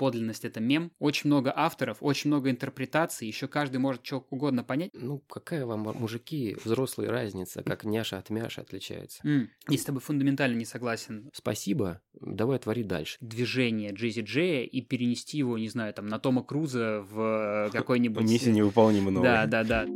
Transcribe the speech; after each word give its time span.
подлинность 0.00 0.46
это 0.46 0.60
мем. 0.60 0.92
Очень 0.98 1.28
много 1.28 1.52
авторов, 1.54 1.98
очень 2.00 2.30
много 2.30 2.50
интерпретаций, 2.50 3.28
еще 3.28 3.48
каждый 3.48 3.76
может 3.76 4.00
что 4.02 4.26
угодно 4.30 4.64
понять. 4.64 4.88
Ну, 4.94 5.18
какая 5.28 5.66
вам, 5.66 5.80
мужики, 5.80 6.56
взрослые 6.64 7.10
разница, 7.10 7.62
как 7.62 7.84
няша 7.84 8.16
от 8.16 8.30
мяша 8.30 8.62
отличается? 8.62 9.20
Mm. 9.28 9.48
Я 9.68 9.76
с 9.76 9.84
тобой 9.84 10.00
фундаментально 10.00 10.56
не 10.56 10.64
согласен. 10.64 11.28
Спасибо, 11.34 12.00
давай 12.18 12.58
твори 12.58 12.82
дальше. 12.82 13.18
Движение 13.20 13.92
Джейзи 13.92 14.22
Джея 14.22 14.64
и 14.64 14.80
перенести 14.80 15.36
его, 15.36 15.58
не 15.58 15.68
знаю, 15.68 15.92
там, 15.92 16.06
на 16.06 16.18
Тома 16.18 16.42
Круза 16.42 17.04
в 17.06 17.68
какой-нибудь... 17.72 18.22
Миссия 18.22 18.52
невыполнима 18.52 19.10
новая. 19.10 19.46
Да, 19.46 19.62
да, 19.62 19.84
да. 19.84 19.86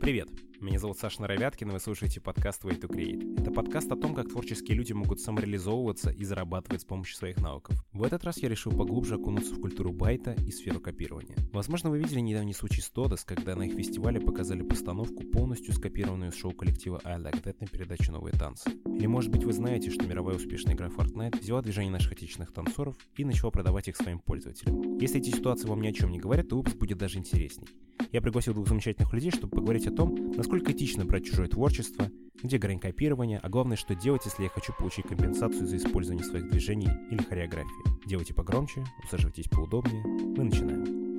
Привет. 0.00 0.28
Меня 0.64 0.78
зовут 0.78 0.96
Саша 0.96 1.20
Наровяткин, 1.20 1.68
и 1.68 1.72
вы 1.72 1.78
слушаете 1.78 2.22
подкаст 2.22 2.64
Way 2.64 2.80
to 2.80 2.88
Create. 2.88 3.38
Это 3.38 3.50
подкаст 3.50 3.92
о 3.92 3.96
том, 3.96 4.14
как 4.14 4.30
творческие 4.30 4.78
люди 4.78 4.94
могут 4.94 5.20
самореализовываться 5.20 6.08
и 6.08 6.24
зарабатывать 6.24 6.80
с 6.80 6.84
помощью 6.86 7.16
своих 7.16 7.36
навыков. 7.36 7.84
В 7.92 8.02
этот 8.02 8.24
раз 8.24 8.38
я 8.38 8.48
решил 8.48 8.72
поглубже 8.72 9.16
окунуться 9.16 9.54
в 9.54 9.60
культуру 9.60 9.92
байта 9.92 10.32
и 10.32 10.50
сферу 10.50 10.80
копирования. 10.80 11.36
Возможно, 11.52 11.90
вы 11.90 11.98
видели 11.98 12.20
недавний 12.20 12.54
случай 12.54 12.80
с 12.80 12.88
Тодос, 12.88 13.24
когда 13.24 13.54
на 13.54 13.64
их 13.64 13.74
фестивале 13.74 14.22
показали 14.22 14.62
постановку, 14.62 15.22
полностью 15.24 15.74
скопированную 15.74 16.32
с 16.32 16.36
шоу 16.36 16.52
коллектива 16.52 16.98
I 17.04 17.18
Like 17.18 17.42
That 17.42 17.56
на 17.60 17.66
передаче 17.66 18.10
«Новые 18.10 18.32
танцы». 18.32 18.70
Или, 18.96 19.06
может 19.06 19.30
быть, 19.30 19.44
вы 19.44 19.52
знаете, 19.52 19.90
что 19.90 20.06
мировая 20.06 20.36
успешная 20.36 20.74
игра 20.74 20.88
Fortnite 20.88 21.40
взяла 21.40 21.62
движение 21.62 21.90
наших 21.90 22.12
отечественных 22.12 22.52
танцоров 22.52 22.96
и 23.16 23.24
начала 23.24 23.50
продавать 23.50 23.88
их 23.88 23.96
своим 23.96 24.18
пользователям. 24.18 24.98
Если 24.98 25.20
эти 25.20 25.30
ситуации 25.30 25.66
вам 25.68 25.82
ни 25.82 25.88
о 25.88 25.92
чем 25.92 26.10
не 26.10 26.18
говорят, 26.18 26.48
то 26.48 26.56
выпуск 26.56 26.76
будет 26.76 26.98
даже 26.98 27.18
интересней. 27.18 27.68
Я 28.12 28.20
пригласил 28.20 28.54
двух 28.54 28.68
замечательных 28.68 29.12
людей, 29.12 29.30
чтобы 29.30 29.56
поговорить 29.56 29.86
о 29.86 29.90
том, 29.90 30.32
насколько 30.36 30.72
этично 30.72 31.04
брать 31.04 31.24
чужое 31.24 31.48
творчество, 31.48 32.08
где 32.42 32.58
грань 32.58 32.78
копирования, 32.78 33.40
а 33.42 33.48
главное, 33.48 33.76
что 33.76 33.94
делать, 33.94 34.22
если 34.24 34.44
я 34.44 34.48
хочу 34.48 34.72
получить 34.78 35.06
компенсацию 35.06 35.66
за 35.66 35.76
использование 35.76 36.24
своих 36.24 36.50
движений 36.50 36.88
или 37.10 37.22
хореографии. 37.22 38.06
Делайте 38.06 38.34
погромче, 38.34 38.84
усаживайтесь 39.02 39.48
поудобнее. 39.48 40.02
Мы 40.04 40.44
начинаем. 40.44 41.13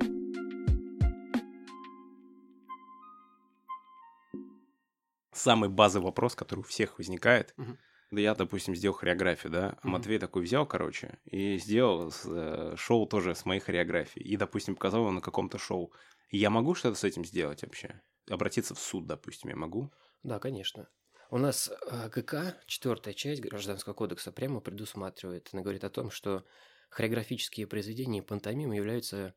Самый 5.36 5.68
базовый 5.68 6.06
вопрос, 6.06 6.34
который 6.34 6.60
у 6.60 6.62
всех 6.62 6.98
возникает. 6.98 7.54
Мгм. 7.56 7.78
Да 8.10 8.20
я, 8.20 8.34
допустим, 8.34 8.74
сделал 8.74 8.96
хореографию, 8.96 9.52
да, 9.52 9.78
а 9.82 9.88
Матвей 9.88 10.18
такой 10.18 10.42
взял, 10.42 10.64
короче, 10.64 11.18
и 11.24 11.58
сделал 11.58 12.12
э, 12.24 12.74
шоу 12.76 13.06
тоже 13.06 13.34
с 13.34 13.44
моей 13.44 13.60
хореографией. 13.60 14.26
И, 14.26 14.36
допустим, 14.36 14.76
показал 14.76 15.00
его 15.00 15.10
на 15.10 15.20
каком-то 15.20 15.58
шоу. 15.58 15.92
Я 16.30 16.50
могу 16.50 16.74
что-то 16.74 16.96
с 16.96 17.04
этим 17.04 17.24
сделать 17.24 17.62
вообще? 17.62 18.00
Обратиться 18.30 18.74
в 18.74 18.78
суд, 18.78 19.06
допустим, 19.06 19.50
я 19.50 19.56
могу? 19.56 19.92
Да, 20.22 20.38
конечно. 20.38 20.88
У 21.30 21.38
нас 21.38 21.68
э, 21.68 22.08
ГК, 22.08 22.56
четвертая 22.66 23.12
часть 23.12 23.42
Гражданского 23.42 23.92
кодекса, 23.92 24.32
прямо 24.32 24.60
предусматривает, 24.60 25.50
она 25.52 25.62
говорит 25.62 25.84
о 25.84 25.90
том, 25.90 26.10
что 26.10 26.44
хореографические 26.88 27.66
произведения 27.66 28.20
и 28.20 28.22
пантомимы 28.22 28.76
являются 28.76 29.34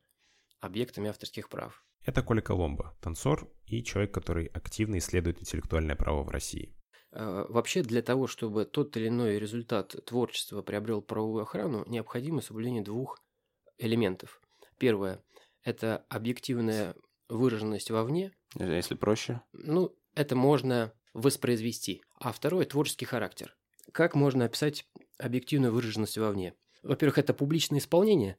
объектами 0.60 1.10
авторских 1.10 1.48
прав. 1.48 1.84
Это 2.04 2.22
Коля 2.22 2.40
Коломбо, 2.40 2.96
танцор 3.00 3.48
и 3.66 3.82
человек, 3.82 4.12
который 4.14 4.46
активно 4.46 4.98
исследует 4.98 5.40
интеллектуальное 5.40 5.96
право 5.96 6.22
в 6.22 6.28
России. 6.30 6.74
Э, 7.12 7.44
Вообще, 7.48 7.82
для 7.82 8.02
того, 8.02 8.26
чтобы 8.26 8.64
тот 8.64 8.96
или 8.96 9.08
иной 9.08 9.38
результат 9.38 9.94
творчества 10.06 10.62
приобрел 10.62 11.02
правовую 11.02 11.42
охрану, 11.42 11.84
необходимо 11.86 12.40
соблюдение 12.40 12.82
двух 12.82 13.18
элементов. 13.78 14.40
Первое– 14.78 15.22
это 15.62 16.04
объективная 16.08 16.94
выраженность 17.28 17.90
вовне, 17.90 18.32
Если 18.58 18.94
проще. 18.94 19.42
ну, 19.52 19.94
это 20.14 20.34
можно 20.36 20.92
воспроизвести. 21.12 22.02
А 22.18 22.32
второе– 22.32 22.64
творческий 22.66 23.04
характер. 23.04 23.56
Как 23.92 24.14
можно 24.14 24.44
описать 24.46 24.86
объективную 25.18 25.72
выраженность 25.72 26.16
вовне? 26.18 26.54
Во-первых, 26.82 27.18
это 27.18 27.34
публичное 27.34 27.78
исполнение. 27.78 28.38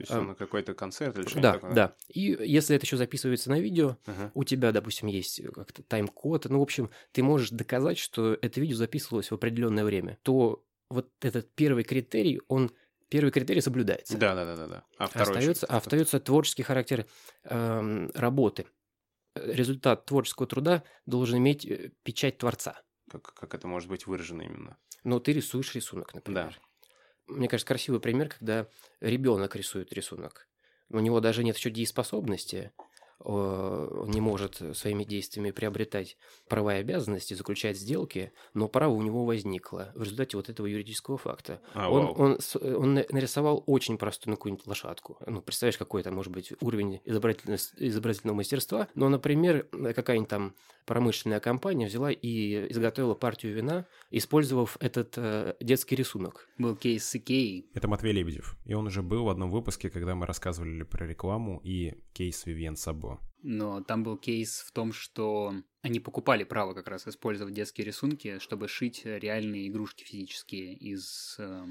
То 0.00 0.02
есть 0.04 0.14
А, 0.14 0.20
на 0.20 0.34
какой-то 0.34 0.74
концерт 0.74 1.16
или 1.18 1.26
что-нибудь 1.26 1.42
Да, 1.42 1.52
такое? 1.52 1.74
да. 1.74 1.96
И 2.08 2.36
если 2.40 2.76
это 2.76 2.84
еще 2.86 2.96
записывается 2.96 3.50
на 3.50 3.60
видео, 3.60 3.98
Ага. 4.06 4.30
у 4.34 4.44
тебя, 4.44 4.72
допустим, 4.72 5.08
есть 5.08 5.40
как-то 5.52 5.82
тайм-код, 5.82 6.46
ну, 6.48 6.58
в 6.58 6.62
общем, 6.62 6.90
ты 7.12 7.22
можешь 7.22 7.50
доказать, 7.50 7.98
что 7.98 8.34
это 8.40 8.60
видео 8.60 8.76
записывалось 8.76 9.30
в 9.30 9.34
определенное 9.34 9.84
время, 9.84 10.18
то 10.22 10.64
вот 10.88 11.10
этот 11.20 11.54
первый 11.54 11.84
критерий, 11.84 12.40
он 12.48 12.72
первый 13.08 13.30
критерий 13.30 13.60
соблюдается. 13.60 14.18
Да, 14.18 14.34
да, 14.34 14.44
да, 14.44 14.56
да, 14.56 14.66
да. 14.66 14.84
А 14.98 15.06
второй 15.08 15.36
остается, 15.36 15.66
а 15.66 15.76
остается 15.76 16.20
творческий 16.20 16.62
характер 16.62 17.06
эм, 17.44 18.10
работы. 18.14 18.66
Результат 19.36 20.06
творческого 20.06 20.46
труда 20.48 20.84
должен 21.06 21.38
иметь 21.38 21.64
э, 21.66 21.92
печать 22.02 22.38
творца. 22.38 22.82
Как, 23.10 23.34
как 23.34 23.54
это 23.54 23.66
может 23.68 23.88
быть 23.88 24.06
выражено 24.06 24.42
именно? 24.42 24.76
Но 25.04 25.18
ты 25.20 25.32
рисуешь 25.32 25.74
рисунок, 25.74 26.14
например. 26.14 26.60
Мне 27.30 27.48
кажется, 27.48 27.66
красивый 27.66 28.00
пример, 28.00 28.28
когда 28.28 28.66
ребенок 29.00 29.56
рисует 29.56 29.92
рисунок. 29.92 30.48
У 30.90 30.98
него 30.98 31.20
даже 31.20 31.44
нет 31.44 31.56
еще 31.56 31.70
дееспособности, 31.70 32.72
он 33.22 34.10
не 34.10 34.20
может 34.20 34.62
своими 34.74 35.04
действиями 35.04 35.50
приобретать 35.50 36.16
права 36.48 36.76
и 36.76 36.80
обязанности, 36.80 37.34
заключать 37.34 37.76
сделки, 37.76 38.32
но 38.54 38.66
право 38.66 38.92
у 38.94 39.02
него 39.02 39.26
возникло 39.26 39.92
в 39.94 40.02
результате 40.02 40.38
вот 40.38 40.48
этого 40.48 40.66
юридического 40.66 41.18
факта. 41.18 41.60
А, 41.74 41.90
он, 41.90 42.14
он, 42.16 42.38
он 42.62 42.94
на- 42.94 43.04
нарисовал 43.10 43.62
очень 43.66 43.98
простую 43.98 44.32
ну, 44.32 44.36
какую-нибудь 44.36 44.66
лошадку. 44.66 45.18
Ну, 45.26 45.42
представляешь, 45.42 45.76
какой 45.76 46.02
там 46.02 46.14
может 46.14 46.32
быть 46.32 46.54
уровень 46.62 47.00
изобразительного 47.04 48.36
мастерства. 48.36 48.88
Но, 48.94 49.10
например, 49.10 49.64
какая-нибудь 49.94 50.30
там 50.30 50.54
промышленная 50.90 51.38
компания 51.38 51.86
взяла 51.86 52.10
и 52.10 52.68
изготовила 52.68 53.14
партию 53.14 53.54
вина, 53.54 53.86
использовав 54.10 54.76
этот 54.80 55.16
э, 55.18 55.54
детский 55.60 55.94
рисунок. 55.94 56.48
Был 56.58 56.74
кейс 56.74 57.04
с 57.04 57.14
Икеей. 57.14 57.70
Это 57.74 57.86
Матвей 57.86 58.12
Лебедев. 58.12 58.56
И 58.66 58.74
он 58.74 58.88
уже 58.88 59.00
был 59.00 59.22
в 59.22 59.28
одном 59.28 59.52
выпуске, 59.52 59.88
когда 59.88 60.16
мы 60.16 60.26
рассказывали 60.26 60.82
про 60.82 61.06
рекламу 61.06 61.60
и 61.62 61.94
кейс 62.12 62.44
Вивьен 62.44 62.74
Сабо. 62.74 63.20
Но 63.44 63.84
там 63.84 64.02
был 64.02 64.16
кейс 64.16 64.64
в 64.66 64.72
том, 64.72 64.92
что 64.92 65.54
они 65.80 66.00
покупали 66.00 66.42
право 66.42 66.74
как 66.74 66.88
раз 66.88 67.06
использовать 67.06 67.54
детские 67.54 67.86
рисунки, 67.86 68.40
чтобы 68.40 68.66
шить 68.66 69.02
реальные 69.04 69.68
игрушки 69.68 70.02
физические 70.02 70.74
из 70.74 71.36
э, 71.38 71.66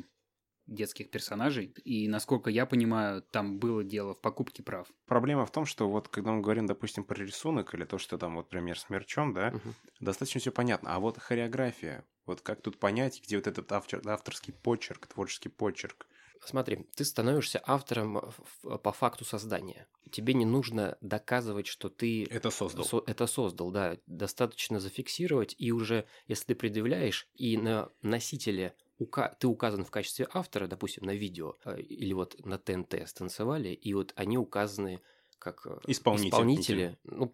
детских 0.69 1.09
персонажей. 1.11 1.73
И, 1.83 2.07
насколько 2.07 2.49
я 2.49 2.65
понимаю, 2.65 3.21
там 3.21 3.59
было 3.59 3.83
дело 3.83 4.13
в 4.13 4.21
покупке 4.21 4.63
прав. 4.63 4.87
Проблема 5.05 5.45
в 5.45 5.51
том, 5.51 5.65
что 5.65 5.89
вот 5.89 6.07
когда 6.07 6.31
мы 6.31 6.41
говорим, 6.41 6.65
допустим, 6.67 7.03
про 7.03 7.17
рисунок 7.23 7.73
или 7.73 7.85
то, 7.85 7.97
что 7.97 8.17
там 8.17 8.35
вот 8.35 8.49
пример 8.49 8.79
с 8.79 8.89
мерчом, 8.89 9.33
да, 9.33 9.51
Мгм. 9.51 9.75
достаточно 9.99 10.39
все 10.39 10.51
понятно. 10.51 10.95
А 10.95 10.99
вот 10.99 11.17
хореография, 11.17 12.05
вот 12.25 12.41
как 12.41 12.61
тут 12.61 12.79
понять, 12.79 13.21
где 13.23 13.37
вот 13.37 13.47
этот 13.47 13.71
автор- 13.71 14.07
авторский 14.07 14.53
почерк, 14.53 15.07
творческий 15.07 15.49
почерк? 15.49 16.07
Смотри, 16.45 16.87
ты 16.95 17.03
становишься 17.03 17.61
автором 17.65 18.21
по 18.61 18.91
факту 18.93 19.25
создания. 19.25 19.87
Тебе 20.09 20.33
не 20.33 20.45
нужно 20.45 20.97
доказывать, 21.01 21.67
что 21.67 21.89
ты 21.89 22.23
Это 22.25 22.49
создал. 22.49 22.85
со- 22.85 23.03
это 23.05 23.27
создал, 23.27 23.71
да. 23.71 23.97
Достаточно 24.07 24.79
зафиксировать, 24.79 25.53
и 25.57 25.71
уже, 25.71 26.05
если 26.27 26.45
ты 26.45 26.55
предъявляешь, 26.55 27.27
и 27.35 27.57
на 27.57 27.89
носителе 28.01 28.73
ука- 28.99 29.35
ты 29.39 29.47
указан 29.47 29.83
в 29.83 29.91
качестве 29.91 30.27
автора, 30.33 30.67
допустим, 30.67 31.05
на 31.05 31.15
видео, 31.15 31.55
э, 31.65 31.79
или 31.81 32.13
вот 32.13 32.35
на 32.45 32.57
ТНТ 32.57 33.07
станцевали, 33.07 33.69
и 33.69 33.93
вот 33.93 34.13
они 34.15 34.37
указаны 34.37 35.01
как 35.39 35.65
э, 35.65 35.79
Исполнитель. 35.87 36.29
исполнители. 36.29 36.97
Ну, 37.03 37.33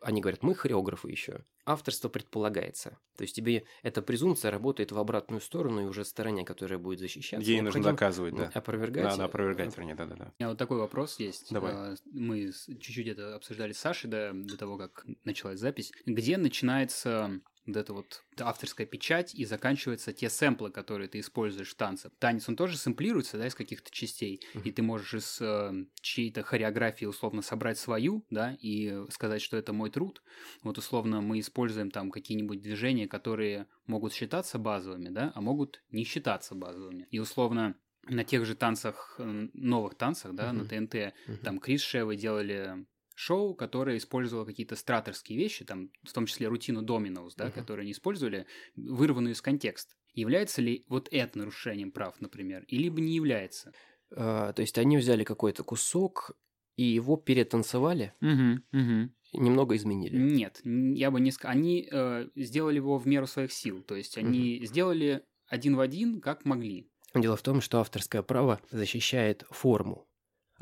они 0.00 0.20
говорят, 0.20 0.42
мы 0.42 0.54
хореографы 0.54 1.10
еще. 1.10 1.44
Авторство 1.64 2.08
предполагается. 2.08 2.98
То 3.16 3.22
есть 3.22 3.34
тебе 3.34 3.64
эта 3.82 4.02
презумпция 4.02 4.50
работает 4.50 4.92
в 4.92 4.98
обратную 4.98 5.40
сторону, 5.40 5.82
и 5.82 5.84
уже 5.86 6.04
стороне, 6.04 6.44
которая 6.44 6.78
будет 6.78 6.98
защищаться. 6.98 7.48
Ей 7.48 7.60
нужно 7.60 7.82
доказывать, 7.82 8.34
да. 8.34 8.50
Опровергать. 8.52 9.04
Надо 9.04 9.24
опровергать, 9.24 9.72
э, 9.74 9.76
вернее, 9.76 9.94
да-да-да. 9.94 10.32
У 10.38 10.42
меня 10.42 10.48
вот 10.50 10.58
такой 10.58 10.78
вопрос 10.78 11.18
есть. 11.20 11.50
Давай. 11.52 11.96
Мы 12.12 12.52
чуть-чуть 12.52 13.06
это 13.06 13.34
обсуждали 13.34 13.72
с 13.72 13.78
Сашей 13.78 14.10
до, 14.10 14.32
до 14.34 14.56
того, 14.58 14.76
как 14.76 15.06
началась 15.24 15.58
запись. 15.60 15.92
Где 16.04 16.36
начинается 16.36 17.40
вот 17.66 17.76
эта 17.76 17.92
вот 17.92 18.24
авторская 18.40 18.86
печать 18.86 19.34
и 19.34 19.44
заканчиваются 19.44 20.12
те 20.12 20.28
сэмплы, 20.28 20.70
которые 20.70 21.08
ты 21.08 21.20
используешь 21.20 21.70
в 21.72 21.76
танце. 21.76 22.10
Танец, 22.18 22.48
он 22.48 22.56
тоже 22.56 22.76
сэмплируется, 22.76 23.38
да, 23.38 23.46
из 23.46 23.54
каких-то 23.54 23.90
частей, 23.90 24.42
Мгм. 24.54 24.64
и 24.64 24.72
ты 24.72 24.82
можешь 24.82 25.14
из 25.14 25.38
э, 25.40 25.72
чьей-то 26.00 26.42
хореографии 26.42 27.04
условно 27.04 27.42
собрать 27.42 27.78
свою, 27.78 28.26
да, 28.30 28.56
и 28.60 29.02
сказать, 29.10 29.42
что 29.42 29.56
это 29.56 29.72
мой 29.72 29.90
труд. 29.90 30.22
Вот 30.62 30.78
условно 30.78 31.20
мы 31.20 31.40
используем 31.40 31.90
там 31.90 32.10
какие-нибудь 32.10 32.60
движения, 32.60 33.06
которые 33.08 33.66
могут 33.86 34.12
считаться 34.12 34.58
базовыми, 34.58 35.08
да, 35.08 35.32
а 35.34 35.40
могут 35.40 35.82
не 35.90 36.04
считаться 36.04 36.54
базовыми. 36.54 37.06
И 37.10 37.18
условно 37.18 37.76
на 38.04 38.24
тех 38.24 38.44
же 38.44 38.56
танцах, 38.56 39.14
новых 39.18 39.94
танцах, 39.94 40.34
да, 40.34 40.52
на 40.52 40.64
Мгм. 40.64 40.66
ТНТ, 40.66 41.14
Мгм. 41.26 41.38
там 41.42 41.58
Крис 41.60 41.82
Шевы 41.82 42.16
делали 42.16 42.86
шоу, 43.16 43.54
которое 43.54 43.96
использовало 43.96 44.44
какие-то 44.44 44.76
страторские 44.76 45.38
вещи, 45.38 45.64
там, 45.64 45.90
в 46.02 46.12
том 46.12 46.26
числе 46.26 46.48
рутину 46.48 46.82
Доминоус, 46.82 47.34
да, 47.34 47.44
Мгм. 47.46 47.52
которые 47.54 47.82
они 47.84 47.92
использовали, 47.92 48.46
вырванную 48.76 49.34
из 49.34 49.42
контекста. 49.42 49.94
Является 50.14 50.60
ли 50.62 50.84
вот 50.88 51.08
это 51.10 51.38
нарушением 51.38 51.90
прав, 51.92 52.20
например, 52.20 52.64
или 52.68 52.82
либо 52.84 53.00
не 53.00 53.14
является? 53.14 53.72
А, 54.14 54.52
то 54.52 54.60
есть 54.62 54.76
они 54.78 54.96
взяли 54.98 55.24
какой-то 55.24 55.64
кусок 55.64 56.32
и 56.76 56.82
его 56.84 57.16
перетанцевали, 57.16 58.14
Угу, 58.20 58.78
угу. 58.78 59.10
и 59.32 59.38
немного 59.38 59.76
изменили. 59.76 60.16
Нет, 60.16 60.60
я 60.64 61.10
бы 61.10 61.20
не 61.20 61.30
сказал. 61.30 61.56
Они 61.56 61.88
э, 61.90 62.28
сделали 62.36 62.76
его 62.76 62.98
в 62.98 63.06
меру 63.06 63.26
своих 63.26 63.52
сил, 63.52 63.82
то 63.82 63.94
есть 63.94 64.18
они 64.18 64.64
сделали 64.66 65.24
один 65.46 65.76
в 65.76 65.80
один, 65.80 66.20
как 66.20 66.44
могли. 66.44 66.88
Дело 67.14 67.36
в 67.36 67.42
том, 67.42 67.60
что 67.60 67.78
авторское 67.80 68.22
право 68.22 68.60
защищает 68.70 69.44
форму, 69.50 70.06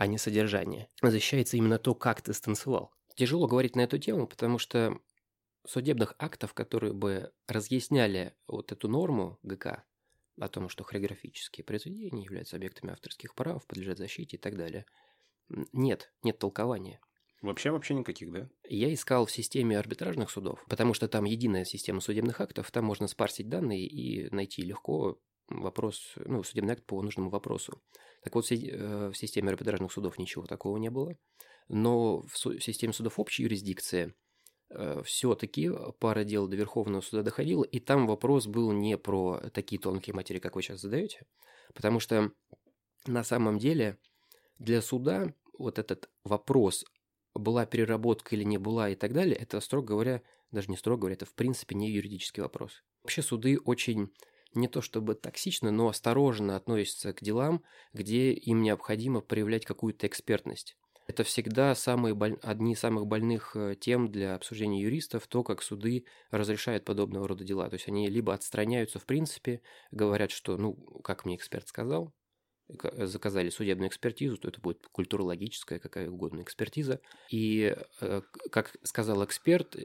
а 0.00 0.06
не 0.06 0.16
содержание. 0.16 0.88
Защищается 1.02 1.58
именно 1.58 1.78
то, 1.78 1.94
как 1.94 2.22
ты 2.22 2.32
станцевал. 2.32 2.94
Тяжело 3.16 3.46
говорить 3.46 3.76
на 3.76 3.82
эту 3.82 3.98
тему, 3.98 4.26
потому 4.26 4.56
что 4.56 4.98
судебных 5.66 6.14
актов, 6.18 6.54
которые 6.54 6.94
бы 6.94 7.32
разъясняли 7.46 8.34
вот 8.46 8.72
эту 8.72 8.88
норму 8.88 9.38
ГК 9.42 9.84
о 10.40 10.48
том, 10.48 10.70
что 10.70 10.84
хореографические 10.84 11.66
произведения 11.66 12.24
являются 12.24 12.56
объектами 12.56 12.94
авторских 12.94 13.34
прав, 13.34 13.66
подлежат 13.66 13.98
защите 13.98 14.38
и 14.38 14.40
так 14.40 14.56
далее, 14.56 14.86
нет, 15.74 16.10
нет 16.22 16.38
толкования. 16.38 17.02
Вообще, 17.42 17.70
вообще 17.70 17.92
никаких, 17.92 18.32
да? 18.32 18.48
Я 18.66 18.94
искал 18.94 19.26
в 19.26 19.30
системе 19.30 19.78
арбитражных 19.78 20.30
судов, 20.30 20.64
потому 20.66 20.94
что 20.94 21.08
там 21.08 21.26
единая 21.26 21.66
система 21.66 22.00
судебных 22.00 22.40
актов, 22.40 22.70
там 22.70 22.86
можно 22.86 23.06
спарсить 23.06 23.50
данные 23.50 23.86
и 23.86 24.34
найти 24.34 24.62
легко 24.62 25.20
вопрос, 25.50 26.14
ну, 26.24 26.42
судебный 26.42 26.74
акт 26.74 26.84
по 26.84 27.02
нужному 27.02 27.30
вопросу. 27.30 27.82
Так 28.22 28.34
вот, 28.34 28.46
в 28.46 28.52
э, 28.52 29.12
системе 29.14 29.50
арбитражных 29.50 29.92
судов 29.92 30.18
ничего 30.18 30.46
такого 30.46 30.76
не 30.76 30.90
было, 30.90 31.16
но 31.68 32.22
в 32.22 32.36
системе 32.36 32.92
судов 32.92 33.18
общей 33.18 33.44
юрисдикции 33.44 34.14
э, 34.70 35.02
все-таки 35.04 35.70
пара 35.98 36.24
дел 36.24 36.46
до 36.48 36.56
Верховного 36.56 37.00
суда 37.00 37.22
доходила, 37.22 37.64
и 37.64 37.80
там 37.80 38.06
вопрос 38.06 38.46
был 38.46 38.72
не 38.72 38.96
про 38.96 39.40
такие 39.52 39.80
тонкие 39.80 40.14
материи, 40.14 40.40
как 40.40 40.56
вы 40.56 40.62
сейчас 40.62 40.80
задаете, 40.80 41.26
потому 41.74 42.00
что 42.00 42.32
на 43.06 43.24
самом 43.24 43.58
деле 43.58 43.98
для 44.58 44.82
суда 44.82 45.32
вот 45.58 45.78
этот 45.78 46.10
вопрос 46.24 46.84
была 47.34 47.66
переработка 47.66 48.34
или 48.34 48.44
не 48.44 48.58
была 48.58 48.90
и 48.90 48.94
так 48.94 49.12
далее, 49.12 49.36
это, 49.36 49.60
строго 49.60 49.88
говоря, 49.88 50.22
даже 50.50 50.68
не 50.68 50.76
строго 50.76 51.02
говоря, 51.02 51.14
это 51.14 51.26
в 51.26 51.34
принципе 51.34 51.74
не 51.74 51.90
юридический 51.90 52.42
вопрос. 52.42 52.82
Вообще 53.02 53.22
суды 53.22 53.58
очень 53.58 54.12
не 54.54 54.68
то 54.68 54.82
чтобы 54.82 55.14
токсично, 55.14 55.70
но 55.70 55.88
осторожно 55.88 56.56
относятся 56.56 57.12
к 57.12 57.22
делам, 57.22 57.62
где 57.92 58.32
им 58.32 58.62
необходимо 58.62 59.20
проявлять 59.20 59.64
какую-то 59.64 60.06
экспертность. 60.06 60.76
Это 61.06 61.24
всегда 61.24 61.74
самые 61.74 62.14
боль... 62.14 62.38
одни 62.42 62.74
из 62.74 62.78
самых 62.78 63.06
больных 63.06 63.56
э, 63.56 63.74
тем 63.74 64.12
для 64.12 64.36
обсуждения 64.36 64.82
юристов, 64.82 65.26
то, 65.26 65.42
как 65.42 65.60
суды 65.60 66.04
разрешают 66.30 66.84
подобного 66.84 67.26
рода 67.26 67.42
дела. 67.42 67.68
То 67.68 67.74
есть 67.74 67.88
они 67.88 68.08
либо 68.08 68.32
отстраняются 68.32 69.00
в 69.00 69.06
принципе, 69.06 69.60
говорят, 69.90 70.30
что, 70.30 70.56
ну, 70.56 70.74
как 71.02 71.24
мне 71.24 71.34
эксперт 71.34 71.66
сказал, 71.66 72.14
заказали 72.68 73.50
судебную 73.50 73.88
экспертизу, 73.88 74.36
то 74.36 74.48
это 74.48 74.60
будет 74.60 74.86
культурологическая, 74.92 75.78
какая 75.78 76.08
угодно 76.08 76.42
экспертиза. 76.42 77.00
И, 77.28 77.74
э, 78.00 78.22
как 78.52 78.76
сказал 78.84 79.24
эксперт, 79.24 79.76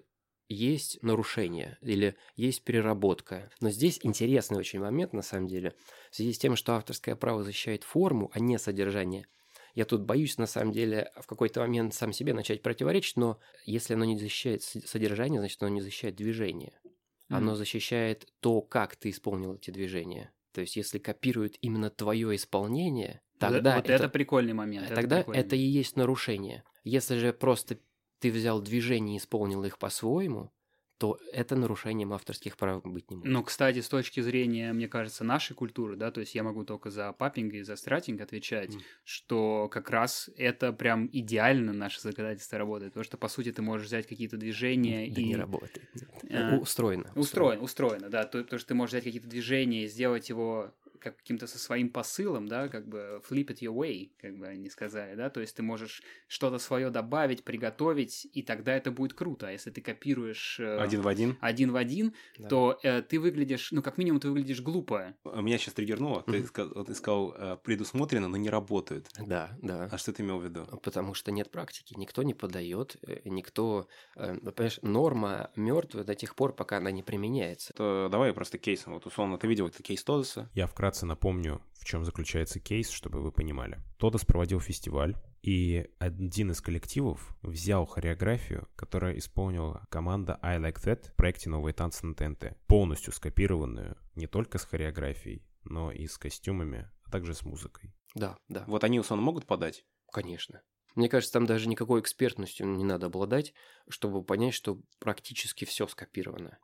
есть 0.48 1.02
нарушение 1.02 1.78
или 1.82 2.16
есть 2.36 2.64
переработка. 2.64 3.50
Но 3.62 3.70
здесь 3.70 4.00
интересный 4.04 4.58
очень 4.58 4.80
момент, 4.80 5.14
на 5.14 5.22
самом 5.22 5.48
деле, 5.48 5.74
в 6.12 6.16
связи 6.16 6.34
с 6.34 6.38
тем, 6.38 6.56
что 6.56 6.74
авторское 6.74 7.16
право 7.16 7.44
защищает 7.44 7.84
форму, 7.84 8.30
а 8.34 8.40
не 8.40 8.58
содержание. 8.60 9.28
Я 9.74 9.84
тут 9.84 10.04
боюсь, 10.04 10.38
на 10.38 10.46
самом 10.46 10.72
деле, 10.72 11.12
в 11.18 11.28
какой-то 11.28 11.60
момент 11.60 11.94
сам 11.94 12.14
себе 12.14 12.34
начать 12.34 12.62
противоречить, 12.62 13.18
но 13.18 13.40
если 13.66 13.94
оно 13.94 14.06
не 14.06 14.18
защищает 14.18 14.64
содержание, 14.64 15.42
значит, 15.42 15.62
оно 15.62 15.74
не 15.74 15.82
защищает 15.82 16.16
движение. 16.16 16.80
Оно 17.28 17.54
mm. 17.54 17.56
защищает 17.56 18.28
то, 18.40 18.62
как 18.62 18.96
ты 18.96 19.10
исполнил 19.10 19.56
эти 19.56 19.72
движения. 19.72 20.32
То 20.54 20.62
есть, 20.62 20.78
если 20.78 21.00
копируют 21.00 21.58
именно 21.60 21.90
твое 21.90 22.34
исполнение, 22.36 23.22
тогда... 23.40 23.76
Вот, 23.76 23.86
это, 23.86 23.94
это 23.94 24.10
прикольный 24.10 24.54
момент. 24.54 24.88
Тогда 24.94 25.20
это, 25.20 25.32
это 25.32 25.56
и 25.58 25.60
есть 25.60 25.98
нарушение. 25.98 26.64
Если 26.84 27.18
же 27.18 27.34
просто 27.34 27.80
ты 28.20 28.32
взял 28.32 28.62
движение 28.62 29.16
и 29.16 29.20
исполнил 29.20 29.64
их 29.64 29.78
по-своему, 29.78 30.52
то 30.98 31.20
это 31.34 31.56
нарушением 31.58 32.14
авторских 32.14 32.56
прав 32.56 32.82
быть 32.84 33.10
не 33.10 33.18
может. 33.18 33.32
Ну, 33.32 33.44
кстати, 33.44 33.82
с 33.82 33.90
точки 33.90 34.22
зрения, 34.22 34.72
мне 34.72 34.88
кажется, 34.88 35.26
нашей 35.26 35.54
культуры, 35.54 35.98
да, 35.98 36.10
то 36.10 36.22
есть 36.22 36.36
я 36.36 36.44
могу 36.44 36.64
только 36.64 36.90
за 36.90 37.12
паппинг 37.12 37.54
и 37.54 37.64
за 37.64 37.76
стратинг 37.76 38.22
отвечать, 38.22 38.76
mm. 38.76 38.82
что 39.04 39.68
как 39.70 39.90
раз 39.90 40.30
это 40.38 40.72
прям 40.72 41.10
идеально 41.12 41.74
наше 41.74 42.00
законодательство 42.00 42.58
работает, 42.58 42.94
потому 42.94 43.04
что, 43.04 43.18
по 43.18 43.28
сути, 43.28 43.52
ты 43.52 43.62
можешь 43.62 43.88
взять 43.88 44.08
какие-то 44.08 44.38
движения 44.38 45.12
да 45.12 45.22
и... 45.22 45.26
не 45.26 45.36
работает. 45.36 45.90
А, 46.32 46.56
устроено. 46.56 47.12
Устроено, 47.16 47.62
устроено, 47.62 48.10
да, 48.10 48.24
то, 48.24 48.44
то, 48.46 48.58
что 48.58 48.70
ты 48.70 48.74
можешь 48.76 48.94
взять 48.94 49.04
какие-то 49.04 49.28
движения 49.28 49.84
и 49.84 49.88
сделать 49.88 50.30
его 50.30 50.74
как 51.00 51.18
каким-то 51.18 51.48
со 51.48 51.60
своим 51.60 51.90
посылом, 51.90 52.48
да, 52.48 52.68
как 52.68 52.88
бы 52.88 53.22
flip 53.28 53.48
it 53.48 53.60
your 53.60 53.74
way, 53.74 54.12
как 54.20 54.38
бы 54.38 54.48
они 54.48 54.70
сказали, 54.70 55.16
да, 55.16 55.30
то 55.30 55.42
есть 55.42 55.56
ты 55.56 55.64
можешь 55.64 56.02
что-то 56.28 56.58
свое 56.60 56.90
добавить, 56.90 57.44
приготовить, 57.44 58.28
и 58.34 58.42
тогда 58.42 58.76
это 58.76 58.92
будет 58.92 59.14
круто. 59.14 59.48
А 59.48 59.52
если 59.52 59.72
ты 59.72 59.82
копируешь 59.82 60.60
э, 60.60 60.78
один 60.78 61.02
в 61.02 61.08
один, 61.08 61.38
один 61.42 61.72
в 61.72 61.76
один, 61.76 62.14
да. 62.38 62.50
то 62.50 62.80
э, 62.84 63.02
ты 63.02 63.20
выглядишь, 63.20 63.72
ну 63.72 63.82
как 63.82 63.98
минимум 63.98 64.20
ты 64.20 64.30
выглядишь 64.30 64.62
глупо. 64.62 65.16
Меня 65.24 65.58
сейчас 65.58 65.74
триггернуло. 65.74 66.24
Ты, 66.24 66.44
сказал, 66.46 66.86
ты 66.86 66.96
сказал 66.96 67.36
э, 67.38 67.58
предусмотрено, 67.64 68.28
но 68.28 68.38
не 68.38 68.50
работает. 68.50 69.10
Да, 69.20 69.52
да. 69.62 69.90
А 69.92 69.98
что 69.98 70.14
ты 70.14 70.24
имел 70.24 70.40
в 70.40 70.44
виду? 70.44 70.66
Потому 70.84 71.14
что 71.14 71.32
нет 71.32 71.52
практики, 71.52 71.94
никто 71.98 72.24
не 72.24 72.34
подает, 72.34 72.98
э, 73.08 73.22
никто, 73.26 73.88
э, 74.16 74.36
понимаешь, 74.52 74.80
норма 74.82 75.52
мертвая 75.56 76.04
до 76.04 76.16
тех 76.16 76.36
пор, 76.36 76.54
пока 76.54 76.78
она 76.78 76.92
не 76.92 77.04
применяется. 77.04 77.74
То 77.74 78.10
давай 78.12 78.34
просто 78.34 78.58
кейсом. 78.58 78.94
Вот 78.94 79.06
условно 79.06 79.38
ты 79.38 79.48
видел 79.48 79.68
это 79.68 79.84
кейс 79.84 80.04
Тодоса. 80.04 80.50
Я 80.54 80.68
вкратце 80.68 80.95
вкратце 80.96 81.06
напомню, 81.06 81.62
в 81.74 81.84
чем 81.84 82.06
заключается 82.06 82.60
кейс, 82.62 82.90
чтобы 82.90 83.20
вы 83.22 83.32
понимали. 83.32 83.80
Тодос 83.98 84.24
проводил 84.24 84.62
фестиваль, 84.62 85.18
и 85.42 85.90
один 86.00 86.52
из 86.52 86.62
коллективов 86.62 87.36
взял 87.42 87.86
хореографию, 87.86 88.70
которая 88.78 89.18
исполнила 89.18 89.86
команда 89.90 90.40
I 90.42 90.58
Like 90.58 90.82
That 90.86 91.12
в 91.12 91.16
проекте 91.16 91.50
«Новые 91.50 91.74
танцы 91.74 92.06
на 92.06 92.16
ТНТ», 92.16 92.56
полностью 92.68 93.12
скопированную 93.12 93.98
не 94.16 94.26
только 94.26 94.58
с 94.58 94.64
хореографией, 94.64 95.46
но 95.66 95.92
и 95.92 96.08
с 96.08 96.18
костюмами, 96.18 96.90
а 97.04 97.12
также 97.12 97.34
с 97.34 97.44
музыкой. 97.44 97.94
Да, 98.16 98.38
да. 98.48 98.64
Вот 98.68 98.86
они 98.86 99.00
условно 99.00 99.26
могут 99.26 99.46
подать? 99.46 99.86
Конечно. 100.14 100.62
Мне 100.96 101.10
кажется, 101.10 101.34
там 101.34 101.46
даже 101.46 101.68
никакой 101.68 102.00
экспертностью 102.00 102.68
не 102.68 102.86
надо 102.86 103.08
обладать, 103.08 103.54
чтобы 103.90 104.24
понять, 104.24 104.54
что 104.54 104.82
практически 105.00 105.66
все 105.66 105.88
скопировано. 105.88 106.58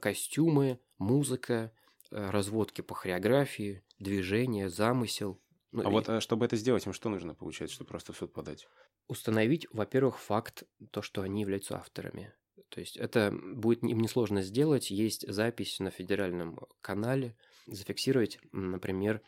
Костюмы, 0.00 0.78
музыка, 0.98 1.72
разводки 2.14 2.80
по 2.80 2.94
хореографии, 2.94 3.82
движения, 3.98 4.68
замысел. 4.68 5.40
Ну, 5.72 5.82
а 5.84 5.88
и... 5.88 5.92
вот 5.92 6.08
э, 6.08 6.20
чтобы 6.20 6.46
это 6.46 6.56
сделать, 6.56 6.86
им 6.86 6.92
что 6.92 7.08
нужно, 7.08 7.34
получается, 7.34 7.74
чтобы 7.74 7.88
просто 7.88 8.12
в 8.12 8.16
суд 8.16 8.32
подать? 8.32 8.68
Установить, 9.08 9.66
во-первых, 9.72 10.18
факт, 10.18 10.62
то, 10.90 11.02
что 11.02 11.22
они 11.22 11.42
являются 11.42 11.76
авторами. 11.76 12.32
То 12.68 12.80
есть 12.80 12.96
это 12.96 13.32
будет 13.32 13.82
им 13.82 14.00
несложно 14.00 14.42
сделать. 14.42 14.90
Есть 14.90 15.30
запись 15.30 15.78
на 15.80 15.90
федеральном 15.90 16.58
канале, 16.80 17.36
зафиксировать, 17.66 18.38
например, 18.52 19.20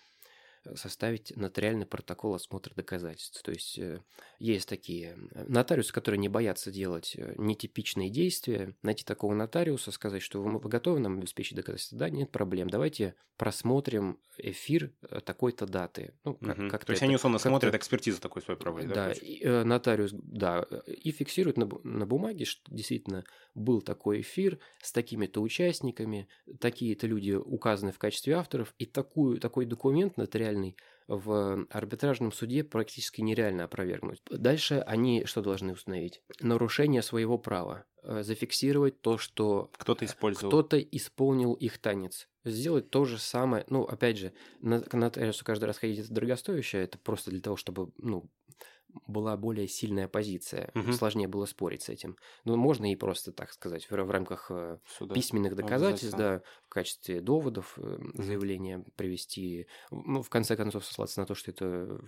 составить 0.75 1.37
нотариальный 1.37 1.87
протокол 1.87 2.35
осмотра 2.35 2.75
доказательств. 2.75 3.43
То 3.43 3.53
есть 3.53 3.79
э, 3.79 4.01
есть 4.39 4.69
такие 4.69 5.17
э, 5.33 5.45
нотариусы, 5.49 5.93
которые 5.93 6.19
не 6.19 6.29
боятся 6.29 6.71
делать 6.71 7.15
э, 7.17 7.35
нетипичные 7.37 8.11
действия, 8.11 8.75
найти 8.83 9.05
такого 9.05 9.35
нотариуса, 9.35 9.93
сказать, 9.93 10.23
что 10.23 10.43
вы 10.43 10.69
готовы 10.69 10.99
нам 10.99 11.19
обеспечить 11.19 11.57
доказательства, 11.57 11.99
да, 11.99 12.11
нет 12.11 12.31
проблем, 12.31 12.69
давайте 12.69 13.15
просмотрим 13.37 14.19
эфир 14.39 14.93
такой-то 15.25 15.67
даты. 15.67 16.15
Ну, 16.25 16.35
как, 16.35 16.59
угу. 16.59 16.69
как 16.69 16.85
То 16.85 16.93
есть 16.93 17.01
это, 17.01 17.07
они 17.07 17.17
условно 17.17 17.39
смотрят 17.39 17.75
экспертизу 17.75 18.21
такой 18.21 18.43
свой 18.43 18.57
проводят, 18.57 18.89
да? 18.89 19.09
Да, 19.09 19.13
и, 19.13 19.65
нотариус, 19.65 20.13
да, 20.13 20.67
и 20.87 21.11
фиксирует 21.11 21.59
на, 21.59 21.69
на 21.85 22.07
бумаге, 22.07 22.45
что 22.47 22.63
действительно 22.75 23.25
был 23.55 23.83
такой 23.83 24.21
эфир 24.21 24.59
с 24.83 24.93
такими-то 24.93 25.41
участниками, 25.41 26.29
такие-то 26.61 27.07
люди 27.07 27.33
указаны 27.33 27.93
в 27.93 27.99
качестве 27.99 28.35
авторов, 28.35 28.75
и 28.79 28.87
такую, 28.87 29.39
такой 29.39 29.67
документ 29.67 30.17
нотариальный 30.57 30.77
в 31.09 31.67
арбитражном 31.71 32.33
суде 32.33 32.65
практически 32.65 33.21
нереально 33.21 33.65
опровергнуть. 33.65 34.21
Дальше 34.29 34.83
они 34.87 35.25
что 35.25 35.41
должны 35.41 35.73
установить? 35.73 36.21
Нарушение 36.41 37.01
своего 37.01 37.39
права. 37.39 37.85
Э, 38.03 38.25
зафиксировать 38.25 39.01
то, 39.01 39.17
что 39.17 39.71
кто-то 39.79 40.05
использовал. 40.05 40.51
Кто-то 40.51 40.81
исполнил 40.81 41.55
их 41.55 41.79
танец. 41.79 42.29
Сделать 42.45 42.91
то 42.91 43.05
же 43.05 43.19
самое. 43.19 43.65
Ну, 43.69 43.85
опять 43.85 44.19
же, 44.19 44.33
на 44.61 44.83
нотариусу 44.93 45.45
каждый 45.45 45.67
раз 45.67 45.79
ходить 45.79 46.01
это 46.01 46.13
дорогостоящее, 46.13 46.83
это 46.83 46.99
просто 46.99 47.31
для 47.31 47.41
того, 47.41 47.57
чтобы, 47.57 47.93
ну, 47.99 48.29
была 49.07 49.37
более 49.37 49.69
сильная 49.69 50.09
позиция, 50.09 50.71
угу. 50.75 50.93
сложнее 50.93 51.29
было 51.29 51.47
спорить 51.47 51.83
с 51.83 51.89
этим. 51.89 52.17
Но 52.45 52.57
можно 52.57 52.91
и 52.91 52.97
просто, 52.97 53.33
так 53.33 53.53
сказать, 53.53 53.85
в, 53.85 53.91
в 53.91 54.11
рамках 54.11 54.47
э, 54.51 54.79
Суда. 54.99 55.15
письменных 55.15 55.55
доказательств, 55.57 56.17
да, 56.17 56.43
в 56.67 56.69
качестве 56.69 57.21
доводов 57.21 57.79
угу. 57.79 58.11
заявления 58.15 58.85
привести, 58.97 59.67
ну, 59.91 60.23
в 60.23 60.29
конце 60.29 60.57
концов, 60.57 60.85
сослаться 60.85 61.21
на 61.21 61.27
то, 61.27 61.35
что 61.35 61.51
это 61.51 62.01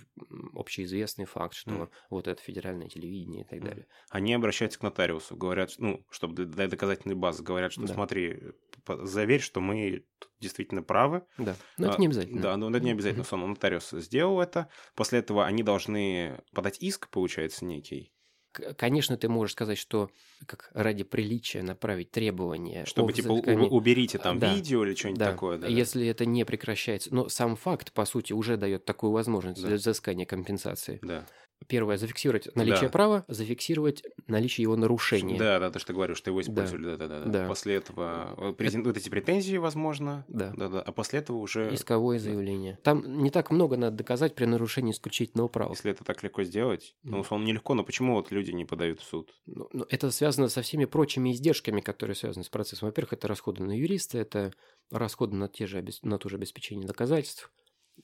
общеизвестный 0.55 1.25
факт, 1.25 1.55
что 1.55 1.75
угу. 1.75 1.91
вот 2.11 2.29
это 2.29 2.41
федеральное 2.43 2.89
телевидение 2.89 3.43
и 3.43 3.47
так 3.47 3.63
далее. 3.63 3.87
Они 4.11 4.35
обращаются 4.35 4.79
к 4.79 4.83
нотариусу, 4.83 5.37
говорят, 5.37 5.75
ну, 5.79 6.05
чтобы 6.11 6.47
для 6.47 6.69
доказательной 6.69 7.15
базы, 7.15 7.43
говорят, 7.43 7.73
что 7.73 7.83
да. 7.83 7.95
смотри, 7.95 8.41
заверь, 8.87 9.41
что 9.41 9.61
мы 9.61 10.05
действительно 10.41 10.83
правы. 10.83 11.23
Да, 11.37 11.57
но 11.77 11.89
это 11.89 12.01
не 12.01 12.07
обязательно. 12.07 12.41
Да, 12.41 12.57
но 12.57 12.71
это 12.71 12.81
не 12.81 12.93
обязательно. 12.93 13.23
Условно, 13.23 13.49
нотариус 13.49 13.91
сделал 13.91 14.41
это. 14.41 14.69
После 14.95 15.21
этого 15.21 15.47
они 15.47 15.63
должны 15.63 16.41
подать 16.53 16.79
иск, 16.81 17.09
получается, 17.11 17.65
некий. 17.65 18.13
Конечно, 18.77 19.17
ты 19.17 19.29
можешь 19.29 19.53
сказать, 19.53 19.79
что 19.79 20.11
как 20.47 20.71
ради 20.73 21.05
приличия 21.05 21.63
направить 21.63 22.11
требования. 22.11 22.85
Чтобы, 22.87 23.13
типа, 23.13 23.35
взыскании... 23.35 23.69
уберите 23.69 24.19
там 24.19 24.39
да. 24.39 24.53
видео 24.55 24.85
или 24.85 24.95
что-нибудь 24.95 25.19
да. 25.19 25.31
такое. 25.31 25.59
Да, 25.59 25.69
Если 25.69 26.05
да. 26.05 26.11
это 26.11 26.27
не 26.27 26.45
прекращается. 26.45 27.15
Но 27.15 27.29
сам 27.29 27.57
факт, 27.57 27.93
по 27.93 28.05
сути, 28.05 28.33
уже 28.33 28.57
дает 28.57 28.85
такую 28.85 29.13
возможность 29.13 29.61
да. 29.61 29.69
для 29.69 29.77
взыскания 29.77 30.27
компенсации. 30.27 30.99
Да. 31.03 31.27
Первое, 31.67 31.97
зафиксировать 31.97 32.55
наличие 32.55 32.83
да. 32.83 32.89
права, 32.89 33.25
зафиксировать 33.29 34.03
наличие 34.27 34.63
его 34.63 34.77
нарушения. 34.77 35.39
Да, 35.39 35.59
да, 35.59 35.71
то, 35.71 35.79
что 35.79 35.89
ты 35.89 35.93
говоришь, 35.93 36.19
что 36.19 36.31
его 36.31 36.41
использовали, 36.41 36.97
да, 36.97 36.97
да, 36.97 37.09
да. 37.09 37.25
да. 37.25 37.49
После 37.49 37.75
этого 37.75 38.35
э, 38.39 38.53
презент... 38.53 38.87
вот 38.87 38.97
эти 38.97 39.09
претензии, 39.09 39.57
возможно, 39.57 40.25
да. 40.29 40.53
да, 40.57 40.69
да, 40.69 40.81
а 40.81 40.93
после 40.93 41.19
этого 41.19 41.39
уже... 41.39 41.75
Исковое 41.75 42.19
заявление. 42.19 42.79
Там 42.85 43.23
не 43.23 43.31
так 43.31 43.51
много 43.51 43.77
надо 43.77 43.97
доказать 43.97 44.35
при 44.35 44.45
нарушении 44.45 44.93
исключительного 44.93 45.49
права. 45.49 45.71
Если 45.71 45.91
это 45.91 46.05
так 46.05 46.23
легко 46.23 46.45
сделать, 46.45 46.95
mm. 47.05 47.11
ну, 47.11 47.21
условно, 47.21 47.45
нелегко, 47.45 47.75
но 47.75 47.85
почему 47.85 48.15
вот 48.15 48.31
люди 48.31 48.53
не 48.53 48.65
подают 48.65 49.01
в 49.01 49.05
суд? 49.05 49.35
Ну, 49.47 49.69
ну, 49.73 49.85
это 49.89 50.11
связано 50.11 50.49
со 50.49 50.63
всеми 50.63 50.85
прочими 50.85 51.33
издержками, 51.33 51.81
которые 51.81 52.15
связаны 52.15 52.45
с 52.45 52.49
процессом. 52.49 52.89
Во-первых, 52.89 53.15
это 53.15 53.29
расходы 53.29 53.63
на 53.65 53.77
юриста, 53.77 54.19
это 54.19 54.53
расходы 54.91 55.35
на, 55.35 55.49
те 55.49 55.67
же, 55.67 55.85
на 56.03 56.19
то 56.19 56.29
же 56.29 56.37
обеспечение 56.37 56.87
доказательств. 56.87 57.51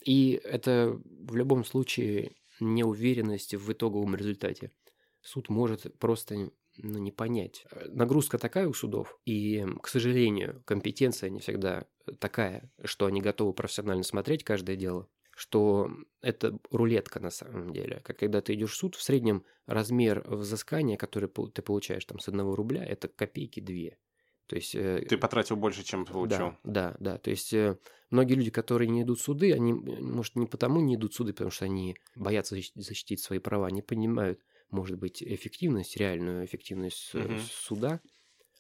И 0.05 0.41
это 0.45 0.99
в 1.05 1.37
любом 1.37 1.65
случае 1.65 2.33
неуверенности 2.61 3.57
в 3.57 3.71
итоговом 3.73 4.15
результате. 4.15 4.73
Суд 5.21 5.49
может 5.49 5.99
просто 5.99 6.51
ну, 6.77 6.99
не 6.99 7.13
понять. 7.13 7.65
Нагрузка 7.87 8.39
такая 8.39 8.69
у 8.69 8.75
судов, 8.75 9.19
и, 9.25 9.65
к 9.83 9.89
сожалению, 9.89 10.63
компетенция 10.67 11.31
не 11.31 11.41
всегда 11.41 11.87
такая, 12.19 12.71
что 12.85 13.07
они 13.07 13.21
готовы 13.21 13.53
профессионально 13.53 14.03
смотреть 14.03 14.45
каждое 14.45 14.77
дело, 14.77 15.09
что 15.37 15.91
это 16.21 16.59
рулетка 16.71 17.21
на 17.21 17.31
самом 17.31 17.73
деле. 17.73 18.01
Как 18.05 18.19
когда 18.19 18.41
ты 18.41 18.55
идешь 18.55 18.73
в 18.73 18.77
суд, 18.77 18.97
в 18.97 19.03
среднем 19.03 19.45
размер 19.67 20.25
взыскания, 20.29 20.97
который 20.97 21.29
ты 21.29 21.63
получаешь 21.63 22.05
там 22.05 22.19
с 22.19 22.29
одного 22.29 22.57
рубля, 22.57 22.85
это 22.85 23.09
копейки 23.09 23.61
две. 23.61 23.99
То 24.47 24.57
есть, 24.57 24.75
э, 24.75 25.05
Ты 25.09 25.17
потратил 25.17 25.57
больше, 25.57 25.85
чем 25.85 26.05
получил. 26.05 26.55
Да, 26.65 26.93
да, 26.93 26.97
да. 26.99 27.19
То 27.19 27.31
есть 27.31 27.53
э, 27.53 27.79
многие 28.11 28.35
люди, 28.35 28.51
которые 28.51 28.89
не 28.89 29.03
идут 29.03 29.19
в 29.19 29.23
суды, 29.23 29.53
они, 29.53 29.73
может, 29.73 30.37
не 30.37 30.47
потому 30.47 30.81
не 30.81 30.97
идут 30.97 31.13
в 31.13 31.17
суды, 31.17 31.33
потому 31.33 31.51
что 31.51 31.65
они 31.65 31.97
боятся 32.15 32.57
защитить 32.75 33.21
свои 33.21 33.39
права, 33.39 33.71
не 33.71 33.83
понимают, 33.83 34.41
может 34.71 34.99
быть, 34.99 35.23
эффективность, 35.23 35.97
реальную 35.97 36.45
эффективность 36.45 37.15
угу. 37.15 37.39
суда. 37.51 38.01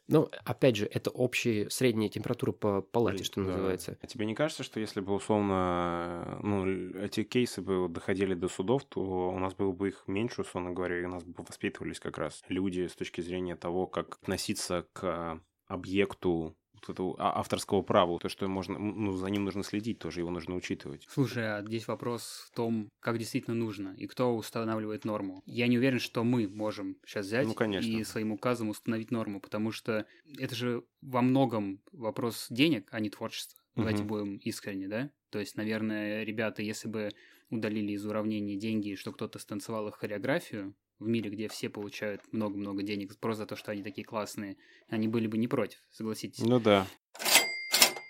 Но, 0.06 0.30
опять 0.44 0.76
же, 0.76 0.86
это 0.86 1.10
общая 1.10 1.70
средняя 1.70 2.10
температура 2.10 2.52
по 2.52 2.82
палате, 2.82 3.24
что 3.24 3.42
да. 3.42 3.52
называется. 3.52 3.98
А 4.02 4.06
тебе 4.06 4.26
не 4.26 4.34
кажется, 4.34 4.62
что 4.62 4.78
если 4.78 5.00
бы, 5.00 5.14
условно, 5.14 6.38
ну, 6.42 6.66
эти 6.98 7.24
кейсы 7.24 7.62
бы 7.62 7.88
доходили 7.88 8.34
до 8.34 8.48
судов, 8.48 8.84
то 8.84 9.00
у 9.00 9.38
нас 9.38 9.54
было 9.54 9.72
бы 9.72 9.88
их 9.88 10.04
меньше, 10.06 10.42
условно 10.42 10.72
говоря, 10.72 11.00
и 11.00 11.04
у 11.04 11.08
нас 11.08 11.24
бы 11.24 11.42
воспитывались 11.42 12.00
как 12.00 12.18
раз 12.18 12.42
люди 12.48 12.86
с 12.86 12.94
точки 12.94 13.22
зрения 13.22 13.56
того, 13.56 13.86
как 13.86 14.18
относиться 14.22 14.86
к 14.92 15.40
объекту 15.66 16.56
вот 16.74 16.88
этого 16.88 17.14
а, 17.18 17.38
авторского 17.40 17.82
права, 17.82 18.18
то, 18.18 18.28
что 18.28 18.46
можно, 18.48 18.78
ну, 18.78 19.12
за 19.12 19.26
ним 19.28 19.44
нужно 19.44 19.62
следить 19.62 19.98
тоже, 19.98 20.20
его 20.20 20.30
нужно 20.30 20.54
учитывать. 20.54 21.06
Слушай, 21.08 21.58
а 21.58 21.62
здесь 21.62 21.88
вопрос 21.88 22.48
в 22.50 22.54
том, 22.54 22.88
как 23.00 23.18
действительно 23.18 23.56
нужно 23.56 23.94
и 23.96 24.06
кто 24.06 24.34
устанавливает 24.34 25.04
норму. 25.04 25.42
Я 25.46 25.66
не 25.66 25.78
уверен, 25.78 25.98
что 25.98 26.24
мы 26.24 26.48
можем 26.48 26.96
сейчас 27.06 27.26
взять 27.26 27.46
ну, 27.46 27.54
конечно. 27.54 27.86
и 27.86 28.04
своим 28.04 28.32
указом 28.32 28.68
установить 28.68 29.10
норму, 29.10 29.40
потому 29.40 29.72
что 29.72 30.06
это 30.38 30.54
же 30.54 30.84
во 31.00 31.22
многом 31.22 31.80
вопрос 31.92 32.46
денег, 32.50 32.88
а 32.90 33.00
не 33.00 33.10
творчества. 33.10 33.60
Давайте 33.76 34.02
угу. 34.02 34.08
будем 34.08 34.36
искренне, 34.36 34.88
да? 34.88 35.10
То 35.30 35.40
есть, 35.40 35.56
наверное, 35.56 36.22
ребята, 36.22 36.62
если 36.62 36.88
бы 36.88 37.10
удалили 37.50 37.92
из 37.92 38.06
уравнения 38.06 38.56
деньги, 38.56 38.94
что 38.94 39.12
кто-то 39.12 39.38
станцевал 39.38 39.88
их 39.88 39.96
хореографию, 39.96 40.74
в 40.98 41.06
мире, 41.06 41.30
где 41.30 41.48
все 41.48 41.68
получают 41.68 42.22
много-много 42.32 42.82
денег 42.82 43.18
просто 43.18 43.42
за 43.42 43.46
то, 43.46 43.56
что 43.56 43.72
они 43.72 43.82
такие 43.82 44.04
классные, 44.04 44.56
они 44.88 45.08
были 45.08 45.26
бы 45.26 45.38
не 45.38 45.48
против, 45.48 45.78
согласитесь. 45.90 46.44
Ну 46.44 46.60
да. 46.60 46.86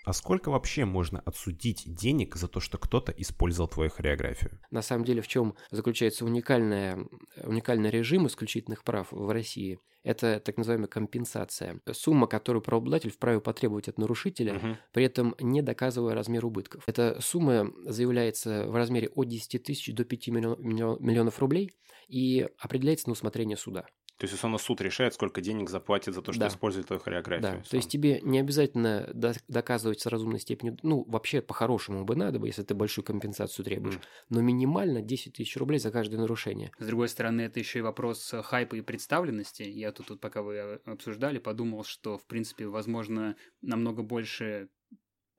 А 0.05 0.13
сколько 0.13 0.51
вообще 0.51 0.85
можно 0.85 1.21
отсудить 1.21 1.85
денег 1.87 2.37
за 2.37 2.47
то, 2.47 2.61
что 2.61 2.77
кто-то 2.77 3.13
использовал 3.13 3.69
твою 3.69 3.91
хореографию? 3.91 4.61
На 4.71 4.83
самом 4.83 5.05
деле, 5.05 5.23
в 5.23 5.29
чем 5.29 5.55
заключается 5.71 6.25
уникальная, 6.25 6.99
уникальный 7.43 7.91
режим 7.91 8.27
исключительных 8.27 8.85
прав 8.85 9.09
в 9.11 9.31
России? 9.31 9.79
Это 10.03 10.39
так 10.41 10.59
называемая 10.59 10.89
компенсация. 10.89 11.81
Сумма, 11.93 12.27
которую 12.27 12.63
правообладатель 12.63 13.11
вправе 13.11 13.41
потребовать 13.41 13.89
от 13.89 13.97
нарушителя, 13.97 14.57
угу. 14.57 14.77
при 14.93 15.05
этом 15.05 15.35
не 15.41 15.63
доказывая 15.63 16.15
размер 16.15 16.45
убытков. 16.45 16.85
Эта 16.87 17.19
сумма 17.23 17.71
заявляется 17.87 18.67
в 18.67 18.77
размере 18.77 19.09
от 19.09 19.29
10 19.29 19.63
тысяч 19.63 19.95
до 19.95 20.05
5 20.05 20.29
миллионов 20.29 21.39
рублей 21.39 21.73
и 22.09 22.47
определяется 22.59 23.09
на 23.09 23.13
усмотрение 23.13 23.57
суда. 23.57 23.87
То 24.19 24.25
есть, 24.25 24.35
условно, 24.35 24.59
суд 24.59 24.81
решает, 24.81 25.15
сколько 25.15 25.41
денег 25.41 25.69
заплатит 25.69 26.15
за 26.15 26.23
то, 26.23 26.33
что 26.33 26.43
да. 26.43 26.49
использует 26.49 26.87
твою 26.87 27.01
хореографию. 27.01 27.59
Да. 27.63 27.69
То 27.69 27.77
есть, 27.77 27.91
тебе 27.91 28.21
не 28.23 28.39
обязательно 28.39 29.11
доказывать 29.49 30.01
с 30.01 30.07
разумной 30.07 30.39
степенью, 30.39 30.79
ну, 30.83 31.05
вообще, 31.09 31.43
по-хорошему 31.43 32.05
бы 32.05 32.15
надо 32.15 32.39
бы, 32.39 32.47
если 32.47 32.63
ты 32.63 32.75
большую 32.75 33.05
компенсацию 33.05 33.65
требуешь, 33.65 33.97
mm. 33.97 34.03
но 34.31 34.41
минимально 34.41 35.03
10 35.03 35.35
тысяч 35.35 35.57
рублей 35.57 35.79
за 35.79 35.91
каждое 35.91 36.19
нарушение. 36.19 36.71
С 36.79 36.87
другой 36.87 37.09
стороны, 37.09 37.43
это 37.43 37.59
еще 37.59 37.81
и 37.81 37.83
вопрос 37.83 38.33
хайпа 38.45 38.77
и 38.77 38.83
представленности. 38.83 39.63
Я 39.63 39.91
тут, 39.91 40.07
тут 40.07 40.21
пока 40.21 40.43
вы 40.43 40.81
обсуждали, 40.85 41.39
подумал, 41.39 41.83
что, 41.83 42.17
в 42.17 42.27
принципе, 42.27 42.67
возможно, 42.69 43.35
намного 43.63 44.03
больше 44.03 44.69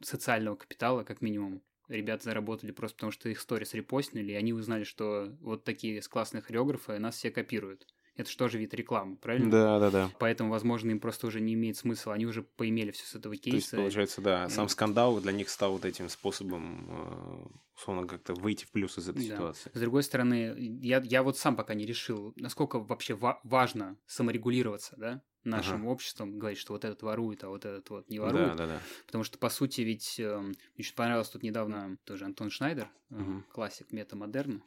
социального 0.03 0.55
капитала, 0.55 1.03
как 1.03 1.22
минимум, 1.22 1.62
ребята 1.88 2.25
заработали 2.25 2.72
просто 2.72 2.98
потому, 2.98 3.12
что 3.12 3.29
их 3.29 3.39
сторис 3.39 3.74
репостнули, 3.74 4.34
и 4.34 4.36
они 4.36 4.51
узнали, 4.53 4.84
что 4.84 5.36
вот 5.39 5.63
такие 5.63 6.01
классные 6.01 6.41
хореографы 6.41 7.00
нас 7.00 7.15
все 7.15 7.32
копируют 7.32 7.88
это 8.15 8.29
же 8.29 8.38
тоже 8.38 8.57
вид 8.57 8.74
рекламы, 8.74 9.17
правильно? 9.17 9.51
Да, 9.51 9.79
да, 9.79 9.91
да. 9.91 10.12
Поэтому, 10.19 10.50
возможно, 10.50 10.91
им 10.91 11.00
просто 11.00 11.27
уже 11.27 11.41
не 11.41 11.53
имеет 11.53 11.77
смысла, 11.77 12.13
они 12.13 12.25
уже 12.25 12.43
поимели 12.43 12.91
все 12.91 13.05
с 13.05 13.15
этого 13.15 13.36
кейса. 13.36 13.51
То 13.51 13.55
есть, 13.57 13.72
получается, 13.72 14.22
да, 14.22 14.50
сам 14.50 14.69
скандал 14.69 15.19
для 15.19 15.31
них 15.31 15.50
стал 15.50 15.74
вот 15.74 15.86
этим 15.86 16.10
способом, 16.10 16.88
э, 16.89 17.48
условно, 17.75 18.08
как-то 18.08 18.34
выйти 18.34 18.65
в 18.65 18.72
плюс 18.72 18.98
из 18.98 19.10
этой 19.10 19.27
да. 19.27 19.36
ситуации. 19.36 19.72
С 19.74 19.79
другой 19.79 20.03
стороны, 20.03 20.55
я, 20.82 21.01
я 21.03 21.24
вот 21.24 21.38
сам 21.38 21.55
пока 21.55 21.74
не 21.74 21.86
решил, 21.86 22.34
насколько 22.38 22.79
вообще 22.79 23.15
ва- 23.15 23.39
важно 23.44 23.98
саморегулироваться, 24.05 24.96
да, 24.98 25.22
нашим 25.46 25.84
ага. 25.84 25.89
обществом, 25.91 26.38
говорить, 26.38 26.60
что 26.60 26.74
вот 26.74 26.84
этот 26.84 27.03
ворует, 27.03 27.44
а 27.44 27.50
вот 27.50 27.65
этот 27.65 27.89
вот 27.89 28.10
не 28.10 28.20
ворует. 28.20 28.55
Да, 28.58 28.65
да, 28.65 28.67
да. 28.67 28.82
Потому 29.05 29.24
что, 29.24 29.38
по 29.38 29.50
сути, 29.50 29.82
ведь 29.82 30.20
э, 30.20 30.38
мне 30.39 30.55
очень 30.79 30.96
понравилось 30.96 31.29
тут 31.29 31.44
недавно 31.44 31.98
тоже 32.03 32.25
Антон 32.25 32.50
Шнайдер, 32.50 32.89
угу. 33.12 33.44
классик 33.51 33.91
метамодерна, 33.91 34.62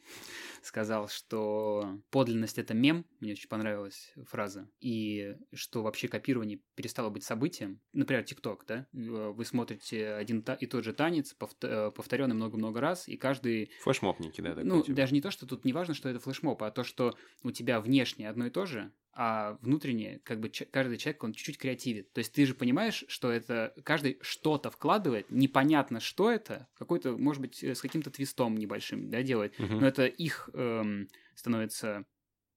сказал, 0.63 1.09
что 1.09 1.99
подлинность– 2.09 2.57
это 2.59 2.73
мем, 2.73 3.05
мне 3.19 3.33
очень 3.33 3.49
понравилась 3.49 4.13
фраза, 4.25 4.69
и 4.79 5.35
что 5.53 5.83
вообще 5.83 6.07
копирование 6.07 6.61
перестало 6.75 7.09
быть 7.09 7.23
событием. 7.23 7.81
Например, 7.91 8.23
ТикТок, 8.23 8.65
да? 8.65 8.87
Э, 8.93 9.31
вы 9.33 9.45
смотрите 9.45 10.13
один 10.13 10.39
и 10.39 10.65
тот 10.65 10.83
же 10.85 10.93
танец, 10.93 11.35
э, 11.61 11.91
повторенный 11.93 12.35
много-много 12.35 12.79
раз, 12.79 12.98
и 13.07 13.17
каждый... 13.17 13.71
Флешмобники, 13.81 14.41
да? 14.41 14.55
Ну, 14.63 14.81
типа. 14.81 14.95
даже 14.95 15.13
не 15.13 15.21
то, 15.21 15.31
что 15.31 15.45
тут 15.45 15.65
не 15.65 15.73
важно, 15.73 15.93
что 15.93 16.09
это 16.09 16.19
флешмоб, 16.19 16.61
а 16.63 16.71
то, 16.71 16.83
что 16.83 17.15
у 17.43 17.51
тебя 17.51 17.79
внешне 17.79 18.29
одно 18.29 18.47
и 18.47 18.49
то 18.49 18.65
же, 18.65 18.91
а 19.13 19.57
внутренне, 19.61 20.21
как 20.23 20.39
бы 20.39 20.49
каждый 20.71 20.97
человек, 20.97 21.23
он 21.23 21.33
чуть-чуть 21.33 21.57
креативит. 21.57 22.13
То 22.13 22.19
есть 22.19 22.31
ты 22.31 22.45
же 22.45 22.53
понимаешь, 22.53 23.03
что 23.07 23.31
это 23.31 23.73
каждый 23.83 24.17
что-то 24.21 24.71
вкладывает, 24.71 25.29
непонятно, 25.29 25.99
что 25.99 26.31
это, 26.31 26.67
какой-то, 26.77 27.17
может 27.17 27.41
быть, 27.41 27.63
э, 27.63 27.75
с 27.75 27.81
каким-то 27.81 28.11
твистом 28.11 28.55
небольшим, 28.55 29.09
да, 29.09 29.21
делает, 29.21 29.59
угу. 29.59 29.75
но 29.75 29.87
это 29.87 30.05
их 30.05 30.49
эм, 30.53 31.09
становится 31.35 32.05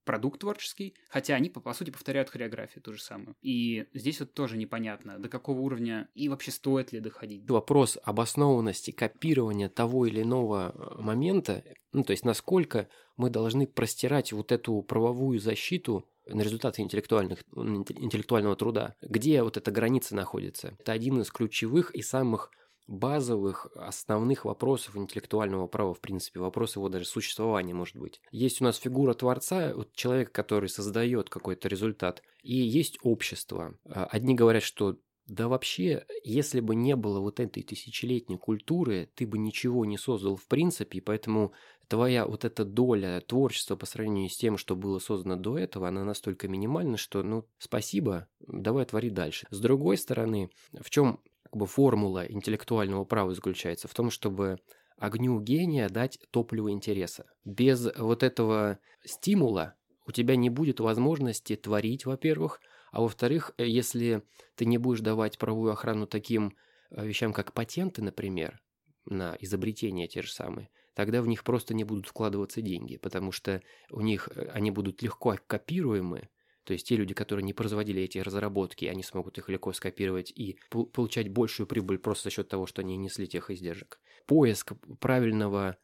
продукт 0.04 0.40
творческий, 0.40 0.94
хотя 1.08 1.34
они, 1.34 1.50
по, 1.50 1.72
сути, 1.72 1.90
повторяют 1.90 2.30
хореографию 2.30 2.82
ту 2.82 2.92
же 2.92 3.02
самую. 3.02 3.36
И 3.40 3.86
здесь 3.94 4.20
вот 4.20 4.34
тоже 4.34 4.56
непонятно, 4.56 5.18
до 5.18 5.28
какого 5.28 5.60
уровня 5.60 6.08
и 6.14 6.28
вообще 6.28 6.50
стоит 6.50 6.92
ли 6.92 7.00
доходить. 7.00 7.48
Вопрос 7.48 7.98
обоснованности 8.02 8.90
копирования 8.90 9.68
того 9.68 10.06
или 10.06 10.22
иного 10.22 10.72
э, 10.74 11.00
момента, 11.00 11.64
ну, 11.92 12.04
то 12.04 12.12
есть 12.12 12.24
насколько 12.24 12.88
мы 13.16 13.30
должны 13.30 13.66
простирать 13.66 14.32
вот 14.32 14.52
эту 14.52 14.82
правовую 14.82 15.38
защиту 15.38 16.08
на 16.26 16.42
результаты 16.42 16.82
интеллектуальных, 16.82 17.42
интеллектуального 17.54 18.56
труда. 18.56 18.94
Где 19.02 19.42
вот 19.42 19.56
эта 19.56 19.70
граница 19.70 20.14
находится? 20.14 20.76
Это 20.78 20.92
один 20.92 21.20
из 21.20 21.30
ключевых 21.30 21.94
и 21.94 22.02
самых 22.02 22.50
базовых, 22.86 23.68
основных 23.74 24.44
вопросов 24.44 24.96
интеллектуального 24.96 25.66
права, 25.66 25.94
в 25.94 26.00
принципе, 26.00 26.40
вопрос 26.40 26.76
его 26.76 26.88
даже 26.88 27.04
существования, 27.04 27.74
может 27.74 27.96
быть. 27.96 28.20
Есть 28.30 28.60
у 28.60 28.64
нас 28.64 28.76
фигура 28.76 29.14
творца, 29.14 29.72
вот 29.74 29.92
человек, 29.94 30.32
который 30.32 30.68
создает 30.68 31.30
какой-то 31.30 31.68
результат, 31.68 32.22
и 32.42 32.54
есть 32.54 32.98
общество. 33.02 33.74
А, 33.84 34.06
одни 34.06 34.34
говорят, 34.34 34.62
что 34.62 34.98
да 35.26 35.48
вообще, 35.48 36.04
если 36.24 36.60
бы 36.60 36.74
не 36.74 36.96
было 36.96 37.20
вот 37.20 37.38
этой 37.40 37.62
тысячелетней 37.62 38.38
культуры, 38.38 39.08
ты 39.14 39.26
бы 39.26 39.38
ничего 39.38 39.84
не 39.84 39.96
создал 39.96 40.36
в 40.36 40.46
принципе, 40.46 40.98
и 40.98 41.00
поэтому 41.00 41.52
твоя 41.88 42.26
вот 42.26 42.44
эта 42.44 42.64
доля 42.64 43.20
творчества 43.20 43.76
по 43.76 43.86
сравнению 43.86 44.30
с 44.30 44.36
тем, 44.36 44.58
что 44.58 44.74
было 44.74 44.98
создано 44.98 45.36
до 45.36 45.58
этого, 45.58 45.88
она 45.88 46.04
настолько 46.04 46.48
минимальна, 46.48 46.96
что, 46.96 47.22
ну, 47.22 47.46
спасибо, 47.58 48.28
давай 48.40 48.84
твори 48.84 49.10
дальше. 49.10 49.46
С 49.50 49.60
другой 49.60 49.96
стороны, 49.96 50.50
в 50.80 50.90
чем 50.90 51.20
как 51.52 51.58
бы 51.58 51.66
формула 51.66 52.24
интеллектуального 52.24 53.04
права 53.04 53.34
заключается? 53.34 53.86
В 53.86 53.92
том, 53.92 54.10
чтобы 54.10 54.56
огню 54.96 55.38
гения 55.38 55.90
дать 55.90 56.18
топливо 56.30 56.70
интереса. 56.70 57.26
Без 57.44 57.94
вот 57.96 58.22
этого 58.22 58.78
стимула 59.04 59.74
у 60.06 60.12
тебя 60.12 60.36
не 60.36 60.48
будет 60.48 60.80
возможности 60.80 61.54
творить, 61.56 62.06
во-первых, 62.06 62.60
а 62.90 63.02
во-вторых, 63.02 63.52
э, 63.58 63.66
если 63.66 64.22
ты 64.54 64.64
не 64.64 64.78
будешь 64.78 65.00
давать 65.00 65.38
правовую 65.38 65.72
охрану 65.72 66.06
таким 66.06 66.56
э, 66.90 67.06
вещам, 67.06 67.34
как 67.34 67.52
патенты, 67.52 68.02
например, 68.02 68.60
на 69.04 69.36
изобретения 69.40 70.08
те 70.08 70.22
же 70.22 70.32
самые, 70.32 70.70
тогда 70.94 71.20
в 71.20 71.26
них 71.26 71.44
просто 71.44 71.74
не 71.74 71.84
будут 71.84 72.06
вкладываться 72.06 72.62
деньги, 72.62 72.96
потому 72.96 73.30
что 73.30 73.60
у 73.90 74.00
них 74.00 74.28
э, 74.34 74.48
они 74.54 74.70
будут 74.70 75.02
легко 75.02 75.36
копируемы, 75.46 76.30
то 76.64 76.72
есть 76.72 76.86
те 76.86 76.96
люди, 76.96 77.14
которые 77.14 77.44
не 77.44 77.52
производили 77.52 78.02
эти 78.02 78.18
разработки, 78.18 78.84
они 78.84 79.02
смогут 79.02 79.38
их 79.38 79.48
легко 79.48 79.72
скопировать 79.72 80.30
и 80.30 80.58
получать 80.70 81.28
большую 81.28 81.66
прибыль 81.66 81.98
просто 81.98 82.24
за 82.24 82.30
счет 82.30 82.48
того, 82.48 82.66
что 82.66 82.82
они 82.82 82.96
несли 82.96 83.26
тех 83.26 83.50
издержек. 83.50 84.00
Поиск 84.26 84.72
правильного 85.00 85.76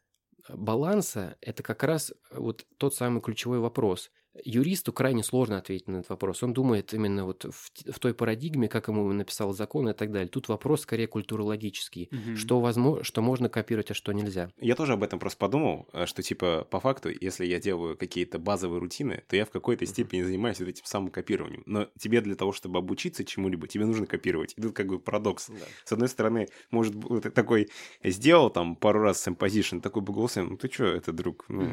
баланса– 0.47 1.37
это 1.41 1.63
как 1.63 1.83
раз 1.83 2.13
вот 2.31 2.65
тот 2.77 2.95
самый 2.95 3.21
ключевой 3.21 3.59
вопрос. 3.59 4.11
Юристу 4.45 4.93
крайне 4.93 5.23
сложно 5.23 5.57
ответить 5.57 5.87
на 5.87 5.97
этот 5.97 6.09
вопрос. 6.09 6.43
Он 6.43 6.53
думает 6.53 6.93
именно 6.93 7.25
вот 7.25 7.45
в, 7.45 7.71
в 7.91 7.99
той 7.99 8.13
парадигме, 8.13 8.67
как 8.67 8.87
ему 8.87 9.11
написал 9.11 9.53
закон 9.53 9.89
и 9.89 9.93
так 9.93 10.11
далее. 10.11 10.29
Тут 10.29 10.47
вопрос 10.47 10.81
скорее 10.81 11.07
культурологический. 11.07 12.09
Угу. 12.11 12.37
Что, 12.37 12.59
возможно, 12.59 13.03
что 13.03 13.21
можно 13.21 13.49
копировать, 13.49 13.91
а 13.91 13.93
что 13.93 14.11
нельзя. 14.11 14.51
Я 14.59 14.75
тоже 14.75 14.93
об 14.93 15.03
этом 15.03 15.19
просто 15.19 15.39
подумал, 15.39 15.87
э, 15.93 16.05
что 16.05 16.21
типа 16.21 16.67
по 16.69 16.79
факту, 16.79 17.09
если 17.09 17.45
я 17.45 17.59
делаю 17.59 17.97
какие-то 17.97 18.39
базовые 18.39 18.79
рутины, 18.79 19.23
то 19.27 19.35
я 19.35 19.45
в 19.45 19.49
какой-то 19.49 19.85
степени 19.85 20.21
занимаюсь 20.21 20.59
вот 20.59 20.69
этим 20.69 20.85
самым 20.85 21.09
копированием. 21.09 21.63
Но 21.65 21.87
тебе 21.97 22.21
для 22.21 22.35
того, 22.35 22.51
чтобы 22.51 22.79
обучиться 22.79 23.25
чему-либо, 23.25 23.67
тебе 23.67 23.85
нужно 23.85 24.05
копировать. 24.05 24.53
И 24.57 24.61
тут 24.61 24.73
как 24.73 24.87
бы 24.87 24.99
парадокс. 24.99 25.47
Да. 25.49 25.65
С 25.85 25.91
одной 25.91 26.07
стороны, 26.07 26.47
может 26.71 26.95
быть, 26.95 27.33
такой 27.33 27.69
сделал 28.03 28.49
там 28.49 28.75
пару 28.75 29.01
раз 29.01 29.21
сэмпозишн, 29.21 29.79
такой 29.79 30.01
бы 30.03 30.13
голосом, 30.13 30.49
ну 30.49 30.57
ты 30.57 30.69
что, 30.71 30.85
это 30.85 31.11
друг, 31.11 31.45
ну, 31.49 31.65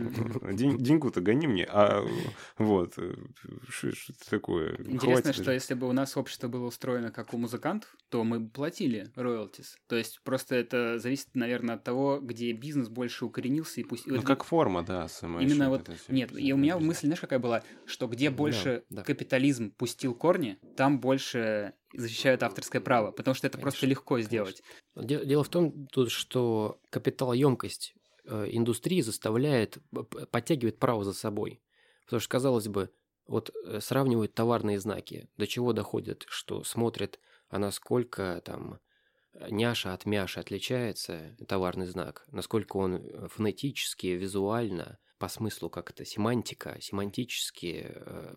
деньгу-то 0.53 1.21
гони 1.21 1.47
мне, 1.47 1.67
а 1.69 2.07
вот. 2.59 2.95
Э, 2.99 3.15
что 3.69 3.89
это 3.89 4.31
такое? 4.31 4.77
Интересно, 4.79 5.23
Хватит 5.33 5.43
что 5.43 5.53
если 5.53 5.75
бы 5.75 5.89
у 5.89 5.93
нас 5.93 6.17
общество 6.17 6.49
было 6.49 6.67
устроено 6.67 7.11
как 7.11 7.35
у 7.35 7.39
музыкантов, 7.39 7.95
то 8.09 8.25
мы 8.25 8.41
бы 8.41 8.51
платили 8.51 9.11
роялтис. 9.15 9.77
То 9.89 9.97
есть 9.97 10.21
просто 10.23 10.55
это 10.55 10.99
зависит, 10.99 11.29
наверное, 11.35 11.77
от 11.77 11.85
того, 11.85 12.19
где 12.21 12.53
бизнес 12.53 12.89
больше 12.89 13.25
укоренился 13.25 13.81
и 13.81 13.85
пусть... 13.85 14.07
Ну, 14.07 14.23
как 14.23 14.45
форма, 14.45 14.83
да, 14.83 15.09
сама. 15.09 15.41
Именно 15.41 15.69
вот... 15.69 15.89
Нет, 16.09 16.31
и 16.37 16.53
у 16.53 16.57
меня 16.57 16.79
мысль, 16.79 17.07
знаешь, 17.07 17.21
какая 17.21 17.39
была? 17.39 17.63
Что 17.85 18.07
где 18.07 18.31
больше 18.31 18.85
да, 18.91 18.97
да. 18.97 19.03
капитализм 19.03 19.71
пустил 19.71 20.15
корни, 20.15 20.59
там 20.77 21.01
больше 21.01 21.75
защищают 21.93 22.43
авторское 22.43 22.81
право, 22.81 23.11
потому 23.11 23.35
что 23.35 23.47
это 23.47 23.59
конечно, 23.59 23.71
просто 23.71 23.87
легко 23.87 24.15
конечно. 24.15 24.29
сделать. 24.29 24.63
Дело 24.95 25.45
в 25.45 25.49
том, 25.49 25.87
тут, 25.89 26.11
что 26.11 26.81
капиталоемкость 26.91 27.95
э, 28.25 28.49
индустрии 28.51 29.01
заставляет, 29.01 29.79
подтягивает 30.31 30.79
право 30.79 31.05
за 31.05 31.13
собой. 31.13 31.61
Потому 32.07 32.21
что, 32.21 32.31
казалось 32.31 32.69
бы, 32.69 32.91
вот 33.27 33.51
э, 33.65 33.81
сравнивают 33.81 34.35
товарные 34.35 34.81
знаки, 34.81 35.29
до 35.37 35.47
чего 35.47 35.73
доходят, 35.73 36.25
что 36.29 36.65
смотрят, 36.65 37.21
а 37.49 37.59
насколько 37.59 38.41
там 38.45 38.81
няша 39.51 39.93
от 39.93 40.07
мяши 40.07 40.41
отличается, 40.41 41.37
товарный 41.47 41.87
знак, 41.87 42.25
насколько 42.31 42.77
он 42.77 42.97
э, 42.97 43.29
фонетически, 43.29 44.07
визуально 44.09 44.99
по 45.19 45.29
смыслу 45.29 45.71
как 45.71 45.91
это 45.91 46.05
семантика, 46.05 46.77
семантически 46.81 47.87
э, 47.89 48.35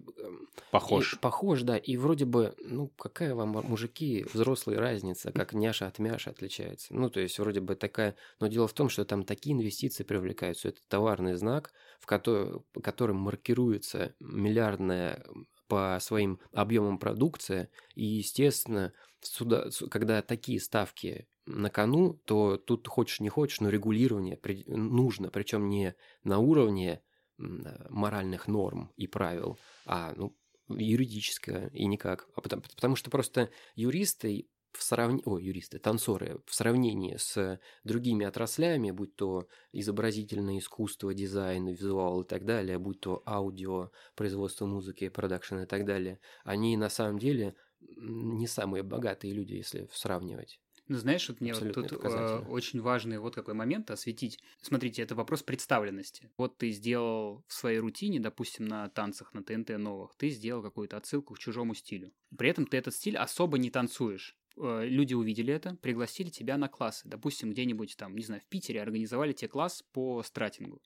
похож. 0.71 1.13
И, 1.13 1.17
похож, 1.17 1.61
да. 1.63 1.77
И 1.77 1.97
вроде 1.97 2.25
бы, 2.25 2.55
ну 2.59 2.87
какая 2.87 3.35
вам 3.35 3.49
мужики 3.49 4.25
взрослые 4.33 4.79
разница, 4.79 5.31
как 5.31 5.53
няша 5.53 5.87
от 5.87 5.99
мяши 5.99 6.29
отличается. 6.29 6.93
Ну 6.93 7.09
то 7.09 7.19
есть 7.19 7.37
вроде 7.39 7.59
бы 7.59 7.75
такая, 7.75 8.15
но 8.39 8.47
дело 8.47 8.67
в 8.67 8.73
том, 8.73 8.89
что 8.89 9.05
там 9.05 9.23
такие 9.23 9.55
инвестиции 9.55 10.03
привлекаются. 10.03 10.69
Это 10.69 10.79
товарный 10.87 11.35
знак, 11.35 11.71
в 11.99 12.05
который, 12.05 12.61
которым 12.81 13.17
маркируется 13.17 14.15
миллиардная 14.19 15.23
по 15.69 15.97
своим 16.01 16.39
объемам 16.51 16.97
продукция, 16.99 17.69
и 17.95 18.03
естественно, 18.03 18.91
сюда, 19.21 19.69
когда 19.89 20.21
такие 20.21 20.59
ставки 20.59 21.27
на 21.45 21.69
кону, 21.69 22.13
то 22.25 22.57
тут 22.57 22.87
хочешь 22.87 23.21
не 23.21 23.29
хочешь, 23.29 23.61
но 23.61 23.69
регулирование 23.69 24.37
нужно, 24.67 25.29
причем 25.29 25.69
не 25.69 25.95
на 26.23 26.39
уровне 26.39 27.01
моральных 27.37 28.47
норм 28.47 28.91
и 28.97 29.07
правил, 29.07 29.57
а 29.85 30.13
ну, 30.17 30.35
юридическое 30.67 31.69
и 31.69 31.85
никак. 31.85 32.27
А 32.35 32.41
потому, 32.41 32.63
потому 32.75 32.95
что 32.95 33.09
просто 33.09 33.49
юристы 33.75 34.49
в 34.71 34.83
сравнении, 34.83 35.23
о, 35.25 35.37
юристы, 35.39 35.79
танцоры, 35.79 36.41
в 36.45 36.53
сравнении 36.53 37.17
с 37.17 37.59
другими 37.83 38.25
отраслями, 38.25 38.91
будь 38.91 39.15
то 39.15 39.47
изобразительное 39.71 40.59
искусство, 40.59 41.13
дизайн, 41.13 41.67
визуал 41.67 42.21
и 42.21 42.27
так 42.27 42.45
далее, 42.45 42.79
будь 42.79 43.01
то 43.01 43.23
аудио, 43.25 43.91
производство 44.15 44.65
музыки, 44.65 45.09
продакшн 45.09 45.59
и 45.59 45.65
так 45.65 45.85
далее, 45.85 46.19
они 46.43 46.77
на 46.77 46.89
самом 46.89 47.19
деле 47.19 47.55
не 47.79 48.47
самые 48.47 48.83
богатые 48.83 49.33
люди, 49.33 49.53
если 49.53 49.87
сравнивать. 49.91 50.59
Ну, 50.87 50.97
знаешь, 50.97 51.29
вот 51.29 51.39
мне 51.39 51.53
вот 51.53 51.71
тут 51.71 51.91
э, 51.91 52.39
очень 52.47 52.81
важный 52.81 53.19
вот 53.19 53.35
какой 53.35 53.53
момент 53.53 53.91
осветить. 53.91 54.39
Смотрите, 54.59 55.03
это 55.03 55.13
вопрос 55.13 55.43
представленности. 55.43 56.31
Вот 56.35 56.57
ты 56.57 56.71
сделал 56.71 57.45
в 57.47 57.53
своей 57.53 57.77
рутине, 57.77 58.19
допустим, 58.19 58.65
на 58.65 58.89
танцах 58.89 59.35
на 59.35 59.43
ТНТ 59.43 59.77
новых, 59.77 60.15
ты 60.15 60.29
сделал 60.29 60.63
какую-то 60.63 60.97
отсылку 60.97 61.35
к 61.35 61.39
чужому 61.39 61.75
стилю. 61.75 62.11
При 62.35 62.49
этом 62.49 62.65
ты 62.65 62.77
этот 62.77 62.95
стиль 62.95 63.17
особо 63.17 63.59
не 63.59 63.69
танцуешь. 63.69 64.35
Э, 64.59 64.85
люди 64.85 65.13
увидели 65.13 65.53
это, 65.53 65.75
пригласили 65.75 66.29
тебя 66.29 66.57
на 66.57 66.67
классы. 66.67 67.07
Допустим, 67.07 67.51
где-нибудь 67.51 67.95
там, 67.97 68.15
не 68.15 68.23
знаю, 68.23 68.41
в 68.41 68.47
Питере 68.47 68.81
организовали 68.81 69.33
тебе 69.33 69.49
класс 69.49 69.83
по 69.91 70.21
стратингу 70.23 70.81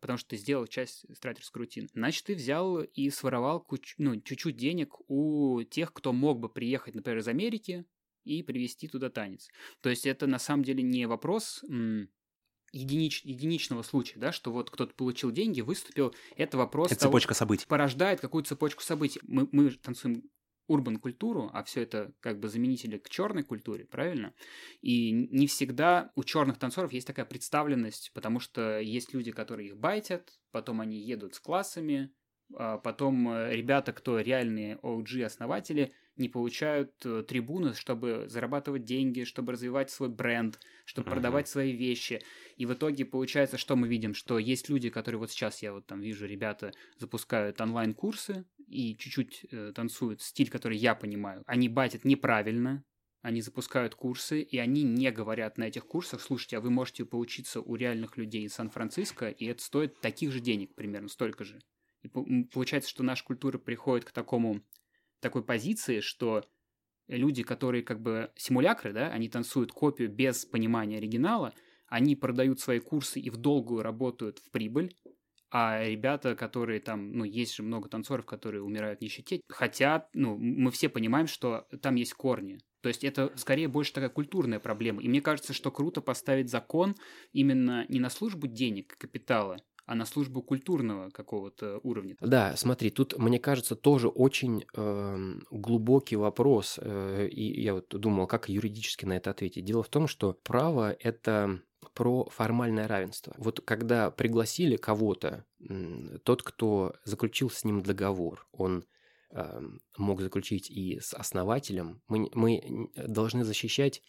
потому 0.00 0.16
что 0.16 0.30
ты 0.30 0.36
сделал 0.38 0.66
часть 0.66 1.04
стратерской 1.14 1.60
рутины. 1.60 1.88
Значит, 1.92 2.24
ты 2.24 2.34
взял 2.34 2.80
и 2.80 3.10
своровал 3.10 3.60
куч... 3.60 3.94
ну, 3.98 4.18
чуть-чуть 4.18 4.56
денег 4.56 4.94
у 5.08 5.62
тех, 5.62 5.92
кто 5.92 6.14
мог 6.14 6.40
бы 6.40 6.48
приехать, 6.48 6.94
например, 6.94 7.18
из 7.18 7.28
Америки, 7.28 7.84
и 8.24 8.42
привести 8.42 8.88
туда 8.88 9.10
танец. 9.10 9.48
То 9.82 9.90
есть 9.90 10.06
это 10.06 10.26
на 10.26 10.38
самом 10.38 10.64
деле 10.64 10.82
не 10.82 11.06
вопрос 11.06 11.62
единич, 12.72 13.22
единичного 13.24 13.82
случая, 13.82 14.18
да, 14.18 14.32
что 14.32 14.50
вот 14.50 14.70
кто-то 14.70 14.94
получил 14.94 15.30
деньги, 15.30 15.60
выступил, 15.60 16.14
это 16.36 16.56
вопрос... 16.56 16.90
Это 16.90 17.00
того, 17.00 17.10
цепочка 17.10 17.34
событий. 17.34 17.66
Порождает 17.66 18.20
какую-то 18.20 18.48
цепочку 18.48 18.82
событий. 18.82 19.20
Мы, 19.22 19.48
мы 19.52 19.70
танцуем 19.72 20.22
урбан 20.66 20.96
культуру, 20.96 21.50
а 21.52 21.62
все 21.64 21.82
это 21.82 22.12
как 22.20 22.40
бы 22.40 22.48
заменители 22.48 22.98
к 22.98 23.08
черной 23.08 23.42
культуре, 23.42 23.84
правильно? 23.84 24.34
И 24.80 25.12
не 25.12 25.46
всегда 25.46 26.10
у 26.14 26.24
черных 26.24 26.58
танцоров 26.58 26.92
есть 26.92 27.06
такая 27.06 27.26
представленность, 27.26 28.12
потому 28.14 28.40
что 28.40 28.78
есть 28.80 29.14
люди, 29.14 29.30
которые 29.30 29.68
их 29.68 29.76
байтят, 29.76 30.38
потом 30.50 30.80
они 30.80 30.98
едут 30.98 31.34
с 31.34 31.40
классами, 31.40 32.12
а 32.56 32.78
потом 32.78 33.28
э, 33.28 33.54
ребята, 33.54 33.92
кто 33.92 34.20
реальные 34.20 34.78
OG-основатели, 34.82 35.92
не 36.16 36.28
получают 36.28 36.92
э, 37.04 37.24
трибуны, 37.26 37.74
чтобы 37.74 38.26
зарабатывать 38.28 38.84
деньги, 38.84 39.24
чтобы 39.24 39.52
развивать 39.52 39.90
свой 39.90 40.08
бренд, 40.08 40.60
чтобы 40.84 41.08
uh-huh. 41.08 41.12
продавать 41.14 41.48
свои 41.48 41.72
вещи. 41.72 42.22
И 42.56 42.66
в 42.66 42.74
итоге 42.74 43.04
получается, 43.04 43.58
что 43.58 43.76
мы 43.76 43.88
видим, 43.88 44.14
что 44.14 44.38
есть 44.38 44.68
люди, 44.68 44.90
которые 44.90 45.18
вот 45.18 45.30
сейчас 45.30 45.62
я 45.62 45.72
вот 45.72 45.86
там 45.86 46.00
вижу, 46.00 46.26
ребята 46.26 46.72
запускают 46.98 47.60
онлайн-курсы 47.60 48.44
и 48.68 48.96
чуть-чуть 48.96 49.46
э, 49.50 49.72
танцуют 49.74 50.22
стиль, 50.22 50.50
который 50.50 50.78
я 50.78 50.94
понимаю. 50.94 51.42
Они 51.46 51.68
батят 51.68 52.04
неправильно, 52.04 52.84
они 53.22 53.40
запускают 53.40 53.94
курсы, 53.94 54.42
и 54.42 54.58
они 54.58 54.82
не 54.82 55.10
говорят 55.10 55.56
на 55.56 55.64
этих 55.64 55.86
курсах, 55.86 56.20
слушайте, 56.20 56.58
а 56.58 56.60
вы 56.60 56.70
можете 56.70 57.06
поучиться 57.06 57.60
у 57.60 57.74
реальных 57.74 58.18
людей 58.18 58.44
из 58.44 58.52
Сан-Франциско, 58.52 59.30
и 59.30 59.46
это 59.46 59.62
стоит 59.62 59.98
таких 60.00 60.30
же 60.30 60.40
денег 60.40 60.74
примерно, 60.74 61.08
столько 61.08 61.42
же. 61.42 61.58
И 62.02 62.08
получается, 62.08 62.90
что 62.90 63.02
наша 63.02 63.24
культура 63.24 63.56
приходит 63.56 64.04
к 64.04 64.12
такому 64.12 64.62
такой 65.24 65.42
позиции, 65.42 65.98
что 65.98 66.44
люди, 67.08 67.42
которые 67.42 67.82
как 67.82 68.00
бы 68.00 68.30
симулякры, 68.36 68.92
да, 68.92 69.08
они 69.08 69.28
танцуют 69.28 69.72
копию 69.72 70.08
без 70.08 70.44
понимания 70.44 70.98
оригинала, 70.98 71.52
они 71.88 72.14
продают 72.14 72.60
свои 72.60 72.78
курсы 72.78 73.18
и 73.20 73.30
в 73.30 73.36
долгую 73.36 73.82
работают 73.82 74.38
в 74.38 74.50
прибыль, 74.50 74.94
а 75.50 75.84
ребята, 75.84 76.34
которые 76.34 76.80
там, 76.80 77.12
ну, 77.12 77.24
есть 77.24 77.54
же 77.54 77.62
много 77.62 77.88
танцоров, 77.88 78.26
которые 78.26 78.62
умирают 78.62 78.98
в 78.98 79.02
нищете, 79.02 79.40
хотят, 79.48 80.08
ну, 80.12 80.36
мы 80.36 80.70
все 80.70 80.88
понимаем, 80.88 81.26
что 81.26 81.66
там 81.80 81.94
есть 81.94 82.14
корни. 82.14 82.58
То 82.80 82.88
есть 82.88 83.04
это 83.04 83.32
скорее 83.36 83.68
больше 83.68 83.92
такая 83.92 84.10
культурная 84.10 84.58
проблема. 84.58 85.00
И 85.00 85.08
мне 85.08 85.22
кажется, 85.22 85.52
что 85.52 85.70
круто 85.70 86.00
поставить 86.00 86.50
закон 86.50 86.96
именно 87.32 87.86
не 87.88 88.00
на 88.00 88.10
службу 88.10 88.46
денег, 88.46 88.98
капитала, 88.98 89.56
а 89.86 89.94
на 89.94 90.06
службу 90.06 90.42
культурного 90.42 91.10
какого-то 91.10 91.78
уровня. 91.82 92.16
Да, 92.20 92.56
смотри, 92.56 92.90
тут, 92.90 93.18
мне 93.18 93.38
кажется, 93.38 93.76
тоже 93.76 94.08
очень 94.08 94.64
э, 94.74 95.34
глубокий 95.50 96.16
вопрос, 96.16 96.78
э, 96.80 97.28
и 97.28 97.62
я 97.62 97.74
вот 97.74 97.88
думал, 97.88 98.26
как 98.26 98.48
юридически 98.48 99.04
на 99.04 99.14
это 99.14 99.30
ответить. 99.30 99.64
Дело 99.64 99.82
в 99.82 99.88
том, 99.88 100.06
что 100.08 100.32
право– 100.42 100.92
это 101.00 101.60
про 101.92 102.28
формальное 102.30 102.88
равенство. 102.88 103.34
Вот 103.36 103.60
когда 103.60 104.10
пригласили 104.10 104.76
кого-то, 104.76 105.44
тот, 106.24 106.42
кто 106.42 106.94
заключил 107.04 107.50
с 107.50 107.64
ним 107.64 107.82
договор, 107.82 108.46
он 108.52 108.84
э, 109.30 109.62
мог 109.98 110.20
заключить 110.20 110.70
и 110.70 110.98
с 111.00 111.14
основателем, 111.14 112.02
мы, 112.08 112.30
мы 112.32 112.90
должны 112.96 113.44
защищать 113.44 114.02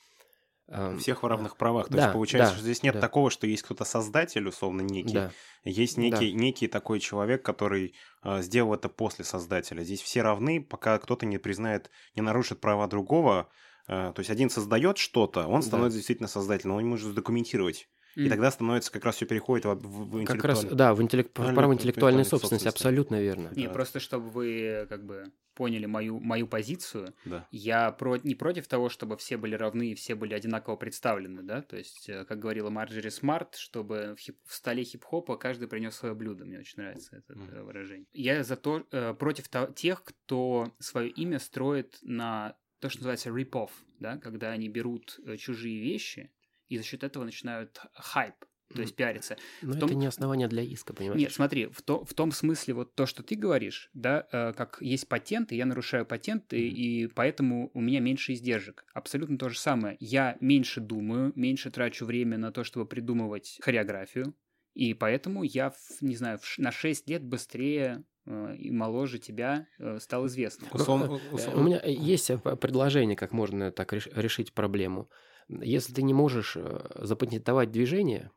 всех 0.97 1.23
в 1.23 1.27
равных 1.27 1.57
правах. 1.57 1.87
То 1.87 1.93
да, 1.93 2.03
есть 2.03 2.13
получается, 2.13 2.51
да, 2.51 2.55
что 2.55 2.63
здесь 2.63 2.83
нет 2.83 2.95
да. 2.95 3.01
такого, 3.01 3.29
что 3.29 3.47
есть 3.47 3.63
кто-то 3.63 3.85
создатель, 3.85 4.47
условно, 4.47 4.81
некий. 4.81 5.13
Да. 5.13 5.31
Есть 5.63 5.97
некий, 5.97 6.31
да. 6.31 6.39
некий 6.39 6.67
такой 6.67 6.99
человек, 6.99 7.43
который 7.43 7.93
э, 8.23 8.41
сделал 8.41 8.73
это 8.73 8.89
после 8.89 9.25
создателя. 9.25 9.83
Здесь 9.83 10.01
все 10.01 10.21
равны, 10.21 10.63
пока 10.63 10.97
кто-то 10.97 11.25
не 11.25 11.37
признает, 11.37 11.91
не 12.15 12.21
нарушит 12.21 12.61
права 12.61 12.87
другого. 12.87 13.49
Э, 13.87 14.11
то 14.15 14.19
есть 14.19 14.29
один 14.29 14.49
создает 14.49 14.97
что-то, 14.97 15.47
он 15.47 15.61
становится 15.61 15.97
да. 15.97 15.99
действительно 15.99 16.27
создателем, 16.27 16.75
он 16.75 16.85
может 16.87 17.07
задокументировать 17.07 17.87
и 18.15 18.29
тогда 18.29 18.49
становится 18.49 18.91
как 18.91 19.03
раз 19.03 19.17
все 19.17 19.25
переходит 19.25 19.65
в, 19.65 19.73
в, 19.75 20.21
в 20.21 20.25
Как 20.25 20.43
раз, 20.45 20.63
да, 20.63 20.93
в 20.93 21.01
интеллект, 21.01 21.33
право 21.33 21.73
интеллектуальной 21.73 22.25
собственности, 22.25 22.67
абсолютно 22.67 23.21
верно. 23.21 23.51
Не, 23.55 23.67
да. 23.67 23.73
просто 23.73 23.99
чтобы 23.99 24.29
вы 24.29 24.85
как 24.89 25.05
бы 25.05 25.33
поняли 25.55 25.85
мою, 25.85 26.19
мою 26.19 26.47
позицию, 26.47 27.15
да. 27.25 27.47
я 27.51 27.91
про, 27.91 28.17
не 28.17 28.35
против 28.35 28.67
того, 28.67 28.89
чтобы 28.89 29.17
все 29.17 29.37
были 29.37 29.55
равны 29.55 29.91
и 29.91 29.95
все 29.95 30.15
были 30.15 30.33
одинаково 30.33 30.75
представлены, 30.75 31.41
да, 31.41 31.61
то 31.61 31.77
есть, 31.77 32.09
э, 32.09 32.25
как 32.25 32.39
говорила 32.39 32.69
Марджери 32.69 33.09
Смарт, 33.09 33.55
чтобы 33.55 34.15
в, 34.17 34.19
хип, 34.19 34.37
в 34.45 34.53
столе 34.53 34.83
хип-хопа 34.83 35.37
каждый 35.37 35.67
принес 35.67 35.95
свое 35.95 36.13
блюдо, 36.13 36.45
мне 36.45 36.59
очень 36.59 36.81
нравится 36.81 37.17
это 37.17 37.33
mm. 37.33 37.63
выражение. 37.63 38.05
Я 38.13 38.43
за 38.43 38.55
то, 38.55 38.85
э, 38.91 39.13
против 39.13 39.47
то, 39.47 39.71
тех, 39.75 40.03
кто 40.03 40.73
свое 40.79 41.09
имя 41.09 41.39
строит 41.39 41.97
на 42.01 42.57
то, 42.79 42.89
что 42.89 42.99
называется 42.99 43.29
rip-off, 43.29 43.71
да, 43.99 44.17
когда 44.17 44.51
они 44.51 44.69
берут 44.69 45.19
э, 45.25 45.37
чужие 45.37 45.81
вещи 45.81 46.31
и 46.67 46.77
за 46.77 46.83
счет 46.83 47.03
этого 47.03 47.23
начинают 47.23 47.79
хайп, 47.93 48.35
то 48.75 48.81
есть 48.81 48.95
пиариться. 48.95 49.37
Но 49.61 49.73
том... 49.73 49.89
это 49.89 49.95
не 49.95 50.05
основание 50.05 50.47
для 50.47 50.63
иска, 50.63 50.93
понимаешь? 50.93 51.19
Нет, 51.19 51.33
смотри, 51.33 51.67
в, 51.67 51.81
то, 51.81 52.03
в 52.03 52.13
том 52.13 52.31
смысле 52.31 52.73
вот 52.73 52.95
то, 52.95 53.05
что 53.05 53.23
ты 53.23 53.35
говоришь, 53.35 53.89
да, 53.93 54.27
э, 54.31 54.53
как 54.53 54.77
есть 54.81 55.07
патенты, 55.07 55.55
я 55.55 55.65
нарушаю 55.65 56.05
патенты, 56.05 56.57
mm-hmm. 56.57 56.69
и 56.69 57.07
поэтому 57.07 57.71
у 57.73 57.81
меня 57.81 57.99
меньше 57.99 58.33
издержек. 58.33 58.85
Абсолютно 58.93 59.37
то 59.37 59.49
же 59.49 59.59
самое. 59.59 59.97
Я 59.99 60.37
меньше 60.41 60.81
думаю, 60.81 61.31
меньше 61.35 61.71
трачу 61.71 62.05
время 62.05 62.37
на 62.37 62.51
то, 62.51 62.63
чтобы 62.63 62.85
придумывать 62.85 63.59
хореографию, 63.61 64.35
и 64.75 64.93
поэтому 64.93 65.43
я, 65.43 65.73
не 66.01 66.15
знаю, 66.15 66.39
на 66.57 66.71
6 66.71 67.09
лет 67.09 67.23
быстрее 67.23 68.03
э, 68.25 68.55
и 68.57 68.71
моложе 68.71 69.19
тебя 69.19 69.67
э, 69.79 69.99
стал 69.99 70.27
известным. 70.27 70.69
Условно, 70.73 71.19
условно. 71.31 71.61
У 71.61 71.63
меня 71.63 71.81
есть 71.85 72.29
предложение, 72.59 73.15
как 73.15 73.31
можно 73.31 73.71
так 73.71 73.93
решить 73.93 74.53
проблему. 74.53 75.09
Если 75.47 75.93
ты 75.93 76.01
не 76.01 76.13
можешь 76.13 76.57
э, 76.57 76.87
запатентовать 76.95 77.71
движение, 77.71 78.31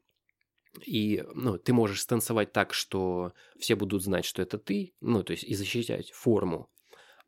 и 0.84 1.24
ну, 1.34 1.58
ты 1.58 1.72
можешь 1.72 2.00
станцевать 2.00 2.52
так, 2.52 2.74
что 2.74 3.32
все 3.58 3.76
будут 3.76 4.02
знать, 4.02 4.24
что 4.24 4.42
это 4.42 4.58
ты, 4.58 4.94
ну, 5.00 5.22
то 5.22 5.32
есть 5.32 5.44
и 5.44 5.54
защищать 5.54 6.10
форму, 6.12 6.70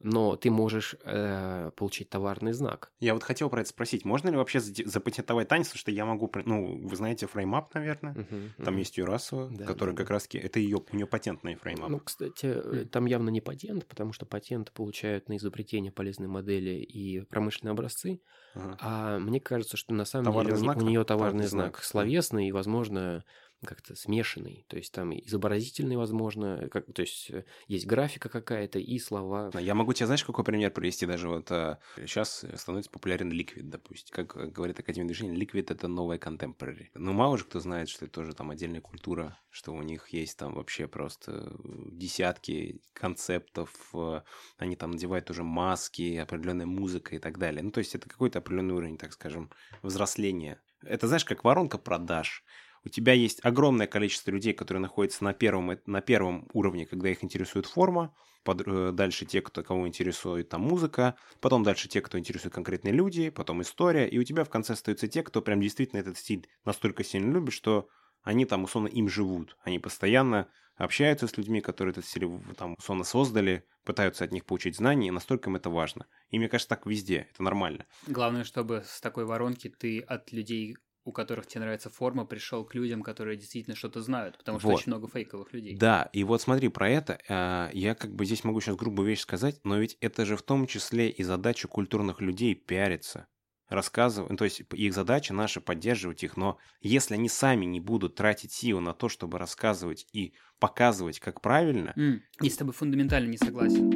но 0.02 0.36
ты 0.36 0.50
можешь 0.50 0.96
э, 1.04 1.70
получить 1.76 2.08
товарный 2.08 2.52
знак. 2.52 2.90
Я 3.00 3.14
вот 3.14 3.22
хотел 3.22 3.50
про 3.50 3.60
это 3.60 3.70
спросить, 3.70 4.04
можно 4.04 4.30
ли 4.30 4.36
вообще 4.36 4.60
запатентовать 4.60 5.48
танец, 5.48 5.68
потому 5.68 5.80
что 5.80 5.90
я 5.90 6.06
могу, 6.06 6.30
ну, 6.46 6.88
вы 6.88 6.96
знаете 6.96 7.26
Frame 7.26 7.56
Up, 7.56 7.74
наверное, 7.74 8.14
uh-huh, 8.14 8.64
там 8.64 8.74
uh-huh. 8.74 8.78
есть 8.78 8.96
Юрасова, 8.96 9.50
да, 9.50 9.66
которая 9.66 9.94
да, 9.94 10.02
как 10.02 10.10
раз 10.10 10.26
это 10.32 10.58
ее, 10.58 10.82
у 10.90 10.96
нее 10.96 11.06
патентный 11.06 11.54
Frame 11.54 11.77
Up. 11.77 11.90
Ну, 11.90 12.00
кстати, 12.00 12.46
uh-huh. 12.46 12.86
там 12.86 13.06
явно 13.06 13.28
не 13.28 13.42
патент, 13.42 13.86
потому 13.86 14.12
что 14.12 14.24
патент 14.24 14.72
получают 14.72 15.28
на 15.28 15.36
изобретение 15.36 15.92
полезной 15.92 16.28
модели 16.28 16.80
и 16.80 17.20
промышленные 17.20 17.72
образцы, 17.72 18.20
uh-huh. 18.54 18.76
а 18.80 19.18
мне 19.18 19.40
кажется, 19.40 19.76
что 19.76 19.92
на 19.92 20.06
самом 20.06 20.24
товарный 20.26 20.52
деле 20.52 20.64
знак, 20.64 20.76
у 20.78 20.80
нее 20.80 21.04
товарный 21.04 21.46
знак, 21.46 21.76
знак 21.76 21.84
словесный 21.84 22.48
и, 22.48 22.52
возможно, 22.52 23.24
как-то 23.64 23.94
смешанный. 23.94 24.64
То 24.68 24.76
есть 24.76 24.92
там 24.92 25.12
изобразительный, 25.12 25.96
возможно, 25.96 26.68
как, 26.70 26.92
то 26.92 27.02
есть 27.02 27.30
э, 27.30 27.44
есть 27.68 27.86
графика 27.86 28.28
какая-то 28.28 28.78
и 28.78 28.98
слова. 28.98 29.50
Я 29.58 29.74
могу 29.74 29.92
тебе, 29.92 30.06
знаешь, 30.06 30.24
какой 30.24 30.44
пример 30.44 30.70
привести? 30.70 31.06
Даже 31.06 31.28
вот 31.28 31.50
а, 31.50 31.78
сейчас 31.96 32.44
становится 32.54 32.90
популярен 32.90 33.30
Liquid, 33.30 33.62
допустим. 33.64 34.14
Как 34.14 34.52
говорит 34.52 34.78
Академия 34.78 35.08
движения, 35.08 35.34
Liquid— 35.34 35.66
это 35.68 35.88
новая 35.88 36.18
contemporary. 36.18 36.88
Но 36.94 37.12
мало 37.12 37.36
же 37.36 37.44
кто 37.44 37.60
знает, 37.60 37.88
что 37.88 38.06
это 38.06 38.14
тоже 38.14 38.34
там 38.34 38.50
отдельная 38.50 38.80
культура, 38.80 39.38
что 39.50 39.72
у 39.72 39.82
них 39.82 40.08
есть 40.08 40.38
там 40.38 40.54
вообще 40.54 40.88
просто 40.88 41.52
десятки 41.92 42.80
концептов, 42.94 43.70
э, 43.94 44.22
они 44.56 44.76
там 44.76 44.92
надевают 44.92 45.30
уже 45.30 45.42
маски, 45.42 46.16
определенная 46.16 46.66
музыка 46.66 47.16
и 47.16 47.18
так 47.18 47.38
далее. 47.38 47.62
Ну, 47.62 47.70
то 47.70 47.78
есть 47.78 47.94
это 47.94 48.08
какой-то 48.08 48.38
определенный 48.38 48.74
уровень, 48.74 48.96
так 48.96 49.12
скажем, 49.12 49.50
взросления. 49.82 50.60
Это, 50.82 51.06
знаешь, 51.06 51.24
как 51.24 51.44
воронка 51.44 51.76
продаж 51.78 52.42
у 52.84 52.88
тебя 52.88 53.12
есть 53.12 53.40
огромное 53.44 53.86
количество 53.86 54.30
людей, 54.30 54.52
которые 54.52 54.80
находятся 54.80 55.24
на 55.24 55.32
первом, 55.32 55.78
на 55.86 56.00
первом 56.00 56.48
уровне, 56.52 56.86
когда 56.86 57.10
их 57.10 57.22
интересует 57.22 57.66
форма, 57.66 58.14
под, 58.44 58.66
э, 58.66 58.92
дальше 58.92 59.26
те, 59.26 59.42
кто, 59.42 59.62
кого 59.62 59.86
интересует 59.86 60.48
там 60.48 60.62
музыка, 60.62 61.16
потом 61.40 61.62
дальше 61.62 61.88
те, 61.88 62.00
кто 62.00 62.18
интересует 62.18 62.54
конкретные 62.54 62.92
люди, 62.92 63.30
потом 63.30 63.62
история, 63.62 64.08
и 64.08 64.18
у 64.18 64.24
тебя 64.24 64.44
в 64.44 64.50
конце 64.50 64.72
остаются 64.72 65.08
те, 65.08 65.22
кто 65.22 65.42
прям 65.42 65.60
действительно 65.60 66.00
этот 66.00 66.16
стиль 66.16 66.46
настолько 66.64 67.04
сильно 67.04 67.32
любит, 67.32 67.52
что 67.52 67.88
они 68.22 68.44
там 68.44 68.64
условно 68.64 68.88
им 68.88 69.08
живут, 69.08 69.56
они 69.62 69.78
постоянно 69.78 70.50
общаются 70.76 71.26
с 71.26 71.36
людьми, 71.36 71.60
которые 71.60 71.92
этот 71.92 72.06
стиль 72.06 72.26
там 72.56 72.74
условно 72.78 73.04
создали, 73.04 73.64
пытаются 73.84 74.24
от 74.24 74.32
них 74.32 74.46
получить 74.46 74.76
знания, 74.76 75.08
и 75.08 75.12
настолько 75.12 75.50
им 75.50 75.56
это 75.56 75.68
важно. 75.68 76.06
И 76.30 76.38
мне 76.38 76.48
кажется, 76.48 76.70
так 76.70 76.86
везде, 76.86 77.28
это 77.30 77.42
нормально. 77.42 77.86
Главное, 78.06 78.44
чтобы 78.44 78.82
с 78.86 79.00
такой 79.00 79.26
воронки 79.26 79.68
ты 79.68 80.00
от 80.00 80.32
людей 80.32 80.76
у 81.04 81.12
которых 81.12 81.46
тебе 81.46 81.62
нравится 81.62 81.90
форма, 81.90 82.26
пришел 82.26 82.64
к 82.64 82.74
людям, 82.74 83.02
которые 83.02 83.36
действительно 83.36 83.76
что-то 83.76 84.02
знают, 84.02 84.36
потому 84.38 84.58
что 84.58 84.68
вот. 84.68 84.74
очень 84.74 84.92
много 84.92 85.08
фейковых 85.08 85.52
людей. 85.52 85.76
Да, 85.76 86.10
и 86.12 86.24
вот 86.24 86.42
смотри, 86.42 86.68
про 86.68 86.88
это 86.88 87.18
э, 87.28 87.70
я 87.72 87.94
как 87.94 88.14
бы 88.14 88.24
здесь 88.26 88.44
могу 88.44 88.60
сейчас 88.60 88.76
грубую 88.76 89.08
вещь 89.08 89.20
сказать, 89.20 89.60
но 89.64 89.78
ведь 89.78 89.96
это 90.00 90.26
же 90.26 90.36
в 90.36 90.42
том 90.42 90.66
числе 90.66 91.08
и 91.08 91.22
задача 91.22 91.68
культурных 91.68 92.20
людей 92.20 92.54
пиариться 92.54 93.26
рассказывать, 93.68 94.36
то 94.36 94.44
есть 94.44 94.62
их 94.72 94.92
задача 94.92 95.32
наша 95.32 95.60
поддерживать 95.60 96.24
их, 96.24 96.36
но 96.36 96.58
если 96.80 97.14
они 97.14 97.28
сами 97.28 97.64
не 97.64 97.78
будут 97.78 98.16
тратить 98.16 98.52
силы 98.52 98.80
на 98.80 98.92
то, 98.92 99.08
чтобы 99.08 99.38
рассказывать 99.38 100.08
и 100.12 100.34
показывать, 100.58 101.20
как 101.20 101.40
правильно... 101.40 101.94
Mm, 101.96 102.18
я 102.40 102.50
с 102.50 102.56
тобой 102.56 102.74
фундаментально 102.74 103.28
не 103.28 103.38
согласен. 103.38 103.90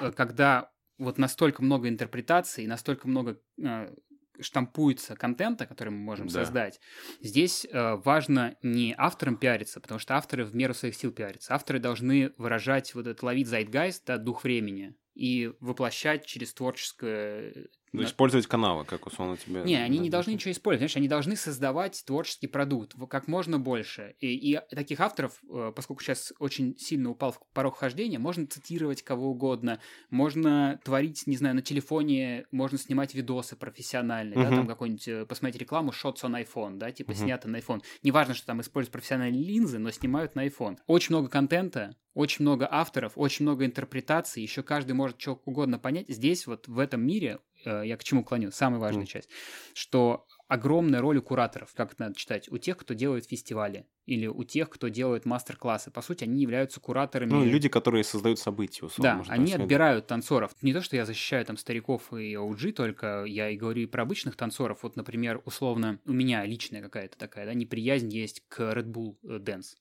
Э, 0.00 0.12
когда 0.12 0.70
вот 0.98 1.18
настолько 1.18 1.62
много 1.62 1.88
интерпретаций, 1.88 2.66
настолько 2.66 3.08
много 3.08 3.40
э, 3.62 3.94
штампуется 4.40 5.16
контента, 5.16 5.66
который 5.66 5.90
мы 5.90 5.98
можем 5.98 6.26
да. 6.28 6.32
создать. 6.32 6.80
Здесь 7.20 7.66
э, 7.70 7.96
важно 7.96 8.56
не 8.62 8.94
авторам 8.96 9.36
пиариться, 9.36 9.80
потому 9.80 9.98
что 9.98 10.16
авторы 10.16 10.44
в 10.44 10.54
меру 10.54 10.74
своих 10.74 10.94
сил 10.94 11.12
пиарятся. 11.12 11.54
Авторы 11.54 11.78
должны 11.78 12.32
выражать 12.38 12.94
вот 12.94 13.06
этот 13.06 13.22
ловить 13.22 13.48
зайтгайст, 13.48 14.04
да, 14.06 14.18
дух 14.18 14.44
времени 14.44 14.94
и 15.14 15.52
воплощать 15.60 16.26
через 16.26 16.52
творческое 16.52 17.68
ну, 17.92 18.04
использовать 18.04 18.46
каналы, 18.46 18.84
как 18.84 19.06
условно 19.06 19.36
тебе... 19.36 19.62
Не, 19.62 19.76
они 19.76 19.98
не 19.98 20.10
должны 20.10 20.32
ничего 20.32 20.52
использовать, 20.52 20.80
знаешь, 20.80 20.96
они 20.96 21.08
должны 21.08 21.36
создавать 21.36 22.02
творческий 22.04 22.46
продукт 22.46 22.94
как 23.08 23.28
можно 23.28 23.58
больше. 23.58 24.16
И, 24.20 24.52
и 24.52 24.60
таких 24.74 25.00
авторов, 25.00 25.40
э, 25.48 25.72
поскольку 25.74 26.02
сейчас 26.02 26.32
очень 26.38 26.76
сильно 26.78 27.10
упал 27.10 27.32
в 27.32 27.40
порог 27.52 27.78
хождения, 27.78 28.18
можно 28.18 28.46
цитировать 28.46 29.02
кого 29.02 29.30
угодно, 29.30 29.80
можно 30.10 30.80
творить, 30.84 31.26
не 31.26 31.36
знаю, 31.36 31.54
на 31.54 31.62
телефоне, 31.62 32.46
можно 32.50 32.78
снимать 32.78 33.14
видосы 33.14 33.56
профессиональные, 33.56 34.36
uh-huh. 34.36 34.50
да, 34.50 34.56
там 34.56 34.66
какой-нибудь, 34.66 35.08
э, 35.08 35.26
посмотреть 35.26 35.60
рекламу 35.60 35.92
shots 35.92 36.22
on 36.22 36.44
iPhone, 36.44 36.76
да, 36.76 36.90
типа 36.92 37.12
uh-huh. 37.12 37.14
снято 37.14 37.48
на 37.48 37.56
iPhone. 37.56 37.82
Неважно, 38.02 38.34
что 38.34 38.46
там 38.46 38.60
используют 38.60 38.92
профессиональные 38.92 39.42
линзы, 39.42 39.78
но 39.78 39.90
снимают 39.90 40.34
на 40.34 40.46
iPhone. 40.46 40.78
Очень 40.86 41.14
много 41.14 41.28
контента, 41.28 41.96
очень 42.16 42.44
много 42.44 42.66
авторов, 42.70 43.12
очень 43.16 43.44
много 43.44 43.66
интерпретаций, 43.66 44.42
еще 44.42 44.62
каждый 44.62 44.92
может 44.92 45.20
что 45.20 45.40
угодно 45.44 45.78
понять. 45.78 46.08
Здесь 46.08 46.46
вот 46.46 46.66
в 46.66 46.78
этом 46.78 47.06
мире 47.06 47.40
я 47.66 47.96
к 47.96 48.04
чему 48.04 48.24
клоню, 48.24 48.50
самая 48.50 48.80
важная 48.80 49.04
mm. 49.04 49.08
часть, 49.08 49.28
что 49.74 50.26
огромная 50.48 51.00
роль 51.00 51.18
у 51.18 51.22
кураторов, 51.22 51.72
как 51.74 51.92
это 51.92 52.04
надо 52.04 52.16
читать, 52.16 52.48
у 52.50 52.58
тех, 52.58 52.76
кто 52.76 52.94
делает 52.94 53.26
фестивали, 53.26 53.86
или 54.06 54.26
у 54.26 54.44
тех, 54.44 54.70
кто 54.70 54.88
делает 54.88 55.24
мастер-классы. 55.24 55.90
По 55.90 56.00
сути, 56.00 56.24
они 56.24 56.40
являются 56.40 56.80
кураторами. 56.80 57.30
Ну, 57.30 57.44
люди, 57.44 57.68
которые 57.68 58.04
создают 58.04 58.38
события, 58.38 58.86
условно. 58.86 59.24
Да, 59.26 59.32
они 59.32 59.52
отбирают 59.52 60.06
танцоров. 60.06 60.52
Не 60.62 60.72
то, 60.72 60.80
что 60.80 60.96
я 60.96 61.04
защищаю 61.04 61.44
там 61.44 61.56
стариков 61.56 62.12
и 62.12 62.34
OG, 62.34 62.72
только 62.72 63.24
я 63.24 63.50
и 63.50 63.56
говорю 63.56 63.82
и 63.82 63.86
про 63.86 64.02
обычных 64.02 64.36
танцоров. 64.36 64.82
Вот, 64.82 64.96
например, 64.96 65.42
условно, 65.44 65.98
у 66.06 66.12
меня 66.12 66.44
личная 66.44 66.82
какая-то 66.82 67.18
такая, 67.18 67.46
да, 67.46 67.54
неприязнь 67.54 68.12
есть 68.12 68.42
к 68.48 68.60
Red 68.60 68.86
Bull 68.86 69.16
э, 69.24 69.38
Dance 69.38 69.74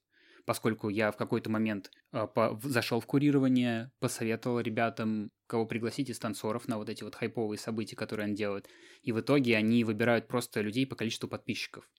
поскольку 0.45 0.89
я 0.89 1.11
в 1.11 1.17
какой-то 1.17 1.49
момент 1.49 1.91
э, 2.13 2.27
по, 2.27 2.59
зашел 2.63 2.99
в 2.99 3.05
курирование, 3.05 3.91
посоветовал 3.99 4.59
ребятам, 4.59 5.31
кого 5.47 5.65
пригласить 5.65 6.09
из 6.09 6.19
танцоров 6.19 6.67
на 6.67 6.77
вот 6.77 6.89
эти 6.89 7.03
вот 7.03 7.15
хайповые 7.15 7.57
события, 7.57 7.95
которые 7.95 8.25
они 8.25 8.35
делают. 8.35 8.67
И 9.01 9.11
в 9.11 9.19
итоге 9.19 9.57
они 9.57 9.83
выбирают 9.83 10.27
просто 10.27 10.61
людей 10.61 10.85
по 10.85 10.95
количеству 10.95 11.27
подписчиков. 11.27 11.89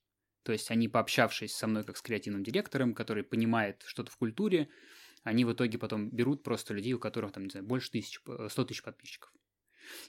То 0.44 0.52
есть 0.52 0.70
они, 0.70 0.88
пообщавшись 0.88 1.54
со 1.54 1.66
мной 1.66 1.82
как 1.84 1.96
с 1.96 2.02
креативным 2.02 2.44
директором, 2.44 2.94
который 2.94 3.24
понимает 3.24 3.82
что-то 3.84 4.12
в 4.12 4.16
культуре, 4.16 4.68
они 5.24 5.44
в 5.44 5.52
итоге 5.52 5.76
потом 5.76 6.08
берут 6.10 6.44
просто 6.44 6.72
людей, 6.72 6.92
у 6.92 7.00
которых 7.00 7.32
там, 7.32 7.44
не 7.44 7.50
знаю, 7.50 7.66
больше 7.66 7.90
тысяч, 7.90 8.20
100 8.48 8.64
тысяч 8.64 8.82
подписчиков. 8.82 9.32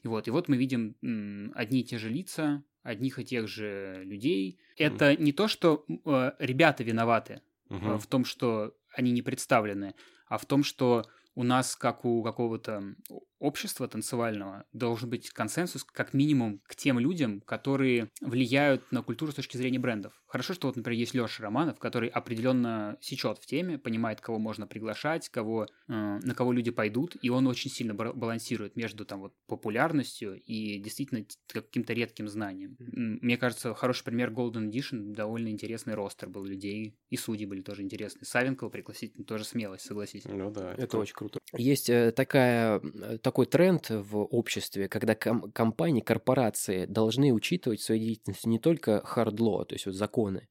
И 0.04 0.08
вот, 0.08 0.28
и 0.28 0.32
вот 0.32 0.48
мы 0.48 0.58
видим 0.58 0.96
м, 1.02 1.52
одни 1.56 1.82
и 1.82 1.84
те 1.84 1.98
же 1.98 2.10
лица, 2.10 2.64
одних 2.84 3.18
и 3.18 3.26
тех 3.26 3.48
же 3.48 4.04
людей. 4.06 4.60
Это 4.78 5.16
не 5.16 5.34
то, 5.34 5.48
что 5.48 5.86
э, 5.88 6.32
ребята 6.40 6.84
виноваты 6.84 7.42
угу. 7.70 7.98
в 7.98 8.08
том, 8.08 8.26
что 8.26 8.74
они 8.94 9.12
не 9.12 9.22
представлены, 9.22 9.96
а 10.28 10.38
в 10.38 10.46
том, 10.46 10.64
что 10.64 11.06
у 11.36 11.44
нас, 11.44 11.76
как 11.76 12.04
у 12.04 12.24
какого-то 12.24 12.96
общества 13.40 13.88
танцевального 13.88 14.66
должен 14.74 15.10
быть 15.10 15.30
консенсус 15.30 15.84
как 15.84 16.14
минимум 16.14 16.62
к 16.68 16.76
тем 16.76 17.00
людям, 17.00 17.42
которые 17.42 18.10
влияют 18.22 18.92
на 18.92 19.02
культуру 19.02 19.32
с 19.32 19.36
точки 19.36 19.58
зрения 19.58 19.80
брендов. 19.80 20.14
Хорошо, 20.28 20.54
что 20.54 20.68
вот, 20.68 20.76
например, 20.76 21.00
есть 21.00 21.14
Леша 21.14 21.44
Романов, 21.44 21.80
который 21.80 22.10
определенно 22.10 22.98
сечет 23.00 23.38
в 23.38 23.46
теме, 23.46 23.78
понимает, 23.78 24.20
кого 24.20 24.40
можно 24.40 24.68
приглашать, 24.68 25.30
кого, 25.30 25.66
э, 25.66 25.68
на 25.88 26.36
кого 26.36 26.52
люди 26.52 26.70
пойдут, 26.72 27.16
и 27.22 27.30
он 27.30 27.48
очень 27.48 27.72
сильно 27.72 27.94
балансирует 27.94 28.76
между 28.76 29.06
там 29.06 29.22
вот 29.22 29.34
популярностью 29.48 30.42
и 30.44 30.80
действительно 30.80 31.26
каким-то 31.48 31.94
редким 31.94 32.28
знанием. 32.28 32.76
Мне 32.80 33.38
кажется, 33.38 33.74
хороший 33.74 34.04
пример 34.04 34.32
Golden 34.32 34.70
Edition, 34.70 35.14
довольно 35.14 35.48
интересный 35.48 35.94
ростер 35.94 36.30
был 36.30 36.44
людей, 36.44 36.98
и 37.10 37.18
судьи 37.18 37.46
были 37.46 37.62
тоже 37.62 37.84
интересные. 37.84 38.26
Савенкова 38.26 38.70
пригласить 38.70 39.14
тоже 39.26 39.46
смелость, 39.46 39.86
согласитесь. 39.86 40.30
Ну 40.30 40.52
да. 40.52 40.74
Это, 40.74 40.84
это 40.84 40.98
очень 40.98 41.16
круто. 41.16 41.40
Есть 41.54 41.90
э, 41.90 42.12
такая, 42.12 42.82
э, 42.82 43.18
такой 43.28 43.46
тренд 43.46 43.90
в 43.90 44.20
обществе, 44.20 44.88
когда 44.88 45.14
ком- 45.14 45.52
компании, 45.52 46.00
корпорации 46.00 46.86
должны 46.86 47.34
учитывать 47.34 47.82
в 47.82 47.84
своей 47.84 48.06
деятельности 48.06 48.48
не 48.48 48.58
только 48.58 49.04
hard 49.06 49.36
law, 49.36 49.66
то 49.66 49.76
есть 49.76 49.86
вот 49.86 49.96
законы, 49.96 50.48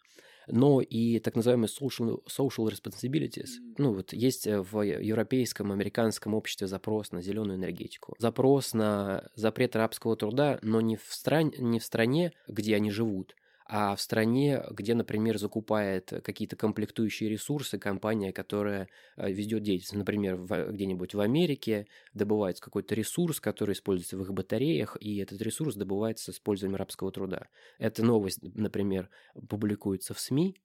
но 0.46 0.82
и 0.82 1.18
так 1.20 1.36
называемые 1.36 1.70
social, 1.70 2.18
social 2.28 2.70
responsibilities. 2.70 3.48
Ну 3.78 3.94
вот 3.94 4.12
есть 4.12 4.46
э, 4.46 4.60
в 4.60 4.82
европейском, 4.82 5.72
американском 5.72 6.34
обществе 6.34 6.66
запрос 6.66 7.12
на 7.12 7.22
зеленую 7.22 7.56
энергетику, 7.56 8.14
запрос 8.18 8.74
на 8.74 9.26
запрет 9.34 9.74
рабского 9.74 10.14
труда, 10.14 10.58
но 10.60 10.82
не 10.82 10.96
в, 10.96 11.06
стран, 11.08 11.54
не 11.58 11.80
в 11.80 11.84
стране, 11.84 12.32
где 12.46 12.76
они 12.76 12.90
живут, 12.90 13.36
а 13.68 13.96
в 13.96 14.00
стране, 14.00 14.62
где, 14.70 14.94
например, 14.94 15.38
закупает 15.38 16.12
какие-то 16.24 16.56
комплектующие 16.56 17.28
ресурсы 17.28 17.78
компания, 17.78 18.32
которая 18.32 18.88
э, 19.16 19.30
ведет 19.32 19.62
деятельность, 19.62 19.94
например, 19.94 20.36
где-нибудь 20.72 21.14
в 21.14 21.20
Америке 21.20 21.86
добывается 22.14 22.62
какой-то 22.62 22.94
ресурс, 22.94 23.40
который 23.40 23.72
используется 23.72 24.16
в 24.16 24.22
их 24.22 24.32
батареях, 24.32 24.96
и 25.00 25.18
этот 25.18 25.42
ресурс 25.42 25.74
добывается 25.74 26.32
с 26.32 26.36
использованием 26.36 26.76
рабского 26.76 27.10
труда. 27.10 27.48
Эта 27.78 28.04
новость, 28.04 28.38
например, 28.42 29.10
публикуется 29.48 30.14
в 30.14 30.20
СМИ, 30.20 30.56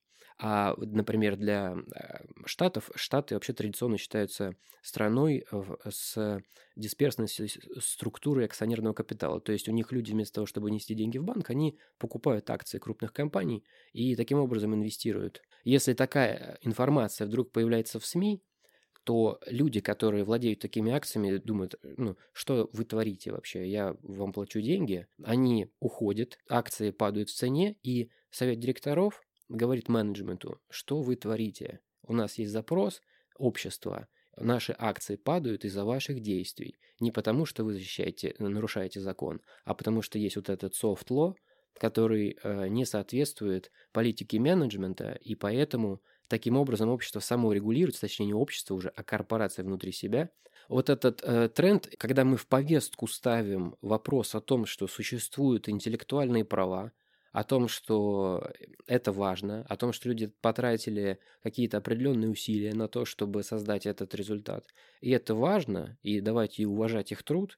а, 0.43 0.73
например, 0.77 1.37
для 1.37 1.77
э, 1.95 2.25
Штатов, 2.45 2.89
Штаты 2.95 3.35
вообще 3.35 3.53
традиционно 3.53 3.97
считаются 3.97 4.55
страной 4.81 5.45
с 5.87 6.41
дисперсной 6.75 7.27
структурой 7.79 8.45
акционерного 8.45 8.93
капитала. 8.93 9.39
То 9.39 9.51
есть 9.51 9.69
у 9.69 9.71
них 9.71 9.91
люди 9.91 10.11
вместо 10.11 10.35
того, 10.35 10.47
чтобы 10.47 10.71
нести 10.71 10.95
деньги 10.95 11.19
в 11.19 11.23
банк, 11.23 11.51
они 11.51 11.77
покупают 11.99 12.49
акции 12.49 12.79
крупных 12.79 13.13
компаний 13.13 13.63
и 13.93 14.15
таким 14.15 14.39
образом 14.39 14.73
инвестируют. 14.73 15.43
Если 15.63 15.93
такая 15.93 16.57
информация 16.61 17.27
вдруг 17.27 17.51
появляется 17.51 17.99
в 17.99 18.05
СМИ, 18.05 18.41
то 19.03 19.39
люди, 19.45 19.79
которые 19.79 20.23
владеют 20.23 20.59
такими 20.59 20.91
акциями, 20.91 21.37
думают, 21.37 21.75
ну, 21.83 22.17
что 22.33 22.67
вы 22.73 22.83
творите 22.85 23.31
вообще, 23.31 23.67
я 23.69 23.95
вам 24.01 24.33
плачу 24.33 24.59
деньги, 24.61 25.07
они 25.23 25.71
уходят, 25.79 26.39
акции 26.49 26.89
падают 26.89 27.29
в 27.29 27.35
цене, 27.35 27.77
и 27.83 28.09
совет 28.31 28.59
директоров 28.59 29.21
говорит 29.51 29.89
менеджменту, 29.89 30.59
что 30.69 31.01
вы 31.01 31.15
творите. 31.15 31.79
У 32.03 32.13
нас 32.13 32.37
есть 32.37 32.51
запрос 32.51 33.01
общества, 33.37 34.07
наши 34.37 34.75
акции 34.77 35.15
падают 35.15 35.65
из-за 35.65 35.85
ваших 35.85 36.21
действий. 36.21 36.77
Не 36.99 37.11
потому, 37.11 37.45
что 37.45 37.63
вы 37.63 37.73
защищаете, 37.73 38.35
нарушаете 38.39 38.99
закон, 38.99 39.41
а 39.65 39.73
потому 39.73 40.01
что 40.01 40.19
есть 40.19 40.35
вот 40.35 40.49
этот 40.49 40.73
soft 40.73 41.07
law, 41.09 41.33
который 41.77 42.37
э, 42.43 42.67
не 42.67 42.85
соответствует 42.85 43.71
политике 43.91 44.39
менеджмента, 44.39 45.13
и 45.21 45.35
поэтому 45.35 46.01
таким 46.27 46.57
образом 46.57 46.89
общество 46.89 47.19
само 47.19 47.53
регулируется, 47.53 48.01
точнее 48.01 48.27
не 48.27 48.33
общество 48.33 48.75
уже, 48.75 48.89
а 48.95 49.03
корпорация 49.03 49.65
внутри 49.65 49.91
себя. 49.91 50.29
Вот 50.69 50.89
этот 50.89 51.21
э, 51.23 51.49
тренд, 51.49 51.89
когда 51.97 52.23
мы 52.23 52.37
в 52.37 52.47
повестку 52.47 53.07
ставим 53.07 53.75
вопрос 53.81 54.35
о 54.35 54.41
том, 54.41 54.65
что 54.65 54.87
существуют 54.87 55.67
интеллектуальные 55.67 56.45
права, 56.45 56.91
о 57.31 57.43
том, 57.43 57.67
что 57.67 58.51
это 58.87 59.11
важно, 59.11 59.65
о 59.69 59.77
том, 59.77 59.93
что 59.93 60.09
люди 60.09 60.27
потратили 60.41 61.19
какие-то 61.41 61.77
определенные 61.77 62.29
усилия 62.29 62.73
на 62.73 62.87
то, 62.87 63.05
чтобы 63.05 63.43
создать 63.43 63.85
этот 63.85 64.13
результат. 64.15 64.65
И 64.99 65.11
это 65.11 65.33
важно, 65.33 65.97
и 66.03 66.19
давайте 66.19 66.65
уважать 66.65 67.11
их 67.11 67.23
труд, 67.23 67.55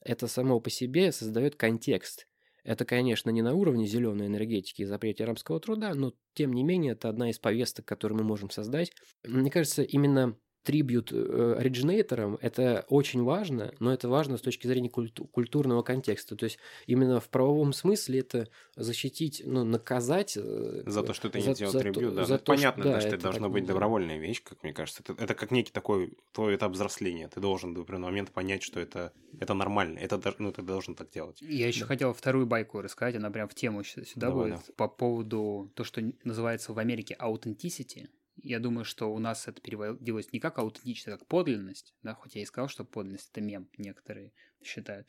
это 0.00 0.28
само 0.28 0.60
по 0.60 0.70
себе 0.70 1.10
создает 1.10 1.56
контекст. 1.56 2.28
Это, 2.62 2.84
конечно, 2.84 3.30
не 3.30 3.42
на 3.42 3.54
уровне 3.54 3.86
зеленой 3.86 4.26
энергетики 4.26 4.82
и 4.82 4.86
запрете 4.86 5.24
арабского 5.24 5.60
труда, 5.60 5.94
но 5.94 6.14
тем 6.34 6.52
не 6.52 6.64
менее 6.64 6.92
это 6.92 7.08
одна 7.08 7.30
из 7.30 7.38
повесток, 7.38 7.84
которую 7.84 8.18
мы 8.18 8.24
можем 8.24 8.50
создать. 8.50 8.92
Мне 9.24 9.50
кажется, 9.50 9.82
именно 9.82 10.36
трибют 10.66 11.12
э, 11.12 11.56
оригинаторам, 11.58 12.38
это 12.42 12.84
очень 12.88 13.22
важно, 13.22 13.72
но 13.78 13.92
это 13.92 14.08
важно 14.08 14.36
с 14.36 14.40
точки 14.40 14.66
зрения 14.66 14.90
культу- 14.90 15.26
культурного 15.26 15.82
контекста. 15.82 16.34
То 16.34 16.44
есть 16.44 16.58
именно 16.88 17.20
в 17.20 17.28
правовом 17.28 17.72
смысле 17.72 18.18
это 18.18 18.48
защитить, 18.74 19.42
ну, 19.46 19.62
наказать... 19.62 20.36
Э, 20.36 20.82
за 20.84 21.04
то, 21.04 21.14
что 21.14 21.30
ты 21.30 21.40
не 21.40 21.54
сделал 21.54 21.72
трибют, 21.72 22.16
да. 22.16 22.24
За 22.24 22.38
то, 22.38 22.52
Понятно, 22.52 22.82
что, 22.82 22.92
да, 22.92 22.98
что 22.98 23.08
это, 23.08 23.16
это 23.16 23.22
должна 23.22 23.48
быть 23.48 23.64
добровольная 23.64 24.18
вещь, 24.18 24.42
как 24.42 24.64
мне 24.64 24.72
кажется. 24.72 25.04
Это, 25.04 25.22
это 25.22 25.34
как 25.34 25.52
некий 25.52 25.70
такой 25.70 26.14
твой 26.32 26.56
этап 26.56 26.72
взросления. 26.72 27.28
Ты 27.28 27.38
должен 27.38 27.72
в 27.72 27.80
определенный 27.80 28.08
момент 28.08 28.32
понять, 28.32 28.64
что 28.64 28.80
это, 28.80 29.12
это 29.38 29.54
нормально. 29.54 30.00
Это, 30.00 30.20
ну, 30.38 30.50
ты 30.50 30.62
должен 30.62 30.96
так 30.96 31.10
делать. 31.10 31.40
Я 31.42 31.68
еще 31.68 31.82
да. 31.82 31.86
хотел 31.86 32.12
вторую 32.12 32.46
байку 32.46 32.82
рассказать, 32.82 33.14
она 33.14 33.30
прям 33.30 33.48
в 33.48 33.54
тему 33.54 33.84
сюда 33.84 34.04
Давай, 34.16 34.50
будет. 34.50 34.64
Да. 34.66 34.72
По 34.76 34.88
поводу 34.88 35.70
то, 35.76 35.84
что 35.84 36.02
называется 36.24 36.72
в 36.72 36.78
Америке 36.80 37.16
authenticity 37.20 38.08
я 38.36 38.60
думаю, 38.60 38.84
что 38.84 39.12
у 39.12 39.18
нас 39.18 39.48
это 39.48 39.60
переводилось 39.60 40.32
не 40.32 40.40
как 40.40 40.58
аутентичность, 40.58 41.08
а 41.08 41.18
как 41.18 41.26
подлинность, 41.26 41.94
да, 42.02 42.14
хоть 42.14 42.34
я 42.34 42.42
и 42.42 42.46
сказал, 42.46 42.68
что 42.68 42.84
подлинность 42.84 43.30
это 43.30 43.40
мем, 43.40 43.68
некоторые 43.78 44.32
считают. 44.62 45.06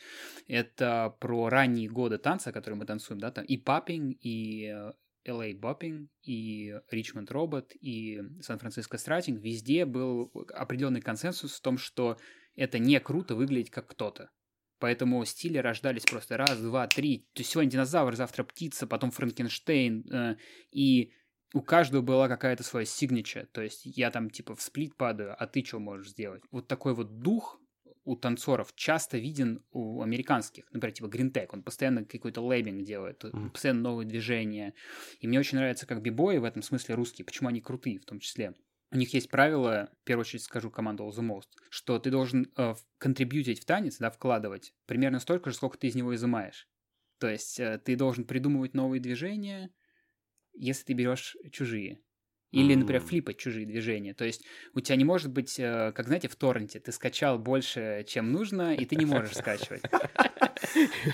Это 0.48 1.16
про 1.20 1.50
ранние 1.50 1.90
годы 1.90 2.18
танца, 2.18 2.52
которые 2.52 2.80
мы 2.80 2.86
танцуем, 2.86 3.20
да, 3.20 3.32
там 3.32 3.46
и 3.46 3.58
паппинг, 3.58 4.18
и 4.22 4.74
LA 5.28 5.60
Bopping, 5.60 6.08
и 6.24 6.74
Richmond 6.92 7.28
Robot, 7.28 7.74
и 7.74 8.22
Сан-Франциско 8.42 8.98
Стратинг, 8.98 9.42
везде 9.42 9.86
был 9.86 10.32
определенный 10.54 11.02
консенсус 11.02 11.56
в 11.56 11.62
том, 11.62 11.78
что 11.78 12.18
это 12.56 12.80
не 12.80 13.00
круто 13.00 13.36
выглядеть 13.36 13.70
как 13.70 13.88
кто-то. 13.88 14.32
Поэтому 14.80 15.26
стили 15.26 15.58
рождались 15.58 16.04
просто 16.04 16.38
раз, 16.38 16.60
два, 16.60 16.88
три. 16.88 17.28
То 17.34 17.42
есть 17.42 17.52
сегодня 17.52 17.72
динозавр, 17.72 18.16
завтра 18.16 18.44
птица, 18.44 18.86
потом 18.86 19.10
Франкенштейн. 19.10 20.06
Э, 20.12 20.38
и 20.72 21.12
у 21.54 21.62
каждого 21.62 22.02
была 22.02 22.28
какая-то 22.28 22.64
своя 22.64 22.86
сигнича, 22.86 23.48
то 23.52 23.62
есть 23.62 23.82
я 23.86 24.12
там 24.12 24.30
типа 24.30 24.56
в 24.56 24.62
сплит 24.62 24.96
падаю, 24.96 25.36
а 25.38 25.48
ты 25.48 25.64
что 25.64 25.80
можешь 25.80 26.10
сделать? 26.10 26.44
Вот 26.52 26.68
такой 26.68 26.94
вот 26.94 27.20
дух 27.20 27.60
у 28.04 28.16
танцоров 28.16 28.74
часто 28.76 29.18
виден 29.18 29.64
у 29.72 30.02
американских, 30.02 30.66
например, 30.72 30.94
типа 30.94 31.08
Гринтек, 31.08 31.54
он 31.54 31.62
постоянно 31.62 32.06
какой-то 32.06 32.42
лейбинг 32.42 32.84
делает, 32.86 33.24
mm. 33.24 33.50
постоянно 33.50 33.82
новые 33.82 34.08
движения. 34.08 34.74
И 35.20 35.28
мне 35.28 35.40
очень 35.40 35.58
нравится, 35.58 35.86
как 35.86 36.02
бибои 36.02 36.38
в 36.38 36.46
этом 36.46 36.62
смысле 36.62 36.96
русские, 36.96 37.26
почему 37.26 37.50
они 37.50 37.60
крутые 37.60 38.00
в 38.00 38.06
том 38.06 38.20
числе. 38.20 38.56
У 38.92 38.96
них 38.96 39.14
есть 39.14 39.30
правило, 39.30 39.90
в 40.02 40.06
первую 40.06 40.22
очередь 40.22 40.44
скажу 40.44 40.72
команду 40.72 41.04
All 41.04 41.12
the 41.12 41.22
Most, 41.22 41.50
что 41.70 42.00
ты 42.00 42.10
должен 42.10 42.50
э, 42.56 42.76
контрибьютить 42.98 43.60
в 43.62 43.66
танец, 43.66 43.98
да, 43.98 44.10
вкладывать 44.10 44.74
примерно 44.86 45.20
столько 45.20 45.50
же, 45.50 45.58
сколько 45.58 45.78
ты 45.78 45.88
из 45.88 45.96
него 45.96 46.16
изымаешь. 46.16 46.70
То 47.20 47.28
есть 47.28 47.60
э, 47.60 47.78
ты 47.84 47.98
должен 47.98 48.24
придумывать 48.24 48.74
новые 48.74 49.02
движения, 49.02 49.72
если 50.58 50.86
ты 50.86 50.94
берешь 50.94 51.36
чужие. 51.52 52.00
Или, 52.52 52.76
например, 52.76 53.02
флипать 53.02 53.38
чужие 53.38 53.66
движения. 53.66 54.14
То 54.14 54.24
есть 54.24 54.46
у 54.74 54.80
тебя 54.80 54.96
не 54.96 55.04
может 55.04 55.32
быть, 55.32 55.60
э, 55.60 55.92
как 55.94 56.08
знаете, 56.08 56.30
в 56.30 56.36
торренте, 56.38 56.80
ты 56.80 56.94
скачал 56.94 57.38
больше, 57.38 58.06
чем 58.08 58.32
нужно, 58.32 58.74
и 58.74 58.86
ты 58.86 58.96
не 58.96 59.06
можешь 59.06 59.36
скачивать. 59.36 59.82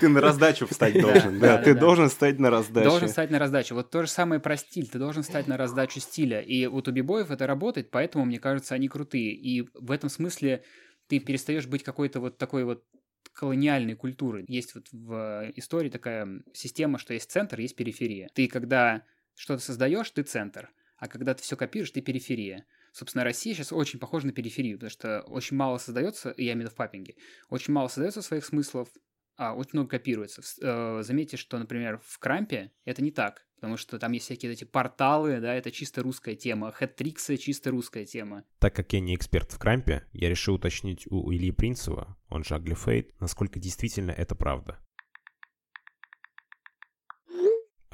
Ты 0.00 0.08
на 0.08 0.20
раздачу 0.20 0.66
встать 0.66 0.94
должен, 1.00 1.38
да, 1.38 1.58
ты 1.58 1.74
должен 1.74 2.08
стать 2.08 2.38
на 2.38 2.50
раздачу. 2.50 2.88
Должен 2.88 3.08
стать 3.08 3.30
на 3.30 3.38
раздачу. 3.38 3.74
Вот 3.74 3.90
то 3.90 4.02
же 4.02 4.08
самое 4.08 4.40
про 4.40 4.56
стиль, 4.56 4.88
ты 4.88 4.98
должен 4.98 5.22
стать 5.22 5.46
на 5.46 5.56
раздачу 5.56 6.00
стиля. 6.00 6.40
И 6.40 6.66
вот 6.66 6.88
у 6.88 6.92
бибоев 6.92 7.30
это 7.30 7.46
работает, 7.46 7.90
поэтому, 7.90 8.24
мне 8.24 8.38
кажется, 8.38 8.74
они 8.74 8.88
крутые. 8.88 9.34
И 9.34 9.68
в 9.74 9.90
этом 9.90 10.08
смысле 10.08 10.64
ты 11.08 11.18
перестаешь 11.20 11.66
быть 11.66 11.82
какой-то 11.82 12.20
вот 12.20 12.38
такой 12.38 12.64
вот 12.64 12.84
колониальной 13.32 13.96
культуры. 13.96 14.44
Есть 14.48 14.74
вот 14.74 14.86
в 14.92 15.52
истории 15.56 15.90
такая 15.90 16.42
система, 16.52 16.98
что 16.98 17.12
есть 17.12 17.30
центр, 17.30 17.60
есть 17.60 17.76
периферия. 17.76 18.28
Ты 18.34 18.48
когда 18.48 19.02
что 19.34 19.56
ты 19.56 19.62
создаешь, 19.62 20.10
ты 20.10 20.22
центр. 20.22 20.70
А 20.96 21.08
когда 21.08 21.34
ты 21.34 21.42
все 21.42 21.56
копируешь, 21.56 21.90
ты 21.90 22.00
периферия. 22.00 22.66
Собственно, 22.92 23.24
Россия 23.24 23.54
сейчас 23.54 23.72
очень 23.72 23.98
похожа 23.98 24.26
на 24.26 24.32
периферию, 24.32 24.76
потому 24.76 24.90
что 24.90 25.20
очень 25.22 25.56
мало 25.56 25.78
создается, 25.78 26.32
я 26.36 26.52
имею 26.52 26.58
в 26.58 26.60
виду 26.60 26.70
в 26.70 26.76
паппинге, 26.76 27.16
очень 27.48 27.74
мало 27.74 27.88
создается 27.88 28.22
своих 28.22 28.44
смыслов, 28.44 28.88
а 29.36 29.54
очень 29.54 29.70
много 29.74 29.90
копируется. 29.90 30.42
Э, 30.62 31.02
заметьте, 31.02 31.36
что, 31.36 31.58
например, 31.58 32.00
в 32.04 32.18
Крампе 32.20 32.70
это 32.84 33.02
не 33.02 33.10
так, 33.10 33.46
потому 33.56 33.76
что 33.76 33.98
там 33.98 34.12
есть 34.12 34.26
всякие 34.26 34.52
эти 34.52 34.62
порталы, 34.62 35.40
да, 35.40 35.54
это 35.54 35.72
чисто 35.72 36.02
русская 36.02 36.36
тема, 36.36 36.70
хэт-триксы 36.70 37.36
чисто 37.36 37.70
русская 37.70 38.04
тема. 38.04 38.44
Так 38.60 38.76
как 38.76 38.92
я 38.92 39.00
не 39.00 39.16
эксперт 39.16 39.50
в 39.50 39.58
Крампе, 39.58 40.04
я 40.12 40.28
решил 40.28 40.54
уточнить 40.54 41.06
у 41.10 41.32
Ильи 41.32 41.50
Принцева, 41.50 42.16
он 42.28 42.44
же 42.44 42.54
Аглифейт, 42.54 43.18
насколько 43.20 43.58
действительно 43.58 44.12
это 44.12 44.36
правда. 44.36 44.78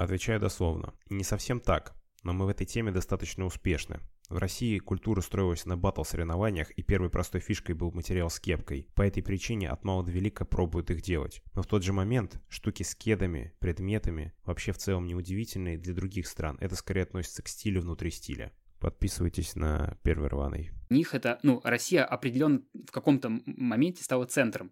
Отвечаю 0.01 0.39
дословно. 0.39 0.95
Не 1.11 1.23
совсем 1.23 1.59
так, 1.59 1.93
но 2.23 2.33
мы 2.33 2.47
в 2.47 2.49
этой 2.49 2.65
теме 2.65 2.91
достаточно 2.91 3.45
успешны. 3.45 3.99
В 4.29 4.37
России 4.37 4.79
культура 4.79 5.21
строилась 5.21 5.67
на 5.67 5.77
батл-соревнованиях, 5.77 6.71
и 6.71 6.81
первой 6.81 7.11
простой 7.11 7.39
фишкой 7.39 7.75
был 7.75 7.91
материал 7.91 8.31
с 8.31 8.39
кепкой. 8.39 8.87
По 8.95 9.03
этой 9.03 9.21
причине 9.21 9.69
от 9.69 9.83
мала 9.83 10.03
до 10.03 10.09
велика 10.09 10.43
пробуют 10.43 10.89
их 10.89 11.03
делать. 11.03 11.43
Но 11.53 11.61
в 11.61 11.67
тот 11.67 11.83
же 11.83 11.93
момент 11.93 12.41
штуки 12.49 12.81
с 12.81 12.95
кедами, 12.95 13.53
предметами 13.59 14.33
вообще 14.43 14.71
в 14.71 14.79
целом 14.79 15.05
неудивительные 15.05 15.77
для 15.77 15.93
других 15.93 16.25
стран. 16.25 16.57
Это 16.59 16.75
скорее 16.75 17.03
относится 17.03 17.43
к 17.43 17.47
стилю 17.47 17.81
внутри 17.81 18.09
стиля. 18.09 18.51
Подписывайтесь 18.79 19.55
на 19.55 19.99
первый 20.01 20.29
рваный. 20.29 20.71
У 20.89 20.95
них 20.95 21.13
это, 21.13 21.39
ну, 21.43 21.61
Россия 21.63 22.03
определенно 22.03 22.63
в 22.73 22.89
каком-то 22.89 23.29
моменте 23.45 24.03
стала 24.03 24.25
центром. 24.25 24.71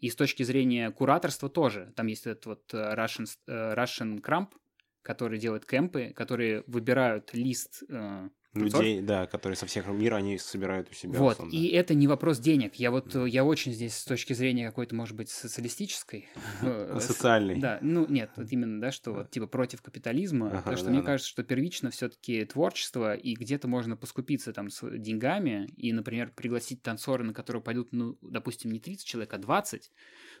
И 0.00 0.08
с 0.08 0.16
точки 0.16 0.42
зрения 0.42 0.90
кураторства 0.90 1.48
тоже. 1.48 1.92
Там 1.94 2.06
есть 2.06 2.26
этот 2.26 2.46
вот 2.46 2.74
э, 2.74 2.94
Russian, 2.94 3.26
э, 3.46 3.74
Russian 3.74 4.20
Cramp, 4.20 4.48
который 5.02 5.38
делает 5.38 5.66
кемпы, 5.66 6.12
которые 6.14 6.64
выбирают 6.66 7.34
лист 7.34 7.82
э, 7.88 8.28
людей, 8.54 9.00
да, 9.00 9.26
которые 9.26 9.56
со 9.56 9.66
всех 9.66 9.86
мира 9.86 10.16
они 10.16 10.38
собирают 10.38 10.90
у 10.90 10.94
себя. 10.94 11.18
Вот, 11.18 11.34
условно. 11.34 11.52
и 11.52 11.68
это 11.68 11.94
не 11.94 12.08
вопрос 12.08 12.38
денег. 12.38 12.74
Я 12.74 12.90
вот, 12.90 13.12
да. 13.12 13.26
я 13.26 13.44
очень 13.44 13.72
здесь 13.72 13.96
с 13.96 14.04
точки 14.04 14.32
зрения 14.32 14.66
какой-то, 14.66 14.94
может 14.94 15.16
быть, 15.16 15.30
социалистической. 15.30 16.28
Э, 16.62 16.98
социальной. 17.00 17.58
Да, 17.60 17.78
ну 17.80 18.06
нет, 18.08 18.30
вот 18.36 18.50
именно, 18.50 18.80
да, 18.80 18.92
что 18.92 19.12
вот 19.12 19.30
типа 19.30 19.46
против 19.46 19.82
капитализма, 19.82 20.50
потому 20.50 20.76
что 20.76 20.90
мне 20.90 21.02
кажется, 21.02 21.30
что 21.30 21.42
первично 21.42 21.90
все-таки 21.90 22.44
творчество, 22.44 23.14
и 23.14 23.34
где-то 23.34 23.68
можно 23.68 23.96
поскупиться 23.96 24.52
там 24.52 24.70
с 24.70 24.88
деньгами, 24.98 25.68
и, 25.76 25.92
например, 25.92 26.32
пригласить 26.34 26.82
танцора, 26.82 27.22
на 27.22 27.32
которого 27.32 27.62
пойдут, 27.62 27.88
ну, 27.92 28.18
допустим, 28.20 28.70
не 28.72 28.80
30 28.80 29.06
человек, 29.06 29.32
а 29.32 29.38
20, 29.38 29.90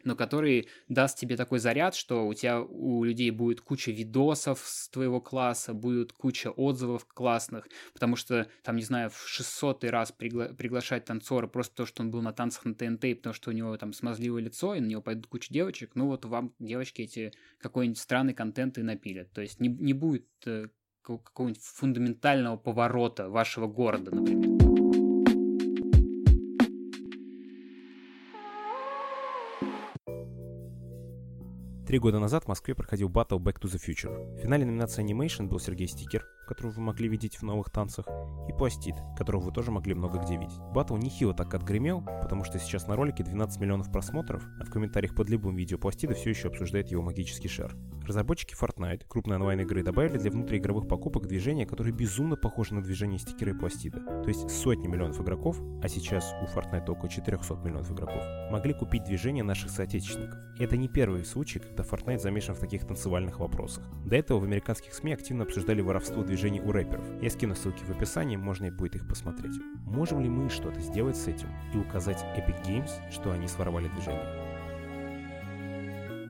но 0.04 0.16
который 0.16 0.68
даст 0.88 1.18
тебе 1.18 1.36
такой 1.36 1.58
заряд, 1.58 1.94
что 1.94 2.26
у 2.26 2.34
тебя 2.34 2.60
у 2.60 3.04
людей 3.04 3.30
будет 3.30 3.60
куча 3.60 3.90
видосов 3.90 4.60
с 4.64 4.88
твоего 4.88 5.20
класса, 5.20 5.74
будет 5.74 6.12
куча 6.12 6.50
отзывов 6.50 7.06
классных, 7.06 7.68
потому 7.92 8.16
что, 8.16 8.48
там, 8.62 8.76
не 8.76 8.82
знаю, 8.82 9.10
в 9.10 9.28
600 9.28 9.84
раз 9.84 10.14
пригла- 10.16 10.54
приглашать 10.54 11.04
танцора 11.04 11.46
просто 11.46 11.76
то, 11.76 11.86
что 11.86 12.02
он 12.02 12.10
был 12.10 12.22
на 12.22 12.32
танцах 12.32 12.64
на 12.64 12.74
ТНТ, 12.74 13.16
потому 13.16 13.34
что 13.34 13.50
у 13.50 13.52
него 13.52 13.76
там 13.76 13.92
смазливое 13.92 14.42
лицо, 14.42 14.74
и 14.74 14.80
на 14.80 14.86
него 14.86 15.02
пойдут 15.02 15.26
куча 15.26 15.52
девочек, 15.52 15.92
ну 15.94 16.06
вот 16.06 16.24
вам 16.24 16.54
девочки 16.58 17.02
эти 17.02 17.32
какой-нибудь 17.60 17.98
странный 17.98 18.34
контент 18.34 18.78
и 18.78 18.82
напилят. 18.82 19.32
То 19.32 19.40
есть 19.40 19.60
не, 19.60 19.68
не 19.68 19.92
будет 19.92 20.26
э, 20.46 20.68
какого-нибудь 21.02 21.62
фундаментального 21.62 22.56
поворота 22.56 23.28
вашего 23.28 23.66
города, 23.66 24.14
например. 24.14 24.49
Три 31.90 31.98
года 31.98 32.20
назад 32.20 32.44
в 32.44 32.46
Москве 32.46 32.76
проходил 32.76 33.08
батл 33.08 33.40
Back 33.40 33.60
to 33.60 33.68
the 33.68 33.80
Future. 33.84 34.36
В 34.36 34.38
финале 34.38 34.64
номинации 34.64 35.04
Animation 35.04 35.48
был 35.48 35.58
Сергей 35.58 35.88
Стикер, 35.88 36.24
которого 36.46 36.70
вы 36.70 36.82
могли 36.82 37.08
видеть 37.08 37.38
в 37.38 37.42
новых 37.42 37.68
танцах, 37.70 38.06
и 38.48 38.52
Пластид, 38.52 38.94
которого 39.18 39.46
вы 39.46 39.50
тоже 39.50 39.72
могли 39.72 39.94
много 39.94 40.20
где 40.20 40.36
видеть. 40.36 40.56
Батл 40.72 40.96
нехило 40.96 41.34
так 41.34 41.52
отгремел, 41.52 42.02
потому 42.22 42.44
что 42.44 42.60
сейчас 42.60 42.86
на 42.86 42.94
ролике 42.94 43.24
12 43.24 43.60
миллионов 43.60 43.90
просмотров, 43.90 44.40
а 44.60 44.64
в 44.66 44.70
комментариях 44.70 45.16
под 45.16 45.30
любым 45.30 45.56
видео 45.56 45.78
Пластида 45.78 46.14
все 46.14 46.30
еще 46.30 46.46
обсуждает 46.46 46.92
его 46.92 47.02
магический 47.02 47.48
шар. 47.48 47.74
Разработчики 48.10 48.56
Fortnite, 48.60 49.04
крупной 49.06 49.36
онлайн-игры, 49.36 49.84
добавили 49.84 50.18
для 50.18 50.32
внутриигровых 50.32 50.88
покупок 50.88 51.28
движения, 51.28 51.64
которые 51.64 51.94
безумно 51.94 52.34
похожи 52.34 52.74
на 52.74 52.82
движение 52.82 53.20
стикера 53.20 53.52
и 53.52 53.54
пластида. 53.56 54.00
То 54.00 54.26
есть 54.26 54.50
сотни 54.50 54.88
миллионов 54.88 55.20
игроков, 55.20 55.60
а 55.80 55.88
сейчас 55.88 56.34
у 56.42 56.46
Fortnite 56.46 56.90
около 56.90 57.08
400 57.08 57.54
миллионов 57.64 57.92
игроков, 57.92 58.20
могли 58.50 58.74
купить 58.74 59.04
движение 59.04 59.44
наших 59.44 59.70
соотечественников. 59.70 60.40
И 60.58 60.64
это 60.64 60.76
не 60.76 60.88
первый 60.88 61.24
случай, 61.24 61.60
когда 61.60 61.84
Fortnite 61.84 62.18
замешан 62.18 62.56
в 62.56 62.58
таких 62.58 62.84
танцевальных 62.84 63.38
вопросах. 63.38 63.84
До 64.04 64.16
этого 64.16 64.40
в 64.40 64.44
американских 64.44 64.92
СМИ 64.92 65.12
активно 65.12 65.44
обсуждали 65.44 65.80
воровство 65.80 66.24
движений 66.24 66.60
у 66.60 66.72
рэперов. 66.72 67.04
Я 67.22 67.30
скину 67.30 67.54
ссылки 67.54 67.84
в 67.84 67.90
описании, 67.90 68.34
можно 68.34 68.66
и 68.66 68.70
будет 68.72 68.96
их 68.96 69.06
посмотреть. 69.06 69.54
Можем 69.86 70.20
ли 70.20 70.28
мы 70.28 70.50
что-то 70.50 70.80
сделать 70.80 71.16
с 71.16 71.28
этим 71.28 71.46
и 71.72 71.78
указать 71.78 72.24
Epic 72.36 72.60
Games, 72.66 72.90
что 73.12 73.30
они 73.30 73.46
своровали 73.46 73.86
движение? 73.86 74.50